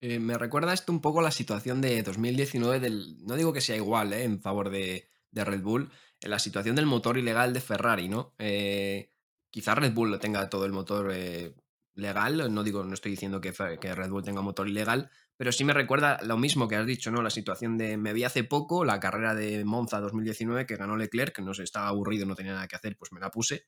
Eh, 0.00 0.18
me 0.18 0.38
recuerda 0.38 0.72
esto 0.72 0.92
un 0.92 1.00
poco 1.00 1.20
a 1.20 1.22
la 1.22 1.30
situación 1.30 1.80
de 1.80 2.02
2019 2.02 2.80
del... 2.80 3.24
No 3.26 3.36
digo 3.36 3.52
que 3.52 3.60
sea 3.60 3.76
igual, 3.76 4.12
¿eh? 4.12 4.24
En 4.24 4.40
favor 4.40 4.70
de, 4.70 5.10
de 5.30 5.44
Red 5.44 5.62
Bull, 5.62 5.90
en 6.20 6.30
la 6.30 6.38
situación 6.38 6.76
del 6.76 6.86
motor 6.86 7.18
ilegal 7.18 7.52
de 7.52 7.60
Ferrari, 7.60 8.08
¿no? 8.08 8.34
Eh, 8.38 9.10
quizá 9.50 9.74
Red 9.74 9.92
Bull 9.92 10.18
tenga 10.18 10.48
todo 10.48 10.64
el 10.66 10.72
motor 10.72 11.10
eh, 11.12 11.54
legal, 11.94 12.52
no 12.52 12.62
digo, 12.62 12.84
no 12.84 12.94
estoy 12.94 13.12
diciendo 13.12 13.40
que, 13.40 13.52
Red 13.52 14.10
Bull 14.10 14.24
tenga 14.24 14.42
motor 14.42 14.68
ilegal, 14.68 15.10
pero 15.36 15.52
sí 15.52 15.64
me 15.64 15.72
recuerda 15.72 16.18
lo 16.22 16.36
mismo 16.36 16.68
que 16.68 16.76
has 16.76 16.86
dicho, 16.86 17.10
¿no? 17.10 17.22
La 17.22 17.30
situación 17.30 17.78
de, 17.78 17.96
me 17.96 18.12
vi 18.12 18.24
hace 18.24 18.44
poco, 18.44 18.84
la 18.84 19.00
carrera 19.00 19.34
de 19.34 19.64
Monza 19.64 20.00
2019 20.00 20.66
que 20.66 20.76
ganó 20.76 20.96
Leclerc, 20.96 21.34
que 21.34 21.42
no 21.42 21.54
sé, 21.54 21.62
estaba 21.62 21.88
aburrido, 21.88 22.26
no 22.26 22.34
tenía 22.34 22.52
nada 22.52 22.68
que 22.68 22.76
hacer, 22.76 22.96
pues 22.96 23.12
me 23.12 23.20
la 23.20 23.30
puse. 23.30 23.66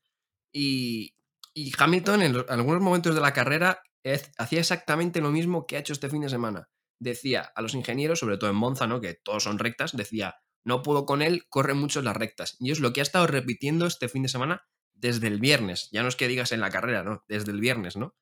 Y, 0.53 1.15
y 1.55 1.73
Hamilton 1.77 2.23
en, 2.23 2.37
algunos 2.49 2.83
momentos 2.83 3.15
de 3.15 3.21
la 3.21 3.33
carrera 3.33 3.83
hacía 4.39 4.61
exactamente 4.61 5.21
lo 5.21 5.31
mismo 5.31 5.67
que 5.67 5.77
ha 5.77 5.81
hecho 5.81 5.93
este 5.93 6.09
fin 6.09 6.23
de 6.23 6.29
semana. 6.29 6.69
Decía 6.99 7.53
a 7.55 7.63
los 7.63 7.75
ingenieros, 7.75 8.21
sobre 8.21 8.39
todo 8.39 8.51
en 8.51 8.57
Monza, 8.57 8.87
¿no? 8.87 9.01
que 9.01 9.15
todos 9.15 9.45
son 9.45 9.59
rectas, 9.59 9.97
decía, 9.97 10.37
no 10.65 10.83
puedo 10.83 11.07
con 11.07 11.23
él, 11.23 11.45
corre 11.49 11.75
mucho 11.75 12.03
las 12.03 12.17
rectas. 12.17 12.57
Y 12.61 12.71
es 12.71 12.81
lo 12.81 12.93
que 12.93 13.01
ha 13.01 13.03
estado 13.03 13.27
repitiendo 13.27 13.87
este 13.87 14.09
fin 14.09 14.23
de 14.23 14.29
semana 14.29 14.63
desde 14.95 15.27
el 15.27 15.41
viernes. 15.41 15.89
Ya 15.93 16.03
no 16.03 16.09
es 16.09 16.17
que 16.17 16.29
digas 16.29 16.53
en 16.53 16.61
la 16.61 16.71
carrera, 16.71 17.03
¿no? 17.03 17.25
Desde 17.29 17.51
el 17.51 17.61
viernes, 17.61 17.97
¿no? 17.97 18.15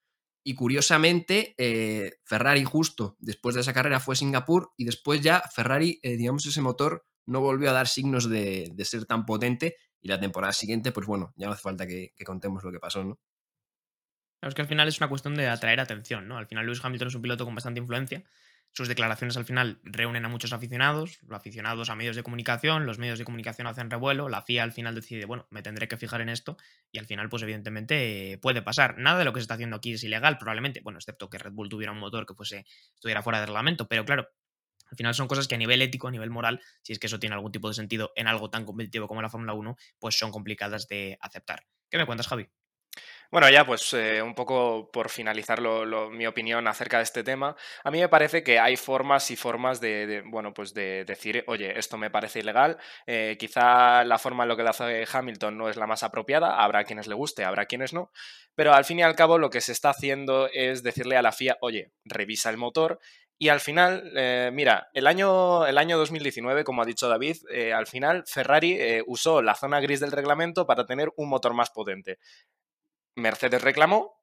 Y 0.42 0.54
curiosamente, 0.54 1.54
eh, 1.58 2.12
Ferrari 2.24 2.64
justo 2.64 3.16
después 3.18 3.54
de 3.54 3.60
esa 3.60 3.74
carrera 3.74 4.00
fue 4.00 4.16
Singapur 4.16 4.72
y 4.78 4.84
después 4.84 5.20
ya 5.20 5.42
Ferrari, 5.54 6.00
eh, 6.02 6.16
digamos, 6.16 6.46
ese 6.46 6.62
motor 6.62 7.04
no 7.26 7.42
volvió 7.42 7.68
a 7.68 7.74
dar 7.74 7.88
signos 7.88 8.28
de, 8.28 8.70
de 8.72 8.84
ser 8.86 9.04
tan 9.04 9.26
potente 9.26 9.76
y 10.00 10.08
la 10.08 10.18
temporada 10.18 10.54
siguiente, 10.54 10.92
pues 10.92 11.06
bueno, 11.06 11.34
ya 11.36 11.46
no 11.46 11.52
hace 11.52 11.62
falta 11.62 11.86
que, 11.86 12.14
que 12.16 12.24
contemos 12.24 12.64
lo 12.64 12.72
que 12.72 12.80
pasó, 12.80 13.04
¿no? 13.04 13.20
Claro, 14.40 14.48
es 14.50 14.54
que 14.54 14.62
al 14.62 14.68
final 14.68 14.88
es 14.88 14.98
una 14.98 15.08
cuestión 15.08 15.34
de 15.34 15.48
atraer 15.48 15.80
atención, 15.80 16.26
¿no? 16.26 16.38
Al 16.38 16.46
final 16.46 16.64
Lewis 16.64 16.82
Hamilton 16.82 17.08
es 17.08 17.14
un 17.14 17.22
piloto 17.22 17.44
con 17.44 17.54
bastante 17.54 17.78
influencia. 17.78 18.24
Sus 18.72 18.88
declaraciones 18.88 19.36
al 19.36 19.44
final 19.44 19.80
reúnen 19.82 20.24
a 20.24 20.28
muchos 20.28 20.52
aficionados, 20.52 21.18
aficionados 21.30 21.90
a 21.90 21.96
medios 21.96 22.16
de 22.16 22.22
comunicación, 22.22 22.86
los 22.86 22.98
medios 22.98 23.18
de 23.18 23.24
comunicación 23.24 23.66
hacen 23.66 23.90
revuelo, 23.90 24.28
la 24.28 24.42
FIA 24.42 24.62
al 24.62 24.72
final 24.72 24.94
decide, 24.94 25.26
bueno, 25.26 25.46
me 25.50 25.62
tendré 25.62 25.88
que 25.88 25.96
fijar 25.96 26.20
en 26.20 26.28
esto 26.28 26.56
y 26.90 26.98
al 26.98 27.06
final, 27.06 27.28
pues 27.28 27.42
evidentemente 27.42 28.32
eh, 28.32 28.38
puede 28.38 28.62
pasar. 28.62 28.96
Nada 28.96 29.18
de 29.18 29.24
lo 29.24 29.32
que 29.32 29.40
se 29.40 29.42
está 29.42 29.54
haciendo 29.54 29.76
aquí 29.76 29.92
es 29.94 30.04
ilegal, 30.04 30.38
probablemente, 30.38 30.80
bueno, 30.82 30.98
excepto 30.98 31.28
que 31.28 31.38
Red 31.38 31.52
Bull 31.52 31.68
tuviera 31.68 31.92
un 31.92 31.98
motor 31.98 32.24
que 32.24 32.34
fuese, 32.34 32.64
estuviera 32.94 33.22
fuera 33.22 33.40
de 33.40 33.46
reglamento, 33.46 33.88
pero 33.88 34.04
claro, 34.04 34.28
al 34.90 34.96
final 34.96 35.14
son 35.14 35.28
cosas 35.28 35.48
que 35.48 35.56
a 35.56 35.58
nivel 35.58 35.82
ético, 35.82 36.08
a 36.08 36.12
nivel 36.12 36.30
moral, 36.30 36.60
si 36.82 36.92
es 36.92 36.98
que 37.00 37.08
eso 37.08 37.18
tiene 37.18 37.34
algún 37.34 37.52
tipo 37.52 37.68
de 37.68 37.74
sentido 37.74 38.12
en 38.14 38.28
algo 38.28 38.50
tan 38.50 38.64
competitivo 38.64 39.08
como 39.08 39.20
la 39.20 39.28
Fórmula 39.28 39.52
1, 39.52 39.76
pues 39.98 40.16
son 40.16 40.30
complicadas 40.30 40.88
de 40.88 41.18
aceptar. 41.20 41.66
¿Qué 41.90 41.98
me 41.98 42.06
cuentas, 42.06 42.28
Javi? 42.28 42.48
Bueno, 43.30 43.48
ya 43.48 43.64
pues 43.64 43.92
eh, 43.94 44.20
un 44.22 44.34
poco 44.34 44.90
por 44.92 45.08
finalizar 45.08 45.60
lo- 45.60 46.10
mi 46.10 46.26
opinión 46.26 46.66
acerca 46.66 46.96
de 46.98 47.04
este 47.04 47.22
tema, 47.22 47.54
a 47.84 47.90
mí 47.92 48.00
me 48.00 48.08
parece 48.08 48.42
que 48.42 48.58
hay 48.58 48.76
formas 48.76 49.30
y 49.30 49.36
formas 49.36 49.80
de, 49.80 50.22
bueno, 50.26 50.52
pues 50.52 50.74
de 50.74 51.04
decir, 51.04 51.44
oye, 51.46 51.78
esto 51.78 51.96
me 51.96 52.10
parece 52.10 52.40
ilegal, 52.40 52.76
eh, 53.06 53.36
quizá 53.38 54.02
la 54.04 54.18
forma 54.18 54.42
en 54.44 54.48
lo 54.48 54.56
que 54.56 54.64
lo 54.64 54.70
hace 54.70 55.04
Hamilton 55.12 55.56
no 55.56 55.68
es 55.68 55.76
la 55.76 55.86
más 55.86 56.02
apropiada, 56.02 56.56
habrá 56.62 56.82
quienes 56.84 57.06
le 57.06 57.14
guste, 57.14 57.44
habrá 57.44 57.66
quienes 57.66 57.92
no, 57.92 58.10
pero 58.56 58.74
al 58.74 58.84
fin 58.84 58.98
y 58.98 59.02
al 59.02 59.14
cabo 59.16 59.38
lo 59.38 59.50
que 59.50 59.60
se 59.60 59.72
está 59.72 59.90
haciendo 59.90 60.48
es 60.52 60.82
decirle 60.82 61.16
a 61.16 61.22
la 61.22 61.30
FIA, 61.30 61.56
oye, 61.60 61.92
revisa 62.04 62.50
el 62.50 62.56
motor. 62.56 62.98
Y 63.42 63.48
al 63.48 63.60
final, 63.60 64.12
eh, 64.18 64.50
mira, 64.52 64.90
el 64.92 65.06
año, 65.06 65.64
el 65.66 65.78
año 65.78 65.96
2019, 65.96 66.62
como 66.62 66.82
ha 66.82 66.84
dicho 66.84 67.08
David, 67.08 67.38
al 67.74 67.86
final 67.86 68.24
Ferrari 68.26 68.78
usó 69.06 69.40
la 69.40 69.54
zona 69.54 69.80
gris 69.80 70.00
del 70.00 70.12
reglamento 70.12 70.66
para 70.66 70.84
tener 70.84 71.08
un 71.16 71.30
motor 71.30 71.54
más 71.54 71.70
potente. 71.70 72.18
Mercedes 73.20 73.62
reclamó 73.62 74.20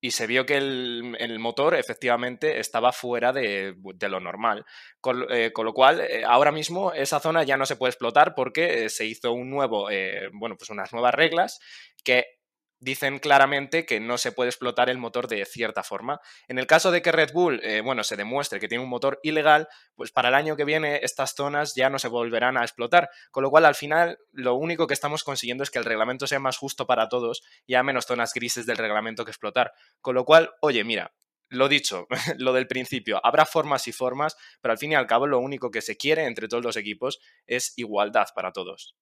y 0.00 0.12
se 0.12 0.26
vio 0.26 0.46
que 0.46 0.56
el, 0.56 1.38
motor 1.38 1.74
efectivamente 1.74 2.60
estaba 2.60 2.92
fuera 2.92 3.32
de, 3.32 3.74
lo 4.00 4.20
normal. 4.20 4.64
Con, 5.00 5.26
eh, 5.30 5.52
lo 5.56 5.74
cual, 5.74 6.00
eh, 6.00 6.24
ahora 6.24 6.52
mismo 6.52 6.92
esa 6.92 7.20
zona 7.20 7.42
ya 7.42 7.56
no 7.56 7.66
se 7.66 7.76
puede 7.76 7.90
explotar 7.90 8.34
porque 8.34 8.84
eh, 8.84 8.88
se 8.90 9.06
hizo 9.06 9.32
un 9.32 9.50
nuevo, 9.50 9.88
bueno, 10.32 10.56
pues 10.56 10.70
unas 10.70 10.92
nuevas 10.92 11.14
reglas 11.14 11.58
que 12.04 12.37
dicen 12.80 13.18
claramente 13.18 13.84
que 13.84 14.00
no 14.00 14.18
se 14.18 14.32
puede 14.32 14.50
explotar 14.50 14.88
el 14.90 14.98
motor 14.98 15.28
de 15.28 15.44
cierta 15.44 15.82
forma. 15.82 16.20
En 16.46 16.58
el 16.58 16.66
caso 16.66 16.90
de 16.90 17.02
que 17.02 17.12
Red 17.12 17.32
Bull, 17.32 17.60
eh, 17.62 17.80
bueno, 17.80 18.04
se 18.04 18.16
demuestre 18.16 18.60
que 18.60 18.68
tiene 18.68 18.84
un 18.84 18.90
motor 18.90 19.20
ilegal, 19.22 19.68
pues 19.94 20.12
para 20.12 20.28
el 20.28 20.34
año 20.34 20.56
que 20.56 20.64
viene 20.64 21.00
estas 21.02 21.34
zonas 21.34 21.74
ya 21.74 21.90
no 21.90 21.98
se 21.98 22.08
volverán 22.08 22.56
a 22.56 22.62
explotar. 22.62 23.10
Con 23.30 23.42
lo 23.42 23.50
cual, 23.50 23.64
al 23.64 23.74
final, 23.74 24.18
lo 24.32 24.54
único 24.54 24.86
que 24.86 24.94
estamos 24.94 25.24
consiguiendo 25.24 25.64
es 25.64 25.70
que 25.70 25.78
el 25.78 25.84
reglamento 25.84 26.26
sea 26.26 26.40
más 26.40 26.56
justo 26.56 26.86
para 26.86 27.08
todos 27.08 27.42
y 27.66 27.74
haya 27.74 27.82
menos 27.82 28.06
zonas 28.06 28.32
grises 28.34 28.66
del 28.66 28.76
reglamento 28.76 29.24
que 29.24 29.30
explotar. 29.30 29.72
Con 30.00 30.14
lo 30.14 30.24
cual, 30.24 30.50
oye, 30.60 30.84
mira, 30.84 31.12
lo 31.50 31.68
dicho, 31.68 32.06
lo 32.38 32.52
del 32.52 32.66
principio, 32.66 33.20
habrá 33.24 33.46
formas 33.46 33.88
y 33.88 33.92
formas, 33.92 34.36
pero 34.60 34.72
al 34.72 34.78
fin 34.78 34.92
y 34.92 34.94
al 34.94 35.06
cabo 35.06 35.26
lo 35.26 35.38
único 35.38 35.70
que 35.70 35.82
se 35.82 35.96
quiere 35.96 36.26
entre 36.26 36.48
todos 36.48 36.64
los 36.64 36.76
equipos 36.76 37.20
es 37.46 37.72
igualdad 37.76 38.28
para 38.34 38.52
todos. 38.52 38.96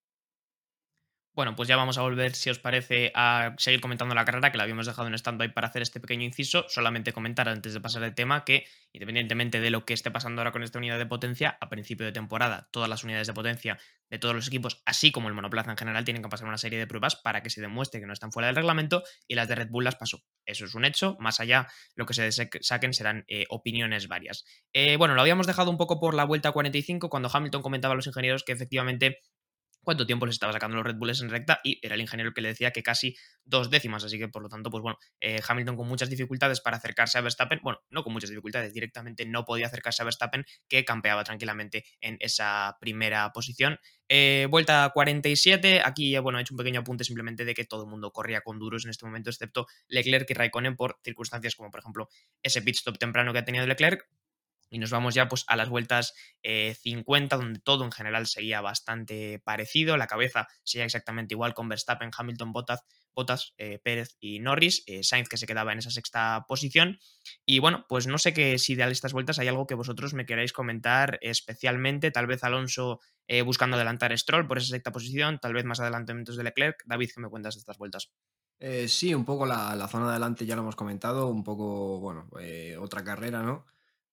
Bueno, 1.36 1.54
pues 1.54 1.68
ya 1.68 1.76
vamos 1.76 1.98
a 1.98 2.00
volver, 2.00 2.34
si 2.34 2.48
os 2.48 2.58
parece, 2.58 3.12
a 3.14 3.54
seguir 3.58 3.82
comentando 3.82 4.14
la 4.14 4.24
carrera, 4.24 4.50
que 4.50 4.56
la 4.56 4.62
habíamos 4.62 4.86
dejado 4.86 5.06
en 5.06 5.12
stand-by 5.12 5.52
para 5.52 5.68
hacer 5.68 5.82
este 5.82 6.00
pequeño 6.00 6.24
inciso. 6.24 6.64
Solamente 6.70 7.12
comentar 7.12 7.46
antes 7.46 7.74
de 7.74 7.80
pasar 7.82 8.02
el 8.04 8.14
tema 8.14 8.42
que, 8.42 8.64
independientemente 8.94 9.60
de 9.60 9.68
lo 9.68 9.84
que 9.84 9.92
esté 9.92 10.10
pasando 10.10 10.40
ahora 10.40 10.52
con 10.52 10.62
esta 10.62 10.78
unidad 10.78 10.96
de 10.96 11.04
potencia, 11.04 11.58
a 11.60 11.68
principio 11.68 12.06
de 12.06 12.12
temporada, 12.12 12.70
todas 12.70 12.88
las 12.88 13.04
unidades 13.04 13.26
de 13.26 13.34
potencia 13.34 13.78
de 14.08 14.18
todos 14.18 14.34
los 14.34 14.46
equipos, 14.46 14.82
así 14.86 15.12
como 15.12 15.28
el 15.28 15.34
monoplaza 15.34 15.70
en 15.70 15.76
general, 15.76 16.04
tienen 16.06 16.22
que 16.22 16.30
pasar 16.30 16.48
una 16.48 16.56
serie 16.56 16.78
de 16.78 16.86
pruebas 16.86 17.16
para 17.16 17.42
que 17.42 17.50
se 17.50 17.60
demuestre 17.60 18.00
que 18.00 18.06
no 18.06 18.14
están 18.14 18.32
fuera 18.32 18.46
del 18.46 18.56
reglamento 18.56 19.02
y 19.28 19.34
las 19.34 19.46
de 19.46 19.56
Red 19.56 19.68
Bull 19.68 19.84
las 19.84 19.96
pasó. 19.96 20.22
Eso 20.46 20.64
es 20.64 20.74
un 20.74 20.86
hecho. 20.86 21.18
Más 21.20 21.38
allá, 21.40 21.68
lo 21.96 22.06
que 22.06 22.14
se 22.14 22.30
saquen 22.32 22.94
serán 22.94 23.26
eh, 23.28 23.44
opiniones 23.50 24.08
varias. 24.08 24.46
Eh, 24.72 24.96
bueno, 24.96 25.14
lo 25.14 25.20
habíamos 25.20 25.46
dejado 25.46 25.70
un 25.70 25.76
poco 25.76 26.00
por 26.00 26.14
la 26.14 26.24
vuelta 26.24 26.52
45 26.52 27.10
cuando 27.10 27.28
Hamilton 27.30 27.60
comentaba 27.60 27.92
a 27.92 27.96
los 27.96 28.06
ingenieros 28.06 28.42
que 28.42 28.52
efectivamente 28.52 29.18
cuánto 29.86 30.04
tiempo 30.04 30.26
les 30.26 30.34
estaba 30.34 30.52
sacando 30.52 30.76
los 30.76 30.84
Red 30.84 30.96
Bulls 30.96 31.22
en 31.22 31.30
recta 31.30 31.60
y 31.62 31.78
era 31.80 31.94
el 31.94 32.00
ingeniero 32.00 32.32
que 32.34 32.40
le 32.40 32.48
decía 32.48 32.72
que 32.72 32.82
casi 32.82 33.16
dos 33.44 33.70
décimas, 33.70 34.02
así 34.02 34.18
que 34.18 34.26
por 34.26 34.42
lo 34.42 34.48
tanto, 34.48 34.68
pues 34.68 34.82
bueno, 34.82 34.98
eh, 35.20 35.40
Hamilton 35.46 35.76
con 35.76 35.86
muchas 35.86 36.10
dificultades 36.10 36.60
para 36.60 36.78
acercarse 36.78 37.18
a 37.18 37.20
Verstappen, 37.20 37.60
bueno, 37.62 37.78
no 37.90 38.02
con 38.02 38.12
muchas 38.12 38.30
dificultades, 38.30 38.74
directamente 38.74 39.24
no 39.26 39.44
podía 39.44 39.66
acercarse 39.66 40.02
a 40.02 40.04
Verstappen 40.04 40.44
que 40.68 40.84
campeaba 40.84 41.22
tranquilamente 41.22 41.84
en 42.00 42.16
esa 42.18 42.76
primera 42.80 43.30
posición. 43.32 43.78
Eh, 44.08 44.48
vuelta 44.50 44.90
47, 44.92 45.82
aquí 45.84 46.18
bueno, 46.18 46.40
he 46.40 46.42
hecho 46.42 46.54
un 46.54 46.58
pequeño 46.58 46.80
apunte 46.80 47.04
simplemente 47.04 47.44
de 47.44 47.54
que 47.54 47.64
todo 47.64 47.84
el 47.84 47.88
mundo 47.88 48.10
corría 48.10 48.40
con 48.40 48.58
duros 48.58 48.84
en 48.86 48.90
este 48.90 49.06
momento, 49.06 49.30
excepto 49.30 49.68
Leclerc 49.86 50.28
y 50.28 50.34
Raikkonen 50.34 50.74
por 50.74 50.98
circunstancias 51.04 51.54
como 51.54 51.70
por 51.70 51.78
ejemplo 51.78 52.08
ese 52.42 52.60
pit 52.60 52.74
stop 52.74 52.98
temprano 52.98 53.32
que 53.32 53.38
ha 53.38 53.44
tenido 53.44 53.64
Leclerc, 53.68 54.04
y 54.76 54.78
nos 54.78 54.90
vamos 54.90 55.14
ya 55.14 55.26
pues, 55.26 55.44
a 55.46 55.56
las 55.56 55.70
vueltas 55.70 56.12
eh, 56.42 56.76
50, 56.78 57.38
donde 57.38 57.60
todo 57.60 57.86
en 57.86 57.92
general 57.92 58.26
seguía 58.26 58.60
bastante 58.60 59.38
parecido. 59.38 59.96
La 59.96 60.06
cabeza 60.06 60.48
seguía 60.64 60.84
exactamente 60.84 61.32
igual 61.32 61.54
con 61.54 61.66
Verstappen, 61.66 62.10
Hamilton, 62.14 62.52
Bottas, 62.52 62.82
Bottas 63.14 63.54
eh, 63.56 63.78
Pérez 63.82 64.18
y 64.20 64.38
Norris. 64.38 64.82
Eh, 64.86 65.02
Sainz 65.02 65.30
que 65.30 65.38
se 65.38 65.46
quedaba 65.46 65.72
en 65.72 65.78
esa 65.78 65.90
sexta 65.90 66.44
posición. 66.46 66.98
Y 67.46 67.58
bueno, 67.60 67.86
pues 67.88 68.06
no 68.06 68.18
sé 68.18 68.34
que 68.34 68.58
si 68.58 68.74
de 68.74 68.84
estas 68.90 69.14
vueltas 69.14 69.38
hay 69.38 69.48
algo 69.48 69.66
que 69.66 69.74
vosotros 69.74 70.12
me 70.12 70.26
queráis 70.26 70.52
comentar 70.52 71.18
especialmente. 71.22 72.10
Tal 72.10 72.26
vez 72.26 72.44
Alonso 72.44 73.00
eh, 73.28 73.40
buscando 73.40 73.76
adelantar 73.76 74.16
Stroll 74.18 74.46
por 74.46 74.58
esa 74.58 74.68
sexta 74.68 74.92
posición. 74.92 75.38
Tal 75.38 75.54
vez 75.54 75.64
más 75.64 75.80
adelantamientos 75.80 76.36
de 76.36 76.44
Leclerc. 76.44 76.82
David, 76.84 77.12
¿qué 77.14 77.22
me 77.22 77.30
cuentas 77.30 77.54
de 77.54 77.60
estas 77.60 77.78
vueltas? 77.78 78.12
Sí, 78.88 79.14
un 79.14 79.24
poco 79.24 79.46
la, 79.46 79.74
la, 79.74 79.88
zona 79.88 80.04
de 80.04 80.10
adelante 80.12 80.44
ya 80.44 80.54
lo 80.54 80.60
hemos 80.60 80.76
comentado. 80.76 81.28
Un 81.28 81.44
poco, 81.44 81.98
bueno, 81.98 82.28
otra 82.78 83.02
carrera, 83.02 83.42
¿no? 83.42 83.64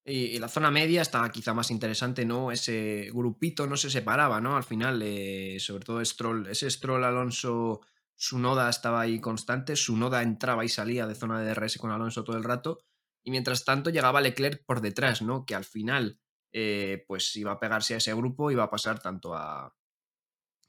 Y, 0.05 0.37
la 0.39 0.49
zona 0.49 0.69
media 0.69 1.01
estaba 1.01 1.31
quizá 1.31 1.53
más 1.53 1.71
interesante, 1.71 2.25
¿no? 2.25 2.51
Ese 2.51 3.09
grupito 3.13 3.67
no 3.67 3.77
se 3.77 3.89
separaba, 3.89 4.41
¿no? 4.41 4.57
Al 4.57 4.63
final, 4.63 5.01
eh, 5.01 5.57
sobre 5.59 5.85
todo 5.85 6.03
Stroll, 6.03 6.47
ese 6.47 6.69
Stroll 6.69 7.03
Alonso, 7.03 7.81
Sunoda 8.15 8.69
estaba 8.69 9.01
ahí 9.01 9.19
constante, 9.19 9.75
Sunoda 9.75 10.21
entraba 10.21 10.65
y 10.65 10.69
salía 10.69 11.07
de 11.07 11.15
zona 11.15 11.39
de 11.39 11.53
DRS 11.53 11.77
con 11.77 11.91
Alonso 11.91 12.23
todo 12.23 12.37
el 12.37 12.43
rato, 12.43 12.79
y 13.23 13.31
mientras 13.31 13.63
tanto 13.63 13.89
llegaba 13.89 14.21
Leclerc 14.21 14.65
por 14.65 14.81
detrás, 14.81 15.21
¿no? 15.21 15.45
Que 15.45 15.55
al 15.55 15.63
final, 15.63 16.19
eh, 16.51 17.05
pues 17.07 17.35
iba 17.37 17.53
a 17.53 17.59
pegarse 17.59 17.93
a 17.93 17.97
ese 17.97 18.13
grupo, 18.13 18.51
iba 18.51 18.63
a 18.63 18.69
pasar 18.69 18.99
tanto 18.99 19.33
a 19.33 19.73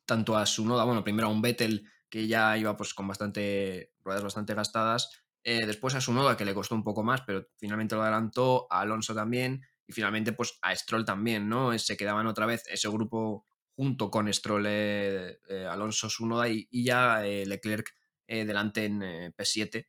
tanto 0.07 0.37
a 0.37 0.47
Sunoda, 0.47 0.85
bueno, 0.85 1.03
primero 1.03 1.29
a 1.29 1.31
un 1.31 1.43
Vettel 1.43 1.89
que 2.09 2.27
ya 2.27 2.57
iba 2.59 2.77
pues 2.77 2.95
con 2.95 3.09
bastante 3.09 3.93
ruedas 4.05 4.23
bastante 4.23 4.55
gastadas, 4.55 5.24
eh, 5.45 5.67
después 5.67 5.95
a 5.95 6.01
Sunoda, 6.01 6.37
que 6.37 6.45
le 6.45 6.55
costó 6.55 6.75
un 6.75 6.83
poco 6.83 7.05
más, 7.05 7.21
pero 7.23 7.47
finalmente 7.59 7.95
lo 7.95 8.03
adelantó, 8.03 8.67
a 8.71 8.81
Alonso 8.81 9.15
también, 9.15 9.63
y 9.87 9.93
finalmente 9.93 10.33
pues 10.33 10.59
a 10.63 10.75
Stroll 10.75 11.05
también, 11.05 11.49
¿no? 11.49 11.79
Se 11.79 11.97
quedaban 11.97 12.27
otra 12.27 12.47
vez 12.47 12.65
ese 12.69 12.89
grupo 12.89 13.47
junto 13.77 14.11
con 14.11 14.33
Stroll, 14.33 14.67
eh, 14.67 15.39
eh, 15.49 15.67
Alonso, 15.71 16.09
Sunoda 16.09 16.49
y, 16.49 16.67
y 16.71 16.85
ya 16.85 17.21
Leclerc 17.21 17.95
delante 18.27 18.87
en 18.87 19.01
P7. 19.01 19.87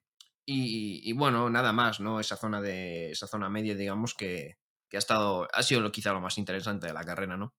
Y, 0.48 1.12
bueno, 1.14 1.50
nada 1.50 1.74
más, 1.74 2.00
¿no? 2.00 2.20
Esa 2.20 2.38
zona 2.38 2.62
de. 2.62 3.12
esa 3.12 3.26
zona 3.26 3.50
media, 3.50 3.74
digamos, 3.76 4.14
que, 4.14 4.58
que 4.90 4.98
ha 4.98 5.00
estado. 5.00 5.48
ha 5.52 5.64
sido 5.64 5.92
quizá 5.92 6.14
lo 6.14 6.22
más 6.22 6.38
interesante 6.38 6.88
de 6.88 6.94
la 6.94 7.04
carrera, 7.04 7.36
¿no? 7.38 7.56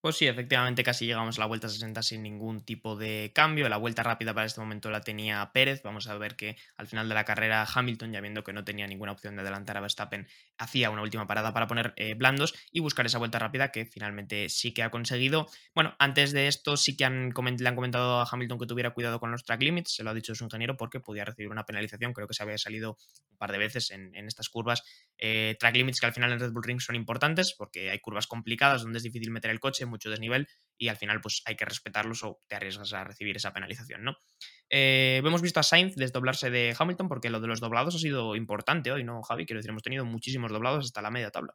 Pues 0.00 0.16
sí, 0.16 0.28
efectivamente 0.28 0.84
casi 0.84 1.06
llegamos 1.06 1.38
a 1.38 1.40
la 1.40 1.46
vuelta 1.46 1.68
60 1.68 2.04
sin 2.04 2.22
ningún 2.22 2.64
tipo 2.64 2.94
de 2.94 3.32
cambio. 3.34 3.68
La 3.68 3.78
vuelta 3.78 4.04
rápida 4.04 4.32
para 4.32 4.46
este 4.46 4.60
momento 4.60 4.90
la 4.90 5.00
tenía 5.00 5.50
Pérez. 5.52 5.82
Vamos 5.82 6.06
a 6.06 6.16
ver 6.16 6.36
que 6.36 6.56
al 6.76 6.86
final 6.86 7.08
de 7.08 7.16
la 7.16 7.24
carrera 7.24 7.66
Hamilton, 7.74 8.12
ya 8.12 8.20
viendo 8.20 8.44
que 8.44 8.52
no 8.52 8.62
tenía 8.62 8.86
ninguna 8.86 9.10
opción 9.10 9.34
de 9.34 9.42
adelantar 9.42 9.76
a 9.76 9.80
Verstappen, 9.80 10.28
hacía 10.56 10.90
una 10.90 11.02
última 11.02 11.26
parada 11.26 11.52
para 11.52 11.66
poner 11.66 11.94
eh, 11.96 12.14
blandos 12.14 12.54
y 12.70 12.78
buscar 12.78 13.06
esa 13.06 13.18
vuelta 13.18 13.40
rápida 13.40 13.72
que 13.72 13.86
finalmente 13.86 14.48
sí 14.50 14.72
que 14.72 14.84
ha 14.84 14.90
conseguido. 14.92 15.48
Bueno, 15.74 15.96
antes 15.98 16.30
de 16.30 16.46
esto 16.46 16.76
sí 16.76 16.96
que 16.96 17.04
han 17.04 17.34
le 17.58 17.68
han 17.68 17.74
comentado 17.74 18.20
a 18.20 18.28
Hamilton 18.30 18.58
que 18.60 18.66
tuviera 18.66 18.90
cuidado 18.90 19.18
con 19.18 19.32
los 19.32 19.42
track 19.42 19.62
limits, 19.62 19.96
se 19.96 20.04
lo 20.04 20.10
ha 20.10 20.14
dicho 20.14 20.32
su 20.36 20.44
ingeniero 20.44 20.76
porque 20.76 21.00
podía 21.00 21.24
recibir 21.24 21.50
una 21.50 21.66
penalización. 21.66 22.12
Creo 22.12 22.28
que 22.28 22.34
se 22.34 22.44
había 22.44 22.56
salido 22.56 22.96
un 23.32 23.36
par 23.36 23.50
de 23.50 23.58
veces 23.58 23.90
en, 23.90 24.14
estas 24.14 24.48
curvas. 24.48 24.84
Eh, 25.18 25.56
track 25.58 25.76
limits 25.76 26.00
que 26.00 26.06
al 26.06 26.12
final 26.12 26.32
en 26.32 26.38
Red 26.38 26.52
Bull 26.52 26.62
Ring 26.62 26.80
son 26.80 26.94
importantes 26.94 27.54
porque 27.56 27.90
hay 27.90 27.98
curvas 27.98 28.26
complicadas 28.26 28.82
donde 28.82 28.98
es 28.98 29.02
difícil 29.02 29.30
meter 29.30 29.50
el 29.50 29.58
coche 29.58 29.84
mucho 29.84 30.10
desnivel 30.10 30.48
y 30.76 30.88
al 30.88 30.96
final 30.96 31.20
pues 31.20 31.42
hay 31.44 31.56
que 31.56 31.64
respetarlos 31.64 32.22
o 32.22 32.40
te 32.46 32.54
arriesgas 32.54 32.92
a 32.92 33.04
recibir 33.04 33.36
esa 33.36 33.52
penalización, 33.52 34.04
¿no? 34.04 34.16
Eh, 34.70 35.20
hemos 35.24 35.42
visto 35.42 35.60
a 35.60 35.62
Sainz 35.62 35.96
desdoblarse 35.96 36.50
de 36.50 36.74
Hamilton 36.78 37.08
porque 37.08 37.30
lo 37.30 37.40
de 37.40 37.48
los 37.48 37.60
doblados 37.60 37.96
ha 37.96 37.98
sido 37.98 38.36
importante 38.36 38.92
hoy, 38.92 39.02
¿no, 39.02 39.22
Javi? 39.22 39.46
Quiero 39.46 39.58
decir, 39.58 39.70
hemos 39.70 39.82
tenido 39.82 40.04
muchísimos 40.04 40.52
doblados 40.52 40.84
hasta 40.84 41.02
la 41.02 41.10
media 41.10 41.30
tabla. 41.30 41.54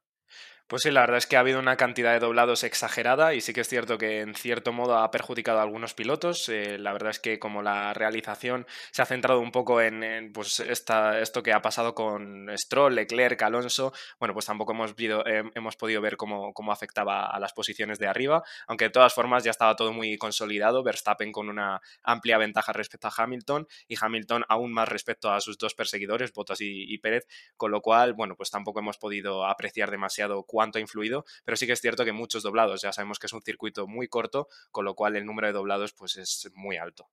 Pues 0.67 0.83
sí, 0.83 0.91
la 0.91 1.01
verdad 1.01 1.17
es 1.17 1.27
que 1.27 1.35
ha 1.35 1.41
habido 1.41 1.59
una 1.59 1.75
cantidad 1.75 2.13
de 2.13 2.19
doblados 2.19 2.63
exagerada 2.63 3.33
y 3.35 3.41
sí 3.41 3.53
que 3.53 3.61
es 3.61 3.67
cierto 3.67 3.97
que 3.97 4.21
en 4.21 4.33
cierto 4.33 4.71
modo 4.71 4.97
ha 4.97 5.11
perjudicado 5.11 5.59
a 5.59 5.61
algunos 5.61 5.93
pilotos. 5.93 6.49
Eh, 6.49 6.79
la 6.79 6.93
verdad 6.93 7.11
es 7.11 7.19
que 7.19 7.37
como 7.37 7.61
la 7.61 7.93
realización 7.93 8.65
se 8.91 9.01
ha 9.01 9.05
centrado 9.05 9.39
un 9.39 9.51
poco 9.51 9.81
en, 9.81 10.31
pues 10.33 10.61
esta, 10.61 11.19
esto 11.19 11.43
que 11.43 11.53
ha 11.53 11.61
pasado 11.61 11.93
con 11.93 12.47
Stroll, 12.57 12.95
Leclerc, 12.95 13.39
Alonso, 13.43 13.93
bueno, 14.19 14.33
pues 14.33 14.45
tampoco 14.45 14.71
hemos, 14.71 14.95
eh, 14.97 15.43
hemos 15.53 15.75
podido 15.75 16.01
ver 16.01 16.17
cómo, 16.17 16.53
cómo, 16.53 16.71
afectaba 16.71 17.27
a 17.27 17.39
las 17.39 17.53
posiciones 17.53 17.99
de 17.99 18.07
arriba, 18.07 18.41
aunque 18.67 18.85
de 18.85 18.91
todas 18.91 19.13
formas 19.13 19.43
ya 19.43 19.51
estaba 19.51 19.75
todo 19.75 19.91
muy 19.93 20.17
consolidado, 20.17 20.81
Verstappen 20.81 21.31
con 21.31 21.49
una 21.49 21.81
amplia 22.01 22.37
ventaja 22.37 22.73
respecto 22.73 23.09
a 23.09 23.13
Hamilton 23.15 23.67
y 23.87 23.95
Hamilton 23.99 24.45
aún 24.47 24.73
más 24.73 24.87
respecto 24.89 25.31
a 25.31 25.41
sus 25.41 25.57
dos 25.57 25.75
perseguidores, 25.75 26.33
Bottas 26.33 26.61
y, 26.61 26.91
y 26.91 26.97
Pérez, 26.97 27.27
con 27.57 27.69
lo 27.69 27.81
cual, 27.81 28.13
bueno, 28.13 28.35
pues 28.35 28.49
tampoco 28.49 28.79
hemos 28.79 28.97
podido 28.97 29.45
apreciar 29.45 29.91
demasiado 29.91 30.43
cuánto 30.53 30.77
ha 30.77 30.81
influido, 30.81 31.25
pero 31.43 31.57
sí 31.57 31.65
que 31.65 31.73
es 31.73 31.81
cierto 31.81 32.05
que 32.05 32.11
muchos 32.11 32.43
doblados, 32.43 32.83
ya 32.83 32.93
sabemos 32.93 33.17
que 33.17 33.25
es 33.25 33.33
un 33.33 33.41
circuito 33.41 33.87
muy 33.87 34.07
corto, 34.07 34.47
con 34.69 34.85
lo 34.85 34.93
cual 34.93 35.15
el 35.15 35.25
número 35.25 35.47
de 35.47 35.53
doblados 35.53 35.93
pues 35.93 36.15
es 36.17 36.47
muy 36.53 36.77
alto. 36.77 37.09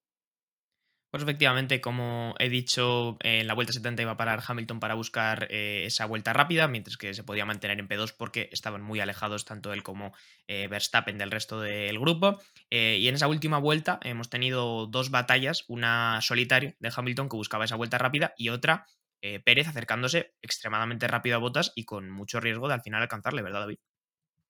Pues 1.10 1.24
efectivamente, 1.24 1.80
como 1.80 2.36
he 2.38 2.48
dicho, 2.48 3.16
en 3.20 3.48
la 3.48 3.54
vuelta 3.54 3.72
70 3.72 4.02
iba 4.02 4.12
a 4.12 4.16
parar 4.16 4.44
Hamilton 4.46 4.78
para 4.78 4.94
buscar 4.94 5.48
eh, 5.50 5.82
esa 5.84 6.06
vuelta 6.06 6.32
rápida, 6.32 6.68
mientras 6.68 6.96
que 6.96 7.14
se 7.14 7.24
podía 7.24 7.44
mantener 7.44 7.80
en 7.80 7.88
P2 7.88 8.14
porque 8.16 8.48
estaban 8.52 8.80
muy 8.80 9.00
alejados 9.00 9.44
tanto 9.44 9.72
él 9.72 9.82
como 9.82 10.12
eh, 10.46 10.68
Verstappen 10.68 11.18
del 11.18 11.32
resto 11.32 11.60
del 11.60 11.98
grupo. 11.98 12.40
Eh, 12.70 12.98
y 13.00 13.08
en 13.08 13.16
esa 13.16 13.26
última 13.26 13.58
vuelta 13.58 13.98
hemos 14.04 14.30
tenido 14.30 14.86
dos 14.86 15.10
batallas, 15.10 15.64
una 15.66 16.20
solitaria 16.22 16.76
de 16.78 16.92
Hamilton 16.94 17.28
que 17.28 17.36
buscaba 17.36 17.64
esa 17.64 17.74
vuelta 17.74 17.98
rápida 17.98 18.32
y 18.36 18.50
otra 18.50 18.86
eh, 19.22 19.40
Pérez 19.40 19.68
acercándose 19.68 20.34
extremadamente 20.42 21.08
rápido 21.08 21.36
a 21.36 21.40
Botas 21.40 21.72
y 21.74 21.84
con 21.84 22.10
mucho 22.10 22.40
riesgo 22.40 22.68
de 22.68 22.74
al 22.74 22.82
final 22.82 23.02
alcanzarle, 23.02 23.42
¿verdad, 23.42 23.60
David? 23.60 23.78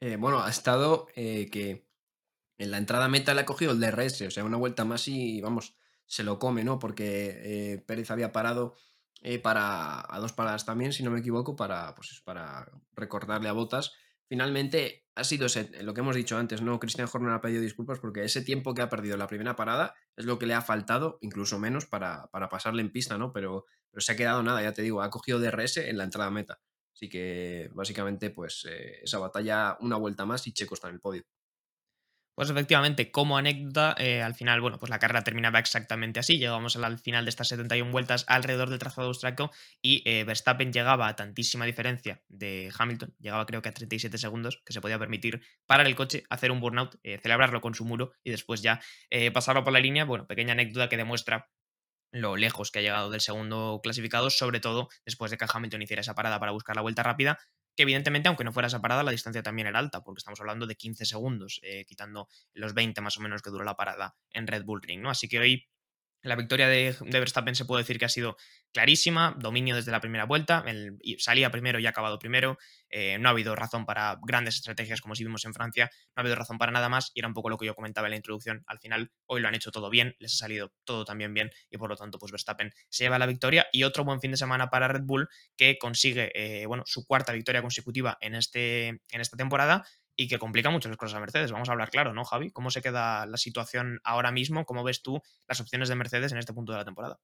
Eh, 0.00 0.16
bueno, 0.16 0.42
ha 0.42 0.50
estado 0.50 1.08
eh, 1.14 1.48
que 1.50 1.86
en 2.58 2.70
la 2.70 2.78
entrada 2.78 3.08
meta 3.08 3.34
le 3.34 3.42
ha 3.42 3.46
cogido 3.46 3.72
el 3.72 3.80
DRS, 3.80 4.22
o 4.26 4.30
sea, 4.30 4.44
una 4.44 4.56
vuelta 4.56 4.84
más 4.84 5.08
y 5.08 5.40
vamos, 5.40 5.76
se 6.06 6.24
lo 6.24 6.38
come, 6.38 6.64
¿no? 6.64 6.78
Porque 6.78 7.82
Pérez 7.86 8.10
había 8.10 8.32
parado 8.32 8.76
para 9.42 10.04
a 10.08 10.18
dos 10.20 10.32
paradas 10.32 10.64
también, 10.64 10.92
si 10.92 11.02
no 11.02 11.10
me 11.10 11.20
equivoco, 11.20 11.56
para, 11.56 11.94
pues, 11.94 12.22
para 12.24 12.70
recordarle 12.94 13.48
a 13.48 13.52
Botas 13.52 13.92
finalmente 14.30 15.08
ha 15.16 15.24
sido 15.24 15.48
lo 15.82 15.92
que 15.92 16.00
hemos 16.00 16.14
dicho 16.14 16.38
antes, 16.38 16.62
¿no? 16.62 16.78
Christian 16.78 17.08
Horner 17.12 17.32
ha 17.32 17.40
pedido 17.40 17.60
disculpas 17.60 17.98
porque 17.98 18.22
ese 18.22 18.42
tiempo 18.42 18.74
que 18.74 18.82
ha 18.82 18.88
perdido 18.88 19.16
la 19.16 19.26
primera 19.26 19.56
parada 19.56 19.92
es 20.16 20.24
lo 20.24 20.38
que 20.38 20.46
le 20.46 20.54
ha 20.54 20.62
faltado, 20.62 21.18
incluso 21.20 21.58
menos, 21.58 21.84
para, 21.84 22.28
para 22.28 22.48
pasarle 22.48 22.80
en 22.80 22.92
pista, 22.92 23.18
¿no? 23.18 23.32
Pero, 23.32 23.66
pero, 23.90 24.00
se 24.00 24.12
ha 24.12 24.16
quedado 24.16 24.44
nada, 24.44 24.62
ya 24.62 24.72
te 24.72 24.82
digo, 24.82 25.02
ha 25.02 25.10
cogido 25.10 25.40
DRS 25.40 25.78
en 25.78 25.98
la 25.98 26.04
entrada 26.04 26.30
meta. 26.30 26.60
Así 26.94 27.08
que 27.08 27.70
básicamente, 27.74 28.30
pues 28.30 28.64
eh, 28.70 29.00
esa 29.02 29.18
batalla, 29.18 29.76
una 29.80 29.96
vuelta 29.96 30.24
más 30.24 30.46
y 30.46 30.52
Checo 30.52 30.74
está 30.74 30.88
en 30.88 30.94
el 30.94 31.00
podio. 31.00 31.24
Pues 32.40 32.48
efectivamente, 32.48 33.10
como 33.10 33.36
anécdota, 33.36 33.94
eh, 33.98 34.22
al 34.22 34.34
final, 34.34 34.62
bueno, 34.62 34.78
pues 34.78 34.88
la 34.88 34.98
carrera 34.98 35.22
terminaba 35.22 35.58
exactamente 35.58 36.20
así. 36.20 36.38
Llegamos 36.38 36.74
al 36.74 36.98
final 36.98 37.26
de 37.26 37.28
estas 37.28 37.48
71 37.48 37.92
vueltas 37.92 38.24
alrededor 38.28 38.70
del 38.70 38.78
trazado 38.78 39.08
austriaco 39.08 39.50
y 39.82 40.02
eh, 40.06 40.24
Verstappen 40.24 40.72
llegaba 40.72 41.06
a 41.06 41.16
tantísima 41.16 41.66
diferencia 41.66 42.22
de 42.28 42.72
Hamilton, 42.78 43.14
llegaba 43.18 43.44
creo 43.44 43.60
que 43.60 43.68
a 43.68 43.74
37 43.74 44.16
segundos, 44.16 44.62
que 44.64 44.72
se 44.72 44.80
podía 44.80 44.98
permitir 44.98 45.42
parar 45.66 45.86
el 45.86 45.94
coche, 45.94 46.24
hacer 46.30 46.50
un 46.50 46.60
burnout, 46.60 46.96
eh, 47.02 47.18
celebrarlo 47.18 47.60
con 47.60 47.74
su 47.74 47.84
muro 47.84 48.14
y 48.24 48.30
después 48.30 48.62
ya 48.62 48.80
pasarlo 49.34 49.62
por 49.62 49.74
la 49.74 49.80
línea. 49.80 50.06
Bueno, 50.06 50.26
pequeña 50.26 50.52
anécdota 50.52 50.88
que 50.88 50.96
demuestra 50.96 51.50
lo 52.10 52.36
lejos 52.36 52.70
que 52.70 52.78
ha 52.78 52.82
llegado 52.82 53.10
del 53.10 53.20
segundo 53.20 53.80
clasificado, 53.82 54.30
sobre 54.30 54.60
todo 54.60 54.88
después 55.04 55.30
de 55.30 55.36
que 55.36 55.44
Hamilton 55.46 55.82
hiciera 55.82 56.00
esa 56.00 56.14
parada 56.14 56.40
para 56.40 56.52
buscar 56.52 56.74
la 56.74 56.82
vuelta 56.82 57.02
rápida, 57.02 57.38
que 57.80 57.84
evidentemente, 57.84 58.28
aunque 58.28 58.44
no 58.44 58.52
fuera 58.52 58.66
esa 58.66 58.82
parada, 58.82 59.02
la 59.02 59.10
distancia 59.10 59.42
también 59.42 59.66
era 59.66 59.78
alta, 59.78 60.04
porque 60.04 60.18
estamos 60.18 60.38
hablando 60.38 60.66
de 60.66 60.76
15 60.76 61.06
segundos, 61.06 61.60
eh, 61.62 61.86
quitando 61.86 62.28
los 62.52 62.74
20 62.74 63.00
más 63.00 63.16
o 63.16 63.22
menos 63.22 63.40
que 63.40 63.48
duró 63.48 63.64
la 63.64 63.74
parada 63.74 64.16
en 64.34 64.46
Red 64.46 64.64
Bull 64.64 64.82
Ring, 64.82 65.00
¿no? 65.00 65.08
Así 65.08 65.28
que 65.30 65.38
hoy 65.38 65.66
la 66.22 66.36
victoria 66.36 66.68
de, 66.68 66.94
Verstappen 67.00 67.54
se 67.54 67.64
puede 67.64 67.82
decir 67.82 67.98
que 67.98 68.04
ha 68.04 68.10
sido 68.10 68.36
clarísima, 68.72 69.34
dominio 69.38 69.74
desde 69.74 69.90
la 69.90 70.00
primera 70.00 70.24
vuelta, 70.24 70.64
salía 71.18 71.50
primero 71.50 71.78
y 71.78 71.86
ha 71.86 71.90
acabado 71.90 72.18
primero, 72.18 72.58
eh, 72.88 73.18
no 73.18 73.28
ha 73.28 73.32
habido 73.32 73.56
razón 73.56 73.86
para 73.86 74.18
grandes 74.22 74.56
estrategias 74.56 75.00
como 75.00 75.14
si 75.14 75.24
vimos 75.24 75.44
en 75.44 75.54
Francia, 75.54 75.90
no 76.14 76.20
ha 76.20 76.20
habido 76.20 76.36
razón 76.36 76.58
para 76.58 76.72
nada 76.72 76.88
más 76.88 77.10
y 77.14 77.20
era 77.20 77.28
un 77.28 77.34
poco 77.34 77.48
lo 77.48 77.58
que 77.58 77.66
yo 77.66 77.74
comentaba 77.74 78.06
en 78.06 78.12
la 78.12 78.16
introducción, 78.16 78.62
al 78.66 78.78
final 78.78 79.10
hoy 79.26 79.40
lo 79.40 79.48
han 79.48 79.54
hecho 79.54 79.70
todo 79.70 79.90
bien, 79.90 80.14
les 80.18 80.34
ha 80.34 80.38
salido 80.38 80.72
todo 80.84 81.04
también 81.04 81.34
bien 81.34 81.50
y 81.70 81.78
por 81.78 81.88
lo 81.88 81.96
tanto 81.96 82.18
pues 82.18 82.32
Verstappen 82.32 82.72
se 82.88 83.04
lleva 83.04 83.18
la 83.18 83.26
victoria 83.26 83.66
y 83.72 83.84
otro 83.84 84.04
buen 84.04 84.20
fin 84.20 84.30
de 84.30 84.36
semana 84.36 84.70
para 84.70 84.88
Red 84.88 85.02
Bull 85.02 85.28
que 85.56 85.78
consigue 85.78 86.30
eh, 86.34 86.66
bueno, 86.66 86.84
su 86.86 87.06
cuarta 87.06 87.32
victoria 87.32 87.62
consecutiva 87.62 88.18
en, 88.20 88.34
este, 88.34 88.88
en 88.88 89.20
esta 89.20 89.36
temporada 89.36 89.84
y 90.16 90.28
que 90.28 90.38
complica 90.38 90.70
mucho 90.70 90.88
las 90.88 90.98
cosas 90.98 91.16
a 91.16 91.20
Mercedes. 91.20 91.52
Vamos 91.52 91.68
a 91.68 91.72
hablar 91.72 91.90
claro, 91.90 92.12
¿no, 92.12 92.24
Javi? 92.24 92.50
¿Cómo 92.50 92.70
se 92.70 92.82
queda 92.82 93.26
la 93.26 93.36
situación 93.36 94.00
ahora 94.04 94.30
mismo? 94.30 94.64
¿Cómo 94.64 94.84
ves 94.84 95.02
tú 95.02 95.20
las 95.48 95.60
opciones 95.60 95.88
de 95.88 95.96
Mercedes 95.96 96.32
en 96.32 96.38
este 96.38 96.52
punto 96.52 96.72
de 96.72 96.78
la 96.78 96.84
temporada? 96.84 97.18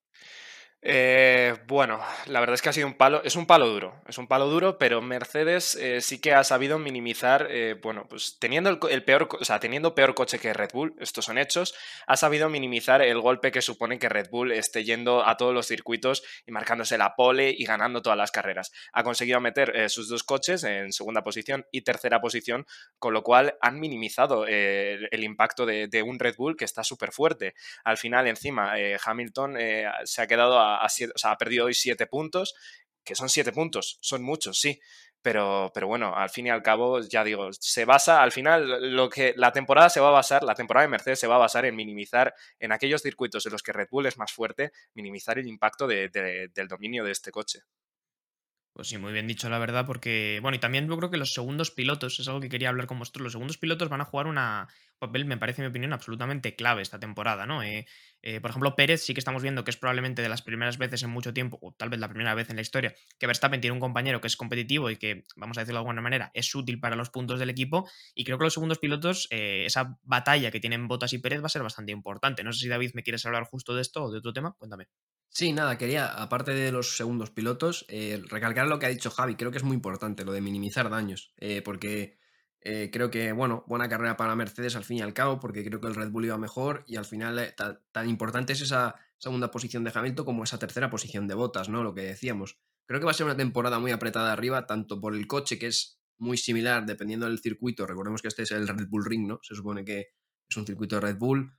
Eh, 0.83 1.55
bueno, 1.65 1.99
la 2.27 2.39
verdad 2.39 2.53
es 2.53 2.61
que 2.61 2.69
ha 2.69 2.73
sido 2.73 2.85
un 2.85 2.93
palo, 2.93 3.23
es 3.23 3.35
un 3.35 3.47
palo 3.47 3.67
duro, 3.67 3.99
es 4.07 4.19
un 4.19 4.27
palo 4.27 4.45
duro, 4.47 4.77
pero 4.77 5.01
Mercedes 5.01 5.73
eh, 5.75 6.01
sí 6.01 6.21
que 6.21 6.35
ha 6.35 6.43
sabido 6.43 6.77
minimizar, 6.77 7.47
eh, 7.49 7.75
bueno, 7.81 8.05
pues 8.07 8.37
teniendo 8.39 8.69
el, 8.69 9.03
peor, 9.03 9.27
o 9.39 9.43
sea, 9.43 9.59
teniendo 9.59 9.95
peor 9.95 10.13
coche 10.13 10.37
que 10.37 10.53
Red 10.53 10.69
Bull, 10.73 10.95
estos 10.99 11.25
son 11.25 11.39
hechos, 11.39 11.73
ha 12.05 12.15
sabido 12.15 12.47
minimizar 12.49 13.01
el 13.01 13.19
golpe 13.19 13.51
que 13.51 13.63
supone 13.63 13.97
que 13.97 14.07
Red 14.07 14.29
Bull 14.29 14.51
esté 14.51 14.83
yendo 14.83 15.27
a 15.27 15.35
todos 15.35 15.53
los 15.53 15.65
circuitos 15.65 16.23
y 16.45 16.51
marcándose 16.51 16.97
la 16.99 17.15
pole 17.15 17.53
y 17.57 17.65
ganando 17.65 18.03
todas 18.03 18.17
las 18.17 18.31
carreras. 18.31 18.71
Ha 18.93 19.03
conseguido 19.03 19.41
meter 19.41 19.89
sus 19.89 20.07
dos 20.07 20.23
coches 20.23 20.63
en 20.63 20.93
segunda 20.93 21.23
posición 21.23 21.65
y 21.71 21.81
tercera 21.81 22.21
posición, 22.21 22.67
con 22.99 23.13
lo 23.13 23.23
cual 23.23 23.57
han 23.61 23.79
minimizado 23.79 24.45
el 24.45 25.23
impacto 25.23 25.65
de, 25.65 25.87
de, 25.87 26.03
un 26.03 26.19
Red 26.19 26.35
Bull 26.37 26.55
que 26.55 26.65
está 26.65 26.83
súper 26.83 27.11
fuerte. 27.11 27.55
Al 27.83 27.97
final, 27.97 28.27
encima, 28.27 28.73
Hamilton 29.03 29.57
se 30.03 30.21
ha 30.21 30.27
quedado 30.27 30.59
a 30.59 30.66
ha 30.75 31.37
perdido 31.37 31.65
hoy 31.65 31.73
siete 31.73 32.07
puntos, 32.07 32.53
que 33.03 33.15
son 33.15 33.29
siete 33.29 33.51
puntos, 33.51 33.97
son 34.01 34.23
muchos, 34.23 34.59
sí. 34.59 34.79
Pero, 35.21 35.71
pero 35.73 35.87
bueno, 35.87 36.15
al 36.15 36.29
fin 36.29 36.47
y 36.47 36.49
al 36.51 36.61
cabo, 36.61 37.01
ya 37.01 37.23
digo, 37.23 37.49
se 37.51 37.85
basa, 37.85 38.21
al 38.21 38.31
final, 38.31 38.95
lo 38.95 39.09
que 39.09 39.33
la 39.35 39.51
temporada 39.51 39.89
se 39.89 39.99
va 39.99 40.09
a 40.09 40.11
basar, 40.11 40.43
la 40.43 40.55
temporada 40.55 40.83
de 40.85 40.91
Mercedes 40.91 41.19
se 41.19 41.27
va 41.27 41.35
a 41.35 41.39
basar 41.39 41.65
en 41.65 41.75
minimizar 41.75 42.33
en 42.59 42.71
aquellos 42.71 43.01
circuitos 43.01 43.45
en 43.45 43.51
los 43.51 43.63
que 43.63 43.73
Red 43.73 43.87
Bull 43.91 44.05
es 44.05 44.17
más 44.17 44.31
fuerte, 44.31 44.71
minimizar 44.93 45.39
el 45.39 45.47
impacto 45.47 45.87
del 45.87 46.67
dominio 46.69 47.03
de 47.03 47.11
este 47.11 47.31
coche. 47.31 47.61
Pues 48.77 48.89
sí, 48.89 48.99
muy 48.99 49.11
bien 49.11 49.25
dicho, 49.25 49.49
la 49.49 49.57
verdad, 49.57 49.87
porque, 49.87 50.37
bueno, 50.43 50.55
y 50.55 50.59
también 50.59 50.87
yo 50.87 50.95
creo 50.97 51.09
que 51.09 51.17
los 51.17 51.33
segundos 51.33 51.71
pilotos, 51.71 52.19
es 52.19 52.27
algo 52.27 52.39
que 52.41 52.47
quería 52.47 52.69
hablar 52.69 52.85
con 52.85 52.99
vosotros, 52.99 53.23
los 53.23 53.31
segundos 53.31 53.57
pilotos 53.57 53.89
van 53.89 54.01
a 54.01 54.05
jugar 54.05 54.27
una, 54.27 54.67
un 54.91 54.99
papel, 54.99 55.25
me 55.25 55.35
parece, 55.35 55.63
en 55.63 55.65
mi 55.65 55.69
opinión, 55.71 55.93
absolutamente 55.93 56.55
clave 56.55 56.83
esta 56.83 56.99
temporada, 56.99 57.47
¿no? 57.47 57.63
Eh, 57.63 57.87
eh, 58.21 58.39
por 58.39 58.51
ejemplo, 58.51 58.75
Pérez 58.75 59.01
sí 59.01 59.15
que 59.15 59.19
estamos 59.19 59.41
viendo 59.41 59.63
que 59.63 59.71
es 59.71 59.77
probablemente 59.77 60.21
de 60.21 60.29
las 60.29 60.43
primeras 60.43 60.77
veces 60.77 61.01
en 61.01 61.09
mucho 61.09 61.33
tiempo, 61.33 61.57
o 61.59 61.71
tal 61.73 61.89
vez 61.89 61.99
la 61.99 62.07
primera 62.07 62.35
vez 62.35 62.51
en 62.51 62.55
la 62.55 62.61
historia, 62.61 62.93
que 63.17 63.25
Verstappen 63.25 63.61
tiene 63.61 63.73
un 63.73 63.79
compañero 63.79 64.21
que 64.21 64.27
es 64.27 64.37
competitivo 64.37 64.91
y 64.91 64.97
que, 64.97 65.25
vamos 65.35 65.57
a 65.57 65.61
decirlo 65.61 65.79
de 65.79 65.81
alguna 65.81 66.01
manera, 66.03 66.29
es 66.35 66.53
útil 66.53 66.79
para 66.79 66.95
los 66.95 67.09
puntos 67.09 67.39
del 67.39 67.49
equipo, 67.49 67.89
y 68.13 68.25
creo 68.25 68.37
que 68.37 68.43
los 68.43 68.53
segundos 68.53 68.77
pilotos, 68.77 69.27
eh, 69.31 69.63
esa 69.65 69.97
batalla 70.03 70.51
que 70.51 70.59
tienen 70.59 70.87
Botas 70.87 71.13
y 71.13 71.17
Pérez 71.17 71.41
va 71.41 71.47
a 71.47 71.49
ser 71.49 71.63
bastante 71.63 71.91
importante. 71.93 72.43
No 72.43 72.53
sé 72.53 72.59
si 72.59 72.67
David 72.67 72.91
me 72.93 73.01
quieres 73.01 73.25
hablar 73.25 73.45
justo 73.45 73.73
de 73.73 73.81
esto 73.81 74.03
o 74.03 74.11
de 74.11 74.19
otro 74.19 74.33
tema, 74.33 74.53
cuéntame. 74.59 74.85
Sí, 75.37 75.53
nada, 75.53 75.77
quería, 75.77 76.07
aparte 76.07 76.51
de 76.51 76.71
los 76.71 76.97
segundos 76.97 77.29
pilotos, 77.29 77.85
eh, 77.89 78.19
recalcar 78.27 78.65
lo 78.65 78.79
que 78.79 78.87
ha 78.87 78.89
dicho 78.89 79.11
Javi. 79.11 79.35
Creo 79.35 79.51
que 79.51 79.59
es 79.59 79.63
muy 79.63 79.75
importante 79.75 80.25
lo 80.25 80.31
de 80.31 80.41
minimizar 80.41 80.89
daños, 80.89 81.31
eh, 81.37 81.61
porque 81.61 82.17
eh, 82.61 82.89
creo 82.91 83.11
que, 83.11 83.33
bueno, 83.33 83.63
buena 83.67 83.87
carrera 83.87 84.17
para 84.17 84.35
Mercedes 84.35 84.75
al 84.75 84.83
fin 84.83 84.97
y 84.97 85.01
al 85.03 85.13
cabo, 85.13 85.39
porque 85.39 85.63
creo 85.63 85.79
que 85.79 85.85
el 85.85 85.93
Red 85.93 86.09
Bull 86.09 86.25
iba 86.25 86.39
mejor 86.39 86.83
y 86.87 86.95
al 86.95 87.05
final 87.05 87.53
tan 87.91 88.09
importante 88.09 88.53
es 88.53 88.61
esa 88.61 88.95
segunda 89.19 89.51
posición 89.51 89.83
de 89.83 89.91
Hamilton 89.93 90.25
como 90.25 90.43
esa 90.43 90.57
tercera 90.57 90.89
posición 90.89 91.27
de 91.27 91.35
Botas, 91.35 91.69
¿no? 91.69 91.83
Lo 91.83 91.93
que 91.93 92.01
decíamos. 92.01 92.57
Creo 92.87 92.99
que 92.99 93.05
va 93.05 93.11
a 93.11 93.13
ser 93.13 93.27
una 93.27 93.37
temporada 93.37 93.77
muy 93.77 93.91
apretada 93.91 94.33
arriba, 94.33 94.65
tanto 94.65 94.99
por 94.99 95.13
el 95.13 95.27
coche, 95.27 95.59
que 95.59 95.67
es 95.67 96.01
muy 96.17 96.37
similar 96.37 96.87
dependiendo 96.87 97.27
del 97.27 97.37
circuito. 97.37 97.85
Recordemos 97.85 98.23
que 98.23 98.29
este 98.29 98.41
es 98.41 98.49
el 98.49 98.67
Red 98.67 98.87
Bull 98.89 99.05
Ring, 99.05 99.27
¿no? 99.27 99.39
Se 99.43 99.53
supone 99.53 99.85
que 99.85 100.13
es 100.49 100.57
un 100.57 100.65
circuito 100.65 100.95
de 100.95 101.01
Red 101.01 101.17
Bull. 101.17 101.53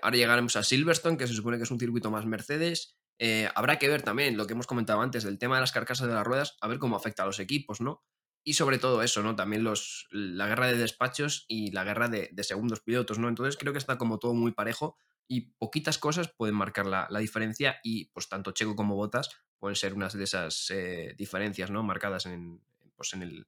Ahora 0.00 0.16
llegaremos 0.16 0.56
a 0.56 0.62
Silverstone, 0.62 1.18
que 1.18 1.26
se 1.26 1.34
supone 1.34 1.58
que 1.58 1.64
es 1.64 1.70
un 1.70 1.78
circuito 1.78 2.10
más 2.10 2.24
Mercedes. 2.24 2.96
Eh, 3.24 3.48
habrá 3.54 3.78
que 3.78 3.88
ver 3.88 4.02
también 4.02 4.36
lo 4.36 4.48
que 4.48 4.54
hemos 4.54 4.66
comentado 4.66 5.00
antes 5.00 5.22
del 5.22 5.38
tema 5.38 5.54
de 5.54 5.60
las 5.60 5.70
carcasas 5.70 6.08
de 6.08 6.12
las 6.12 6.26
ruedas, 6.26 6.56
a 6.60 6.66
ver 6.66 6.80
cómo 6.80 6.96
afecta 6.96 7.22
a 7.22 7.26
los 7.26 7.38
equipos, 7.38 7.80
¿no? 7.80 8.02
Y 8.42 8.54
sobre 8.54 8.80
todo 8.80 9.00
eso, 9.00 9.22
¿no? 9.22 9.36
También 9.36 9.62
los, 9.62 10.08
la 10.10 10.48
guerra 10.48 10.66
de 10.66 10.76
despachos 10.76 11.44
y 11.46 11.70
la 11.70 11.84
guerra 11.84 12.08
de, 12.08 12.32
segundos 12.42 12.80
pilotos, 12.80 13.20
¿no? 13.20 13.28
Entonces 13.28 13.56
creo 13.56 13.72
que 13.72 13.78
está 13.78 13.96
como 13.96 14.18
todo 14.18 14.34
muy 14.34 14.50
parejo 14.50 14.96
y 15.28 15.52
poquitas 15.52 15.98
cosas 15.98 16.32
pueden 16.36 16.56
marcar 16.56 16.86
la, 16.86 17.06
diferencia 17.20 17.78
y 17.84 18.06
pues 18.06 18.28
tanto 18.28 18.50
Checo 18.50 18.74
como 18.74 18.96
Botas 18.96 19.30
pueden 19.60 19.76
ser 19.76 19.94
unas 19.94 20.14
de 20.14 20.24
esas 20.24 20.68
eh, 20.70 21.14
diferencias, 21.16 21.70
¿no? 21.70 21.84
Marcadas 21.84 22.26
en, 22.26 22.60
pues, 22.96 23.12
en, 23.14 23.22
el, 23.22 23.46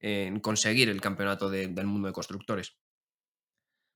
en 0.00 0.40
conseguir 0.40 0.90
el 0.90 1.00
campeonato 1.00 1.48
del 1.48 1.86
mundo 1.86 2.08
de 2.08 2.12
constructores. 2.12 2.76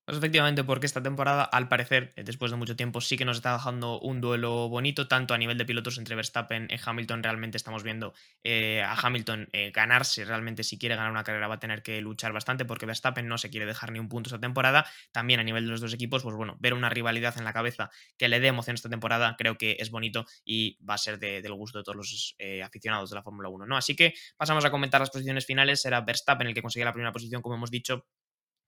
Pues 0.06 0.18
efectivamente, 0.18 0.64
porque 0.64 0.84
esta 0.84 1.02
temporada, 1.02 1.44
al 1.44 1.66
parecer, 1.66 2.12
eh, 2.16 2.24
después 2.24 2.50
de 2.50 2.58
mucho 2.58 2.76
tiempo, 2.76 3.00
sí 3.00 3.16
que 3.16 3.24
nos 3.24 3.38
está 3.38 3.54
dejando 3.54 3.98
un 4.00 4.20
duelo 4.20 4.68
bonito, 4.68 5.08
tanto 5.08 5.32
a 5.32 5.38
nivel 5.38 5.56
de 5.56 5.64
pilotos 5.64 5.96
entre 5.96 6.14
Verstappen 6.14 6.68
y 6.70 6.76
Hamilton. 6.84 7.22
Realmente 7.22 7.56
estamos 7.56 7.82
viendo 7.82 8.12
eh, 8.42 8.82
a 8.82 8.92
Hamilton 8.92 9.48
eh, 9.52 9.70
ganarse. 9.74 10.26
Realmente, 10.26 10.62
si 10.62 10.78
quiere 10.78 10.96
ganar 10.96 11.10
una 11.10 11.24
carrera, 11.24 11.48
va 11.48 11.54
a 11.54 11.58
tener 11.58 11.82
que 11.82 12.02
luchar 12.02 12.34
bastante, 12.34 12.66
porque 12.66 12.84
Verstappen 12.84 13.26
no 13.26 13.38
se 13.38 13.48
quiere 13.48 13.64
dejar 13.64 13.92
ni 13.92 13.98
un 13.98 14.10
punto 14.10 14.28
esta 14.28 14.38
temporada. 14.38 14.84
También 15.10 15.40
a 15.40 15.42
nivel 15.42 15.64
de 15.64 15.70
los 15.70 15.80
dos 15.80 15.94
equipos, 15.94 16.22
pues 16.22 16.36
bueno, 16.36 16.58
ver 16.60 16.74
una 16.74 16.90
rivalidad 16.90 17.38
en 17.38 17.44
la 17.44 17.54
cabeza 17.54 17.88
que 18.18 18.28
le 18.28 18.40
dé 18.40 18.48
emoción 18.48 18.74
esta 18.74 18.90
temporada, 18.90 19.36
creo 19.38 19.56
que 19.56 19.78
es 19.80 19.90
bonito 19.90 20.26
y 20.44 20.76
va 20.84 20.94
a 20.94 20.98
ser 20.98 21.18
del 21.18 21.54
gusto 21.54 21.78
de 21.78 21.84
todos 21.84 21.96
los 21.96 22.36
aficionados 22.62 23.08
de 23.08 23.16
la 23.16 23.22
Fórmula 23.22 23.48
1. 23.48 23.64
¿no? 23.64 23.76
Así 23.78 23.96
que 23.96 24.12
pasamos 24.36 24.66
a 24.66 24.70
comentar 24.70 25.00
las 25.00 25.08
posiciones 25.08 25.46
finales. 25.46 25.82
Era 25.86 26.02
Verstappen 26.02 26.46
el 26.46 26.52
que 26.52 26.60
conseguía 26.60 26.84
la 26.84 26.92
primera 26.92 27.12
posición, 27.12 27.40
como 27.40 27.54
hemos 27.54 27.70
dicho, 27.70 28.04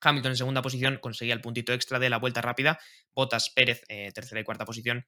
Hamilton 0.00 0.32
en 0.32 0.36
segunda 0.36 0.62
posición 0.62 0.98
conseguía 1.00 1.34
el 1.34 1.40
puntito 1.40 1.72
extra 1.72 1.98
de 1.98 2.10
la 2.10 2.18
vuelta 2.18 2.42
rápida. 2.42 2.78
Bottas 3.14 3.50
Pérez, 3.50 3.82
eh, 3.88 4.10
tercera 4.12 4.40
y 4.40 4.44
cuarta 4.44 4.64
posición, 4.64 5.06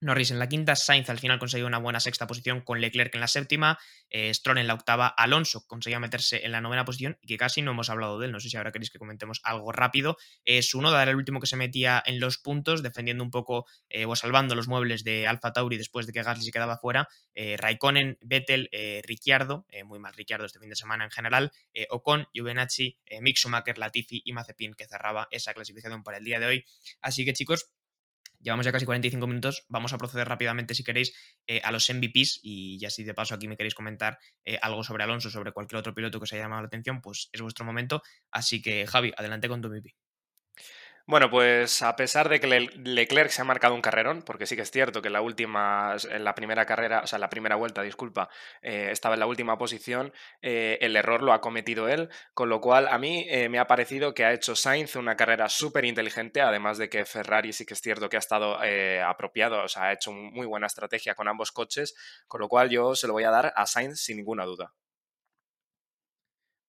Norris 0.00 0.30
en 0.30 0.38
la 0.38 0.48
quinta, 0.48 0.76
Sainz 0.76 1.10
al 1.10 1.18
final 1.18 1.38
consiguió 1.38 1.66
una 1.66 1.78
buena 1.78 2.00
sexta 2.00 2.26
posición 2.26 2.62
con 2.62 2.80
Leclerc 2.80 3.14
en 3.14 3.20
la 3.20 3.28
séptima, 3.28 3.78
eh, 4.08 4.32
Stroll 4.32 4.58
en 4.58 4.66
la 4.66 4.74
octava, 4.74 5.06
Alonso 5.08 5.66
conseguía 5.66 6.00
meterse 6.00 6.44
en 6.46 6.52
la 6.52 6.62
novena 6.62 6.86
posición 6.86 7.18
y 7.20 7.26
que 7.26 7.36
casi 7.36 7.60
no 7.60 7.72
hemos 7.72 7.90
hablado 7.90 8.18
de 8.18 8.26
él, 8.26 8.32
no 8.32 8.40
sé 8.40 8.48
si 8.48 8.56
ahora 8.56 8.72
queréis 8.72 8.90
que 8.90 8.98
comentemos 8.98 9.40
algo 9.44 9.72
rápido. 9.72 10.16
Eh, 10.46 10.62
Sunoda 10.62 11.02
era 11.02 11.10
el 11.10 11.18
último 11.18 11.38
que 11.38 11.46
se 11.46 11.56
metía 11.56 12.02
en 12.06 12.18
los 12.18 12.38
puntos, 12.38 12.82
defendiendo 12.82 13.22
un 13.22 13.30
poco 13.30 13.66
eh, 13.90 14.06
o 14.06 14.16
salvando 14.16 14.54
los 14.54 14.68
muebles 14.68 15.04
de 15.04 15.26
Alfa 15.26 15.52
Tauri 15.52 15.76
después 15.76 16.06
de 16.06 16.12
que 16.12 16.22
Gasly 16.22 16.44
se 16.44 16.50
quedaba 16.50 16.78
fuera. 16.78 17.08
Eh, 17.34 17.56
Raikkonen, 17.58 18.16
Vettel, 18.22 18.70
Ricciardo, 19.04 19.66
muy 19.84 19.98
mal 19.98 20.14
Ricciardo 20.14 20.46
este 20.46 20.58
fin 20.58 20.70
de 20.70 20.76
semana 20.76 21.04
en 21.04 21.10
general, 21.10 21.52
Ocon, 21.90 22.26
Juvenacci, 22.34 22.98
Mick 23.20 23.36
Schumacher, 23.36 23.78
Latifi 23.78 24.22
y 24.24 24.32
Mazepin 24.32 24.74
que 24.74 24.86
cerraba 24.86 25.28
esa 25.30 25.52
clasificación 25.52 26.02
para 26.02 26.18
el 26.18 26.24
día 26.24 26.40
de 26.40 26.46
hoy. 26.46 26.64
Así 27.00 27.24
que 27.24 27.32
chicos, 27.32 27.70
Llevamos 28.40 28.66
ya 28.66 28.72
casi 28.72 28.86
45 28.86 29.26
minutos. 29.26 29.66
Vamos 29.68 29.92
a 29.92 29.98
proceder 29.98 30.28
rápidamente, 30.28 30.74
si 30.74 30.82
queréis, 30.84 31.12
eh, 31.46 31.60
a 31.62 31.72
los 31.72 31.88
MVPs. 31.88 32.40
Y 32.42 32.78
ya 32.78 32.90
si 32.90 33.04
de 33.04 33.14
paso 33.14 33.34
aquí 33.34 33.48
me 33.48 33.56
queréis 33.56 33.74
comentar 33.74 34.18
eh, 34.44 34.58
algo 34.62 34.82
sobre 34.82 35.04
Alonso, 35.04 35.30
sobre 35.30 35.52
cualquier 35.52 35.78
otro 35.78 35.94
piloto 35.94 36.18
que 36.18 36.24
os 36.24 36.32
haya 36.32 36.42
llamado 36.42 36.62
la 36.62 36.66
atención, 36.68 37.00
pues 37.00 37.28
es 37.32 37.40
vuestro 37.40 37.64
momento. 37.64 38.02
Así 38.30 38.62
que, 38.62 38.86
Javi, 38.86 39.12
adelante 39.16 39.48
con 39.48 39.60
tu 39.60 39.68
MVP. 39.68 39.94
Bueno, 41.06 41.28
pues 41.28 41.82
a 41.82 41.96
pesar 41.96 42.28
de 42.28 42.38
que 42.40 42.46
Leclerc 42.46 43.30
se 43.30 43.42
ha 43.42 43.44
marcado 43.44 43.74
un 43.74 43.82
carrerón, 43.82 44.22
porque 44.22 44.46
sí 44.46 44.54
que 44.54 44.62
es 44.62 44.70
cierto 44.70 45.02
que 45.02 45.10
la 45.10 45.20
última, 45.20 45.96
en 46.08 46.24
la 46.24 46.34
primera 46.34 46.66
carrera, 46.66 47.00
o 47.02 47.06
sea, 47.06 47.18
la 47.18 47.28
primera 47.28 47.56
vuelta, 47.56 47.82
disculpa, 47.82 48.28
eh, 48.62 48.88
estaba 48.92 49.14
en 49.14 49.20
la 49.20 49.26
última 49.26 49.58
posición, 49.58 50.12
eh, 50.40 50.78
el 50.80 50.94
error 50.96 51.22
lo 51.22 51.32
ha 51.32 51.40
cometido 51.40 51.88
él, 51.88 52.08
con 52.32 52.48
lo 52.48 52.60
cual 52.60 52.86
a 52.88 52.98
mí 52.98 53.26
eh, 53.28 53.48
me 53.48 53.58
ha 53.58 53.66
parecido 53.66 54.14
que 54.14 54.24
ha 54.24 54.32
hecho 54.32 54.54
Sainz 54.54 54.94
una 54.94 55.16
carrera 55.16 55.48
súper 55.48 55.84
inteligente, 55.84 56.40
además 56.42 56.78
de 56.78 56.88
que 56.88 57.04
Ferrari 57.04 57.52
sí 57.52 57.66
que 57.66 57.74
es 57.74 57.80
cierto 57.80 58.08
que 58.08 58.16
ha 58.16 58.20
estado 58.20 58.58
apropiado, 59.04 59.64
o 59.64 59.68
sea, 59.68 59.84
ha 59.84 59.92
hecho 59.92 60.12
muy 60.12 60.46
buena 60.46 60.66
estrategia 60.66 61.14
con 61.14 61.28
ambos 61.28 61.50
coches, 61.50 61.94
con 62.28 62.40
lo 62.40 62.48
cual 62.48 62.70
yo 62.70 62.94
se 62.94 63.06
lo 63.06 63.14
voy 63.14 63.24
a 63.24 63.30
dar 63.30 63.52
a 63.56 63.66
Sainz 63.66 64.00
sin 64.00 64.16
ninguna 64.16 64.44
duda. 64.44 64.72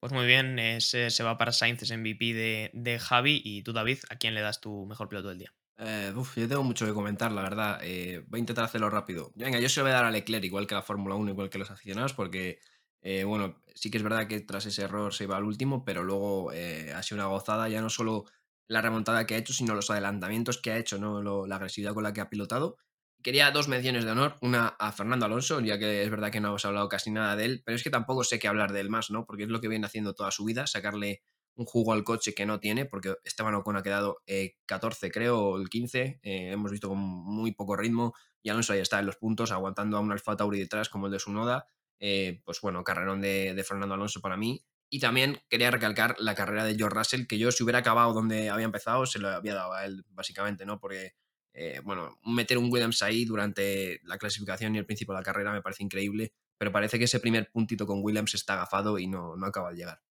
Pues 0.02 0.14
muy 0.14 0.26
bien, 0.26 0.58
ese 0.58 1.12
se 1.12 1.22
va 1.22 1.38
para 1.38 1.52
Sainz, 1.52 1.84
es 1.84 1.92
MVP 1.92 2.34
de, 2.34 2.72
de, 2.74 2.98
Javi. 2.98 3.40
Y 3.46 3.62
tú, 3.62 3.72
David, 3.72 4.00
¿a 4.10 4.16
quién 4.16 4.34
le 4.34 4.42
das 4.42 4.60
tu 4.60 4.88
mejor 4.88 5.08
piloto 5.08 5.30
del 5.30 5.38
día? 5.38 5.54
Eh, 5.78 6.12
uf, 6.16 6.38
yo 6.38 6.48
tengo 6.48 6.64
mucho 6.64 6.88
que 6.88 6.92
comentar, 6.92 7.32
la 7.32 7.44
verdad. 7.44 7.80
Eh, 7.84 8.26
voy 8.28 8.40
a 8.40 8.42
intentar 8.42 8.66
hacerlo 8.66 8.90
rápido. 8.90 9.32
Venga, 9.36 9.60
yo 9.60 9.70
se 9.70 9.80
lo 9.80 9.84
voy 9.84 9.92
a 9.92 9.98
dar 9.98 10.06
a 10.06 10.10
Leclerc, 10.10 10.44
igual 10.44 10.66
que 10.66 10.74
la 10.74 10.82
Fórmula 10.82 11.14
1, 11.14 11.30
igual 11.30 11.52
que 11.52 11.60
los 11.60 11.70
aficionados, 11.70 12.16
porque, 12.16 12.58
eh, 13.04 13.26
bueno, 13.26 13.62
sí 13.76 13.92
que 13.92 13.98
es 13.98 14.04
verdad 14.04 14.26
que 14.26 14.40
tras 14.42 14.66
ese 14.66 14.82
error 14.82 15.14
se 15.14 15.26
iba 15.26 15.38
al 15.38 15.44
último, 15.44 15.86
pero 15.86 16.02
luego 16.02 16.50
ha 16.50 17.04
sido 17.04 17.18
una 17.18 17.28
gozada, 17.28 17.70
ya 17.70 17.80
no 17.80 17.92
solo 17.92 18.26
la 18.68 18.82
remontada 18.82 19.28
que 19.28 19.36
ha 19.36 19.38
hecho, 19.38 19.54
sino 19.54 19.76
los 19.76 19.92
adelantamientos 19.92 20.58
que 20.58 20.72
ha 20.72 20.78
hecho, 20.78 20.98
¿no? 20.98 21.46
la 21.46 21.56
agresividad 21.58 21.94
con 21.94 22.02
la 22.02 22.14
que 22.14 22.22
ha 22.22 22.30
pilotado. 22.32 22.78
Quería 23.24 23.52
dos 23.52 23.68
menciones 23.68 24.04
de 24.04 24.12
honor, 24.12 24.38
una 24.42 24.68
a 24.68 24.92
Fernando 24.92 25.26
Alonso, 25.26 25.60
ya 25.60 25.78
que 25.78 26.04
es 26.04 26.10
verdad 26.10 26.32
que 26.32 26.40
no 26.40 26.50
hemos 26.50 26.66
hablado 26.66 26.90
casi 26.90 27.12
nada 27.12 27.36
de 27.36 27.46
él, 27.46 27.62
pero 27.64 27.76
es 27.76 27.84
que 27.84 27.92
tampoco 27.92 28.24
sé 28.24 28.40
qué 28.40 28.48
hablar 28.48 28.72
de 28.72 28.80
él 28.80 28.90
más, 28.90 29.12
¿no? 29.12 29.26
Porque 29.26 29.44
es 29.44 29.50
lo 29.50 29.62
que 29.62 29.68
viene 29.68 29.86
haciendo 29.86 30.14
toda 30.16 30.32
su 30.32 30.44
vida, 30.44 30.66
sacarle 30.66 31.22
un 31.56 31.66
jugo 31.66 31.94
al 31.94 32.04
coche 32.04 32.34
que 32.34 32.46
no 32.46 32.60
tiene, 32.60 32.86
porque 32.86 33.16
Esteban 33.24 33.54
Ocon 33.54 33.78
ha 33.78 33.84
quedado 33.84 34.24
14, 34.66 35.08
eh, 35.08 35.12
creo, 35.12 35.40
o 35.40 35.58
el 35.58 35.70
15, 35.70 36.20
eh, 36.24 36.52
hemos 36.52 36.72
visto 36.72 36.90
con 36.90 36.98
muy 36.98 37.54
poco 37.54 37.76
ritmo, 37.76 38.16
y 38.42 38.50
Alonso 38.50 38.74
ahí 38.74 38.80
está 38.80 39.00
en 39.00 39.06
los 39.06 39.18
puntos, 39.18 39.52
aguantando 39.52 39.98
a 39.98 40.00
un 40.00 40.12
Alfa 40.12 40.36
Tauri 40.36 40.60
detrás 40.60 40.90
como 40.90 41.06
el 41.06 41.12
de 41.12 41.20
su 41.20 41.32
Noda, 41.32 41.68
eh, 42.00 42.42
pues 42.44 42.60
bueno, 42.62 42.84
carrerón 42.84 43.22
de, 43.22 43.54
de, 43.54 43.64
Fernando 43.64 43.94
Alonso 43.94 44.22
para 44.22 44.38
mí. 44.38 44.66
Y 44.90 45.00
también 45.00 45.40
quería 45.48 45.70
recalcar 45.70 46.16
la 46.20 46.34
carrera 46.34 46.66
de 46.66 46.76
George 46.76 46.98
Russell, 46.98 47.28
que 47.28 47.38
yo 47.38 47.52
si 47.52 47.64
hubiera 47.64 47.80
acabado 47.80 48.14
donde 48.14 48.50
había 48.50 48.66
empezado, 48.66 49.06
se 49.06 49.20
lo 49.20 49.30
había 49.30 49.54
dado 49.54 49.74
a 49.74 49.86
él, 49.86 50.04
básicamente, 50.10 50.66
¿no? 50.66 50.80
Porque 50.80 51.14
eh, 51.54 51.82
bueno, 51.84 52.18
meter 52.26 52.58
un 52.58 52.72
Williams 52.72 53.02
ahí 53.02 53.26
durante 53.26 54.00
la 54.04 54.18
clasificación 54.18 54.76
y 54.76 54.80
el 54.80 54.86
principio 54.86 55.14
de 55.14 55.20
la 55.20 55.24
carrera 55.24 55.52
me 55.52 55.62
parece 55.62 55.84
increíble, 55.84 56.34
pero 56.58 56.72
parece 56.72 56.98
que 56.98 57.06
ese 57.06 57.20
primer 57.20 57.52
puntito 57.52 57.86
con 57.86 58.02
Williams 58.04 58.34
está 58.34 58.54
agafado 58.54 59.00
y 59.00 59.08
no, 59.08 59.36
no 59.36 59.46
acaba 59.46 59.72
de 59.72 59.78
llegar. 59.78 60.02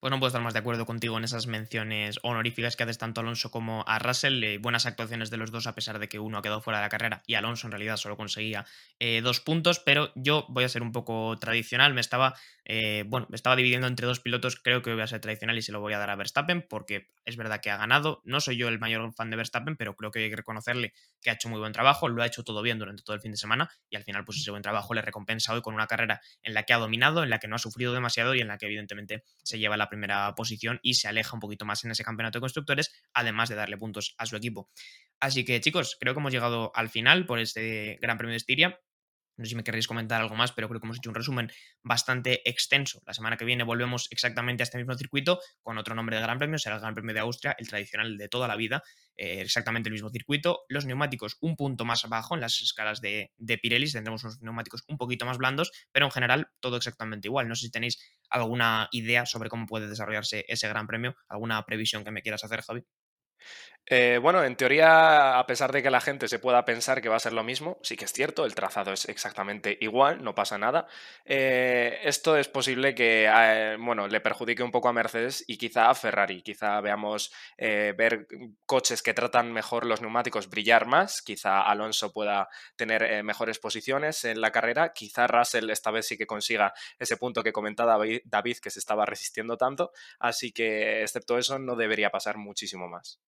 Pues 0.00 0.12
no 0.12 0.20
puedo 0.20 0.28
estar 0.28 0.42
más 0.42 0.52
de 0.52 0.60
acuerdo 0.60 0.86
contigo 0.86 1.18
en 1.18 1.24
esas 1.24 1.48
menciones 1.48 2.20
honoríficas 2.22 2.76
que 2.76 2.84
haces 2.84 2.98
tanto 2.98 3.20
a 3.20 3.22
Alonso 3.22 3.50
como 3.50 3.82
a 3.88 3.98
Russell. 3.98 4.44
Eh, 4.44 4.58
buenas 4.58 4.86
actuaciones 4.86 5.28
de 5.28 5.38
los 5.38 5.50
dos, 5.50 5.66
a 5.66 5.74
pesar 5.74 5.98
de 5.98 6.08
que 6.08 6.20
uno 6.20 6.38
ha 6.38 6.42
quedado 6.42 6.60
fuera 6.60 6.78
de 6.78 6.84
la 6.84 6.88
carrera 6.88 7.24
y 7.26 7.34
Alonso 7.34 7.66
en 7.66 7.72
realidad 7.72 7.96
solo 7.96 8.16
conseguía 8.16 8.64
eh, 9.00 9.22
dos 9.22 9.40
puntos. 9.40 9.80
Pero 9.80 10.12
yo 10.14 10.46
voy 10.50 10.62
a 10.62 10.68
ser 10.68 10.82
un 10.82 10.92
poco 10.92 11.36
tradicional. 11.40 11.94
Me 11.94 12.00
estaba, 12.00 12.36
eh, 12.70 13.04
bueno, 13.06 13.26
me 13.30 13.36
estaba 13.36 13.56
dividiendo 13.56 13.86
entre 13.86 14.06
dos 14.06 14.20
pilotos. 14.20 14.56
Creo 14.56 14.82
que 14.82 14.92
voy 14.92 15.00
a 15.00 15.06
ser 15.06 15.20
tradicional 15.20 15.56
y 15.56 15.62
se 15.62 15.72
lo 15.72 15.80
voy 15.80 15.94
a 15.94 15.98
dar 15.98 16.10
a 16.10 16.16
Verstappen, 16.16 16.66
porque 16.68 17.08
es 17.24 17.36
verdad 17.38 17.60
que 17.60 17.70
ha 17.70 17.78
ganado. 17.78 18.20
No 18.24 18.40
soy 18.40 18.58
yo 18.58 18.68
el 18.68 18.78
mayor 18.78 19.10
fan 19.14 19.30
de 19.30 19.36
Verstappen, 19.36 19.76
pero 19.76 19.96
creo 19.96 20.10
que 20.10 20.18
hay 20.18 20.30
que 20.30 20.36
reconocerle 20.36 20.92
que 21.22 21.30
ha 21.30 21.32
hecho 21.32 21.48
muy 21.48 21.58
buen 21.58 21.72
trabajo. 21.72 22.08
Lo 22.08 22.22
ha 22.22 22.26
hecho 22.26 22.44
todo 22.44 22.60
bien 22.60 22.78
durante 22.78 23.02
todo 23.02 23.16
el 23.16 23.22
fin 23.22 23.30
de 23.30 23.38
semana 23.38 23.70
y 23.88 23.96
al 23.96 24.04
final, 24.04 24.26
pues 24.26 24.38
ese 24.38 24.50
buen 24.50 24.62
trabajo 24.62 24.92
le 24.92 25.00
recompensa 25.00 25.54
hoy 25.54 25.62
con 25.62 25.74
una 25.74 25.86
carrera 25.86 26.20
en 26.42 26.52
la 26.52 26.64
que 26.64 26.74
ha 26.74 26.78
dominado, 26.78 27.22
en 27.22 27.30
la 27.30 27.38
que 27.38 27.48
no 27.48 27.56
ha 27.56 27.58
sufrido 27.58 27.94
demasiado 27.94 28.34
y 28.34 28.40
en 28.40 28.48
la 28.48 28.58
que 28.58 28.66
evidentemente 28.66 29.24
se 29.42 29.58
lleva 29.58 29.78
la 29.78 29.88
primera 29.88 30.34
posición 30.34 30.78
y 30.82 30.94
se 30.94 31.08
aleja 31.08 31.34
un 31.34 31.40
poquito 31.40 31.64
más 31.64 31.84
en 31.84 31.90
ese 31.90 32.04
campeonato 32.04 32.38
de 32.38 32.42
constructores, 32.42 32.92
además 33.14 33.48
de 33.48 33.54
darle 33.54 33.78
puntos 33.78 34.14
a 34.18 34.26
su 34.26 34.36
equipo. 34.36 34.70
Así 35.20 35.44
que 35.44 35.60
chicos, 35.60 35.96
creo 35.98 36.12
que 36.12 36.20
hemos 36.20 36.32
llegado 36.32 36.70
al 36.74 36.90
final 36.90 37.24
por 37.24 37.38
este 37.38 37.98
Gran 38.02 38.18
Premio 38.18 38.32
de 38.32 38.36
Estiria. 38.36 38.78
No 39.38 39.44
sé 39.44 39.50
si 39.50 39.56
me 39.56 39.64
queréis 39.64 39.86
comentar 39.86 40.20
algo 40.20 40.34
más, 40.34 40.52
pero 40.52 40.68
creo 40.68 40.80
que 40.80 40.86
hemos 40.86 40.98
hecho 40.98 41.10
un 41.10 41.14
resumen 41.14 41.50
bastante 41.82 42.48
extenso. 42.48 43.00
La 43.06 43.14
semana 43.14 43.36
que 43.36 43.44
viene 43.44 43.62
volvemos 43.64 44.08
exactamente 44.10 44.62
a 44.62 44.64
este 44.64 44.78
mismo 44.78 44.94
circuito 44.94 45.40
con 45.62 45.78
otro 45.78 45.94
nombre 45.94 46.16
de 46.16 46.22
Gran 46.22 46.38
Premio, 46.38 46.58
será 46.58 46.74
el 46.74 46.80
Gran 46.80 46.94
Premio 46.94 47.14
de 47.14 47.20
Austria, 47.20 47.54
el 47.58 47.68
tradicional 47.68 48.18
de 48.18 48.28
toda 48.28 48.48
la 48.48 48.56
vida, 48.56 48.82
eh, 49.16 49.40
exactamente 49.40 49.88
el 49.88 49.92
mismo 49.92 50.10
circuito. 50.10 50.64
Los 50.68 50.86
neumáticos 50.86 51.36
un 51.40 51.56
punto 51.56 51.84
más 51.84 52.04
abajo 52.04 52.34
en 52.34 52.40
las 52.40 52.60
escalas 52.60 53.00
de, 53.00 53.32
de 53.36 53.58
Pirelli, 53.58 53.90
tendremos 53.90 54.24
unos 54.24 54.40
neumáticos 54.42 54.84
un 54.88 54.98
poquito 54.98 55.24
más 55.24 55.38
blandos, 55.38 55.70
pero 55.92 56.06
en 56.06 56.12
general 56.12 56.50
todo 56.60 56.76
exactamente 56.76 57.28
igual. 57.28 57.48
No 57.48 57.54
sé 57.54 57.66
si 57.66 57.70
tenéis 57.70 57.98
alguna 58.28 58.88
idea 58.90 59.24
sobre 59.24 59.48
cómo 59.48 59.66
puede 59.66 59.88
desarrollarse 59.88 60.44
ese 60.48 60.68
Gran 60.68 60.86
Premio, 60.86 61.16
alguna 61.28 61.64
previsión 61.64 62.04
que 62.04 62.10
me 62.10 62.22
quieras 62.22 62.44
hacer, 62.44 62.62
Javi. 62.62 62.84
Eh, 63.90 64.18
bueno, 64.20 64.44
en 64.44 64.54
teoría, 64.54 65.38
a 65.38 65.46
pesar 65.46 65.72
de 65.72 65.82
que 65.82 65.90
la 65.90 66.02
gente 66.02 66.28
se 66.28 66.38
pueda 66.38 66.66
pensar 66.66 67.00
que 67.00 67.08
va 67.08 67.16
a 67.16 67.20
ser 67.20 67.32
lo 67.32 67.42
mismo, 67.42 67.78
sí 67.82 67.96
que 67.96 68.04
es 68.04 68.12
cierto, 68.12 68.44
el 68.44 68.54
trazado 68.54 68.92
es 68.92 69.08
exactamente 69.08 69.78
igual, 69.80 70.22
no 70.22 70.34
pasa 70.34 70.58
nada. 70.58 70.86
Eh, 71.24 71.98
esto 72.02 72.36
es 72.36 72.48
posible 72.48 72.94
que 72.94 73.26
eh, 73.34 73.76
bueno, 73.80 74.06
le 74.06 74.20
perjudique 74.20 74.62
un 74.62 74.70
poco 74.70 74.90
a 74.90 74.92
Mercedes 74.92 75.42
y 75.46 75.56
quizá 75.56 75.88
a 75.88 75.94
Ferrari. 75.94 76.42
Quizá 76.42 76.80
veamos 76.82 77.32
ver 77.56 78.26
coches 78.66 79.02
que 79.02 79.14
tratan 79.14 79.52
mejor 79.52 79.86
los 79.86 80.02
neumáticos 80.02 80.50
brillar 80.50 80.86
más. 80.86 81.22
Quizá 81.22 81.62
Alonso 81.62 82.12
pueda 82.12 82.48
tener 82.76 83.24
mejores 83.24 83.58
posiciones 83.58 84.24
en 84.24 84.40
la 84.42 84.52
carrera. 84.52 84.92
Quizá 84.92 85.26
Russell 85.26 85.70
esta 85.70 85.90
vez 85.90 86.06
sí 86.06 86.18
que 86.18 86.26
consiga 86.26 86.74
ese 86.98 87.16
punto 87.16 87.42
que 87.42 87.52
comentaba 87.52 87.96
David 88.24 88.58
que 88.58 88.70
se 88.70 88.80
estaba 88.80 89.06
resistiendo 89.06 89.56
tanto. 89.56 89.92
Así 90.18 90.52
que, 90.52 91.02
excepto 91.02 91.38
eso, 91.38 91.58
no 91.58 91.74
debería 91.74 92.10
pasar 92.10 92.36
muchísimo 92.36 92.88
más. 92.88 93.18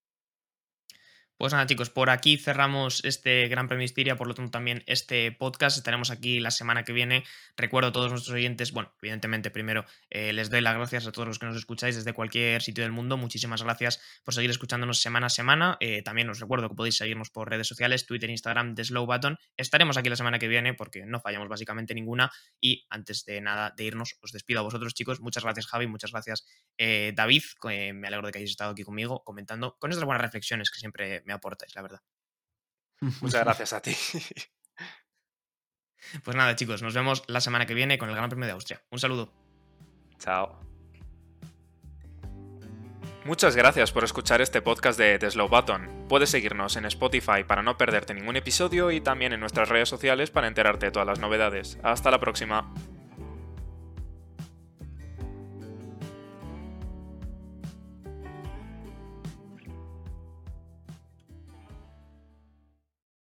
Pues 1.40 1.54
nada, 1.54 1.64
chicos, 1.64 1.88
por 1.88 2.10
aquí 2.10 2.36
cerramos 2.36 3.02
este 3.02 3.48
Gran 3.48 3.66
Premio 3.66 3.86
Estiria, 3.86 4.14
por 4.14 4.26
lo 4.26 4.34
tanto 4.34 4.50
también 4.50 4.82
este 4.84 5.32
podcast. 5.32 5.78
Estaremos 5.78 6.10
aquí 6.10 6.38
la 6.38 6.50
semana 6.50 6.84
que 6.84 6.92
viene. 6.92 7.24
Recuerdo 7.56 7.88
a 7.88 7.92
todos 7.92 8.10
nuestros 8.10 8.34
oyentes, 8.34 8.72
bueno, 8.72 8.92
evidentemente 9.00 9.50
primero 9.50 9.86
eh, 10.10 10.34
les 10.34 10.50
doy 10.50 10.60
las 10.60 10.74
gracias 10.74 11.06
a 11.06 11.12
todos 11.12 11.26
los 11.26 11.38
que 11.38 11.46
nos 11.46 11.56
escucháis 11.56 11.96
desde 11.96 12.12
cualquier 12.12 12.60
sitio 12.60 12.84
del 12.84 12.92
mundo. 12.92 13.16
Muchísimas 13.16 13.62
gracias 13.62 14.02
por 14.22 14.34
seguir 14.34 14.50
escuchándonos 14.50 15.00
semana 15.00 15.28
a 15.28 15.30
semana. 15.30 15.78
Eh, 15.80 16.02
también 16.02 16.28
os 16.28 16.40
recuerdo 16.40 16.68
que 16.68 16.74
podéis 16.74 16.98
seguirnos 16.98 17.30
por 17.30 17.48
redes 17.48 17.66
sociales, 17.66 18.04
Twitter, 18.04 18.28
Instagram, 18.28 18.74
de 18.74 18.84
Slow 18.84 19.06
Button. 19.06 19.38
Estaremos 19.56 19.96
aquí 19.96 20.10
la 20.10 20.16
semana 20.16 20.38
que 20.38 20.46
viene 20.46 20.74
porque 20.74 21.06
no 21.06 21.20
fallamos 21.20 21.48
básicamente 21.48 21.94
ninguna. 21.94 22.30
Y 22.60 22.86
antes 22.90 23.24
de 23.24 23.40
nada 23.40 23.72
de 23.74 23.84
irnos, 23.84 24.18
os 24.20 24.32
despido 24.32 24.60
a 24.60 24.62
vosotros, 24.62 24.92
chicos. 24.92 25.20
Muchas 25.22 25.42
gracias, 25.42 25.68
Javi. 25.68 25.86
Muchas 25.86 26.12
gracias, 26.12 26.44
eh, 26.76 27.14
David. 27.16 27.44
me 27.64 28.08
alegro 28.08 28.26
de 28.26 28.32
que 28.32 28.38
hayáis 28.40 28.50
estado 28.50 28.72
aquí 28.72 28.82
conmigo 28.82 29.24
comentando 29.24 29.78
con 29.78 29.90
estas 29.90 30.04
buenas 30.04 30.20
reflexiones 30.20 30.70
que 30.70 30.80
siempre 30.80 31.22
me 31.30 31.34
aportáis, 31.34 31.74
la 31.74 31.82
verdad. 31.82 32.02
Muchas 33.20 33.44
gracias 33.44 33.72
a 33.72 33.80
ti. 33.80 33.96
Pues 36.24 36.34
nada, 36.34 36.56
chicos, 36.56 36.82
nos 36.82 36.94
vemos 36.94 37.22
la 37.28 37.42
semana 37.42 37.66
que 37.66 37.74
viene 37.74 37.98
con 37.98 38.08
el 38.08 38.16
Gran 38.16 38.30
Premio 38.30 38.46
de 38.46 38.52
Austria. 38.52 38.82
Un 38.90 38.98
saludo. 38.98 39.30
Chao. 40.18 40.58
Muchas 43.24 43.54
gracias 43.54 43.92
por 43.92 44.02
escuchar 44.02 44.40
este 44.40 44.62
podcast 44.62 44.98
de 44.98 45.18
The 45.18 45.30
Slow 45.30 45.48
Button. 45.48 46.06
Puedes 46.08 46.30
seguirnos 46.30 46.76
en 46.76 46.86
Spotify 46.86 47.44
para 47.46 47.62
no 47.62 47.76
perderte 47.76 48.14
ningún 48.14 48.36
episodio 48.36 48.90
y 48.90 49.02
también 49.02 49.34
en 49.34 49.40
nuestras 49.40 49.68
redes 49.68 49.90
sociales 49.90 50.30
para 50.30 50.48
enterarte 50.48 50.86
de 50.86 50.92
todas 50.92 51.06
las 51.06 51.20
novedades. 51.20 51.78
Hasta 51.82 52.10
la 52.10 52.18
próxima. 52.18 52.72